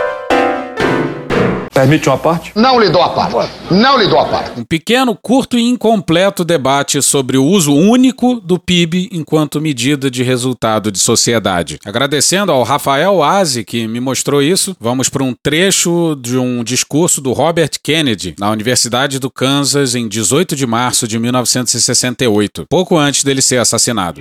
Permite 1.73 2.09
uma 2.09 2.17
parte? 2.17 2.51
Não 2.53 2.77
lhe 2.79 2.89
dou 2.89 3.01
a 3.01 3.09
parte. 3.09 3.51
Não 3.69 3.97
lhe 3.97 4.07
dou 4.07 4.19
a 4.19 4.25
parte. 4.25 4.59
Um 4.59 4.63
pequeno, 4.63 5.15
curto 5.15 5.57
e 5.57 5.63
incompleto 5.63 6.43
debate 6.43 7.01
sobre 7.01 7.37
o 7.37 7.45
uso 7.45 7.73
único 7.73 8.41
do 8.41 8.59
PIB 8.59 9.09
enquanto 9.13 9.61
medida 9.61 10.11
de 10.11 10.21
resultado 10.21 10.91
de 10.91 10.99
sociedade. 10.99 11.79
Agradecendo 11.85 12.51
ao 12.51 12.63
Rafael 12.63 13.23
Aze, 13.23 13.63
que 13.63 13.87
me 13.87 14.01
mostrou 14.01 14.41
isso, 14.41 14.75
vamos 14.81 15.07
para 15.07 15.23
um 15.23 15.33
trecho 15.33 16.15
de 16.15 16.37
um 16.37 16.61
discurso 16.61 17.21
do 17.21 17.31
Robert 17.31 17.71
Kennedy 17.81 18.35
na 18.37 18.49
Universidade 18.49 19.17
do 19.17 19.31
Kansas 19.31 19.95
em 19.95 20.09
18 20.09 20.57
de 20.57 20.67
março 20.67 21.07
de 21.07 21.17
1968, 21.17 22.65
pouco 22.69 22.97
antes 22.97 23.23
dele 23.23 23.41
ser 23.41 23.59
assassinado. 23.59 24.19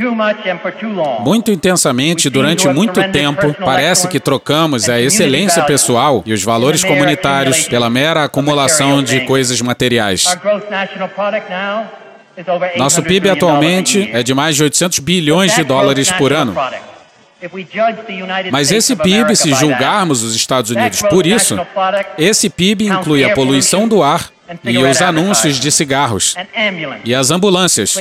Muito 1.24 1.50
intensamente, 1.50 2.30
durante 2.30 2.68
muito 2.68 3.02
tempo, 3.10 3.52
parece 3.64 4.06
que 4.06 4.20
trocamos 4.20 4.88
a 4.88 5.00
excelência 5.00 5.64
pessoal 5.64 6.22
e 6.24 6.32
os 6.32 6.44
valores 6.44 6.84
comunitários 6.84 7.39
pela 7.68 7.90
mera 7.90 8.24
acumulação 8.24 9.02
de 9.02 9.20
coisas 9.20 9.60
materiais. 9.60 10.24
Nosso 12.76 13.02
PIB 13.02 13.30
atualmente 13.30 14.10
é 14.12 14.22
de 14.22 14.32
mais 14.34 14.56
de 14.56 14.62
800 14.62 14.98
bilhões 15.00 15.54
de 15.54 15.64
dólares 15.64 16.10
por 16.12 16.32
ano. 16.32 16.54
Mas 18.50 18.70
esse 18.70 18.94
PIB, 18.96 19.34
se 19.36 19.54
julgarmos 19.54 20.22
os 20.22 20.34
Estados 20.34 20.70
Unidos 20.70 21.02
por 21.02 21.26
isso, 21.26 21.58
esse 22.18 22.50
PIB 22.50 22.86
inclui 22.86 23.24
a 23.24 23.34
poluição 23.34 23.88
do 23.88 24.02
ar 24.02 24.30
e 24.64 24.78
os 24.78 25.00
anúncios 25.00 25.60
de 25.60 25.70
cigarros 25.70 26.34
e 27.04 27.14
as 27.14 27.30
ambulâncias 27.30 27.96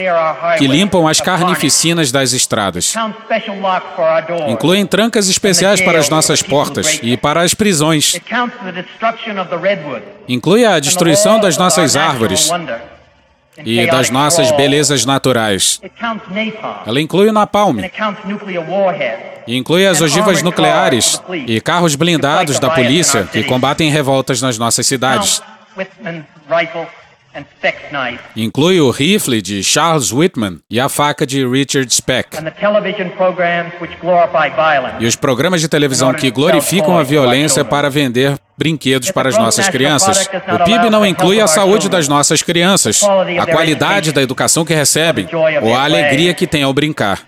que 0.58 0.68
limpam 0.68 1.08
as 1.08 1.22
carnificinas 1.22 2.12
das 2.12 2.34
estradas. 2.34 2.94
Incluem 4.48 4.86
trancas 4.86 5.30
especiais 5.30 5.80
para 5.82 6.00
as 6.00 6.10
nossas 6.10 6.42
portas 6.42 7.00
e 7.04 7.16
para 7.16 7.42
as 7.42 7.54
prisões. 7.54 8.20
Inclui 10.28 10.66
a 10.66 10.80
destruição 10.80 11.40
das 11.40 11.58
nossas 11.58 11.96
árvores 11.96 12.50
e 13.66 13.86
das 13.88 14.10
nossas 14.10 14.52
belezas 14.52 15.06
naturais. 15.06 15.82
Ela 16.86 17.02
inclui 17.02 17.30
o 17.30 17.34
napalm. 17.34 17.80
E 19.48 19.58
inclui 19.58 19.88
as 19.88 20.02
ogivas 20.02 20.42
nucleares 20.42 21.22
e 21.48 21.60
carros 21.62 21.96
blindados 21.96 22.60
da 22.60 22.70
polícia 22.70 23.24
que 23.32 23.44
combatem 23.44 23.90
revoltas 23.90 24.42
nas 24.42 24.58
nossas 24.58 24.86
cidades. 24.86 25.42
Inclui 28.36 28.82
o 28.82 28.90
rifle 28.90 29.42
de 29.42 29.64
Charles 29.64 30.12
Whitman 30.12 30.60
e 30.70 30.80
a 30.80 30.90
faca 30.90 31.26
de 31.26 31.48
Richard 31.48 31.94
Speck. 31.94 32.38
E 35.00 35.06
os 35.06 35.16
programas 35.16 35.62
de 35.62 35.68
televisão 35.68 36.14
que 36.14 36.32
glorificam 36.32 36.98
a 36.98 37.04
violência 37.04 37.64
para 37.64 37.90
vender 37.90 38.38
brinquedos 38.60 39.10
para 39.10 39.30
as 39.30 39.38
nossas 39.38 39.70
crianças. 39.70 40.30
O 40.54 40.64
PIB 40.66 40.90
não 40.90 41.06
inclui 41.06 41.40
a 41.40 41.48
saúde 41.48 41.88
das 41.88 42.10
nossas 42.10 42.44
crianças, 42.44 43.02
a 43.40 43.46
qualidade 43.46 44.12
da 44.12 44.22
educação 44.22 44.66
que 44.66 44.74
recebem 44.74 45.28
ou 45.62 45.74
a 45.74 45.86
alegria 45.86 46.34
que 46.34 46.46
têm 46.46 46.64
ao 46.64 46.74
brincar. 46.74 47.22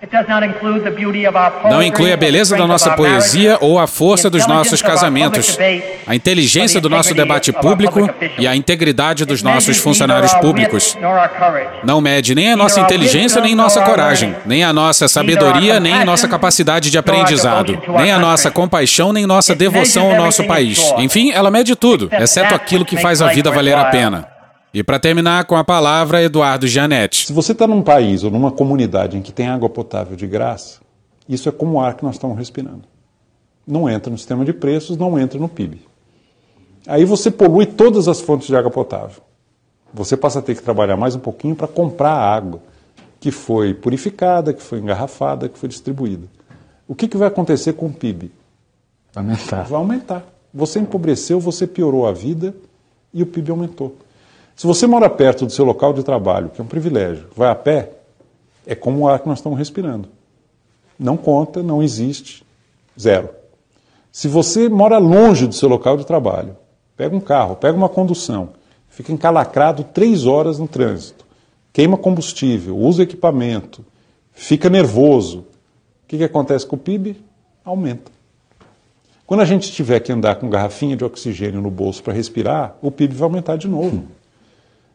Não 1.69 1.81
inclui 1.81 2.11
a 2.11 2.17
beleza 2.17 2.57
da 2.57 2.67
nossa 2.67 2.91
poesia 2.91 3.57
ou 3.61 3.79
a 3.79 3.87
força 3.87 4.29
dos 4.29 4.45
nossos 4.45 4.81
casamentos, 4.81 5.57
a 6.05 6.13
inteligência 6.13 6.81
do 6.81 6.89
nosso 6.89 7.13
debate 7.13 7.53
público 7.53 8.09
e 8.37 8.45
a 8.45 8.53
integridade 8.53 9.23
dos 9.23 9.41
nossos 9.41 9.77
funcionários 9.77 10.33
públicos. 10.33 10.97
Não 11.83 12.01
mede 12.01 12.35
nem 12.35 12.51
a 12.51 12.57
nossa 12.57 12.81
inteligência 12.81 13.39
nem 13.39 13.55
nossa 13.55 13.81
coragem, 13.81 14.35
nem 14.45 14.65
a 14.65 14.73
nossa 14.73 15.07
sabedoria 15.07 15.79
nem 15.79 16.03
nossa 16.03 16.27
capacidade 16.27 16.91
de 16.91 16.97
aprendizado, 16.97 17.81
nem 17.97 18.11
a 18.11 18.19
nossa 18.19 18.51
compaixão 18.51 19.13
nem 19.13 19.25
nossa 19.25 19.55
devoção 19.55 20.11
ao 20.11 20.17
nosso 20.17 20.43
país. 20.43 20.93
Enfim, 20.97 21.20
ela 21.29 21.51
mede 21.51 21.75
tudo, 21.75 22.09
exceto 22.11 22.55
aquilo 22.55 22.85
que 22.85 22.97
faz 22.97 23.21
a 23.21 23.27
vida 23.27 23.51
valer 23.51 23.75
a 23.75 23.85
pena. 23.91 24.27
E 24.73 24.81
para 24.81 24.97
terminar 24.97 25.43
com 25.43 25.57
a 25.57 25.63
palavra, 25.65 26.23
Eduardo 26.23 26.65
Gianetti. 26.65 27.27
Se 27.27 27.33
você 27.33 27.51
está 27.51 27.67
num 27.67 27.81
país 27.81 28.23
ou 28.23 28.31
numa 28.31 28.51
comunidade 28.51 29.17
em 29.17 29.21
que 29.21 29.33
tem 29.33 29.49
água 29.49 29.69
potável 29.69 30.15
de 30.15 30.25
graça, 30.25 30.79
isso 31.27 31.49
é 31.49 31.51
como 31.51 31.73
o 31.73 31.81
ar 31.81 31.95
que 31.95 32.03
nós 32.03 32.15
estamos 32.15 32.37
respirando. 32.37 32.83
Não 33.67 33.89
entra 33.89 34.09
no 34.09 34.17
sistema 34.17 34.45
de 34.45 34.53
preços, 34.53 34.95
não 34.95 35.19
entra 35.19 35.37
no 35.37 35.49
PIB. 35.49 35.81
Aí 36.87 37.03
você 37.03 37.29
polui 37.29 37.65
todas 37.65 38.07
as 38.07 38.21
fontes 38.21 38.47
de 38.47 38.55
água 38.55 38.71
potável. 38.71 39.21
Você 39.93 40.15
passa 40.15 40.39
a 40.39 40.41
ter 40.41 40.55
que 40.55 40.63
trabalhar 40.63 40.95
mais 40.95 41.15
um 41.15 41.19
pouquinho 41.19 41.53
para 41.53 41.67
comprar 41.67 42.13
a 42.13 42.33
água 42.33 42.61
que 43.19 43.29
foi 43.29 43.73
purificada, 43.73 44.53
que 44.53 44.63
foi 44.63 44.79
engarrafada, 44.79 45.49
que 45.49 45.59
foi 45.59 45.67
distribuída. 45.67 46.27
O 46.87 46.95
que, 46.95 47.07
que 47.07 47.17
vai 47.17 47.27
acontecer 47.27 47.73
com 47.73 47.87
o 47.87 47.93
PIB? 47.93 48.31
Vai 49.13 49.23
aumentar. 49.23 49.63
Vai 49.63 49.79
aumentar. 49.79 50.23
Você 50.53 50.79
empobreceu, 50.79 51.39
você 51.39 51.65
piorou 51.65 52.05
a 52.05 52.11
vida 52.11 52.53
e 53.13 53.23
o 53.23 53.25
PIB 53.25 53.51
aumentou. 53.51 53.95
Se 54.55 54.67
você 54.67 54.85
mora 54.85 55.09
perto 55.09 55.45
do 55.45 55.51
seu 55.51 55.65
local 55.65 55.93
de 55.93 56.03
trabalho, 56.03 56.49
que 56.49 56.61
é 56.61 56.63
um 56.63 56.67
privilégio, 56.67 57.27
vai 57.35 57.49
a 57.49 57.55
pé, 57.55 57.91
é 58.65 58.75
como 58.75 58.99
o 58.99 59.07
ar 59.07 59.19
que 59.19 59.27
nós 59.27 59.39
estamos 59.39 59.57
respirando. 59.57 60.09
Não 60.99 61.17
conta, 61.17 61.63
não 61.63 61.81
existe, 61.81 62.45
zero. 62.99 63.29
Se 64.11 64.27
você 64.27 64.69
mora 64.69 64.97
longe 64.97 65.47
do 65.47 65.55
seu 65.55 65.69
local 65.69 65.97
de 65.97 66.05
trabalho, 66.05 66.55
pega 66.95 67.15
um 67.15 67.19
carro, 67.19 67.55
pega 67.55 67.77
uma 67.77 67.89
condução, 67.89 68.49
fica 68.89 69.11
encalacrado 69.11 69.83
três 69.83 70.25
horas 70.25 70.59
no 70.59 70.67
trânsito, 70.67 71.25
queima 71.71 71.97
combustível, 71.97 72.77
usa 72.77 73.03
equipamento, 73.03 73.83
fica 74.33 74.69
nervoso, 74.69 75.39
o 75.39 76.07
que, 76.07 76.17
que 76.17 76.23
acontece 76.23 76.67
com 76.67 76.75
o 76.75 76.79
PIB? 76.79 77.15
Aumenta. 77.63 78.11
Quando 79.31 79.39
a 79.39 79.45
gente 79.45 79.71
tiver 79.71 80.01
que 80.01 80.11
andar 80.11 80.35
com 80.35 80.49
garrafinha 80.49 80.97
de 80.97 81.05
oxigênio 81.05 81.61
no 81.61 81.71
bolso 81.71 82.03
para 82.03 82.11
respirar, 82.11 82.75
o 82.81 82.91
PIB 82.91 83.15
vai 83.15 83.23
aumentar 83.23 83.55
de 83.55 83.65
novo. 83.65 84.03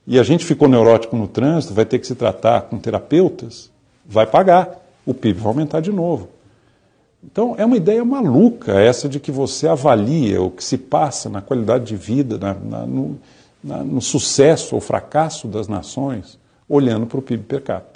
E 0.07 0.19
a 0.19 0.23
gente 0.23 0.45
ficou 0.45 0.69
neurótico 0.69 1.17
no 1.17 1.27
trânsito, 1.27 1.73
vai 1.73 1.87
ter 1.87 1.99
que 1.99 2.07
se 2.07 2.15
tratar 2.15 2.61
com 2.61 2.77
terapeutas, 2.79 3.71
vai 4.05 4.27
pagar. 4.27 4.69
O 5.07 5.15
PIB 5.15 5.41
vai 5.41 5.49
aumentar 5.49 5.81
de 5.81 5.91
novo. 5.91 6.29
Então, 7.25 7.55
é 7.57 7.65
uma 7.65 7.79
ideia 7.79 8.05
maluca 8.05 8.79
essa 8.79 9.09
de 9.09 9.19
que 9.19 9.33
você 9.33 9.69
avalia 9.69 10.43
o 10.43 10.51
que 10.51 10.63
se 10.63 10.77
passa 10.77 11.31
na 11.31 11.41
qualidade 11.41 11.87
de 11.87 11.97
vida, 11.97 12.37
na, 12.37 12.53
na, 12.53 12.87
no, 12.87 13.19
na, 13.65 13.79
no 13.83 14.03
sucesso 14.03 14.75
ou 14.75 14.83
fracasso 14.83 15.49
das 15.49 15.67
nações, 15.67 16.39
olhando 16.69 17.07
para 17.07 17.19
o 17.19 17.23
PIB 17.23 17.43
per 17.45 17.63
capita. 17.63 17.96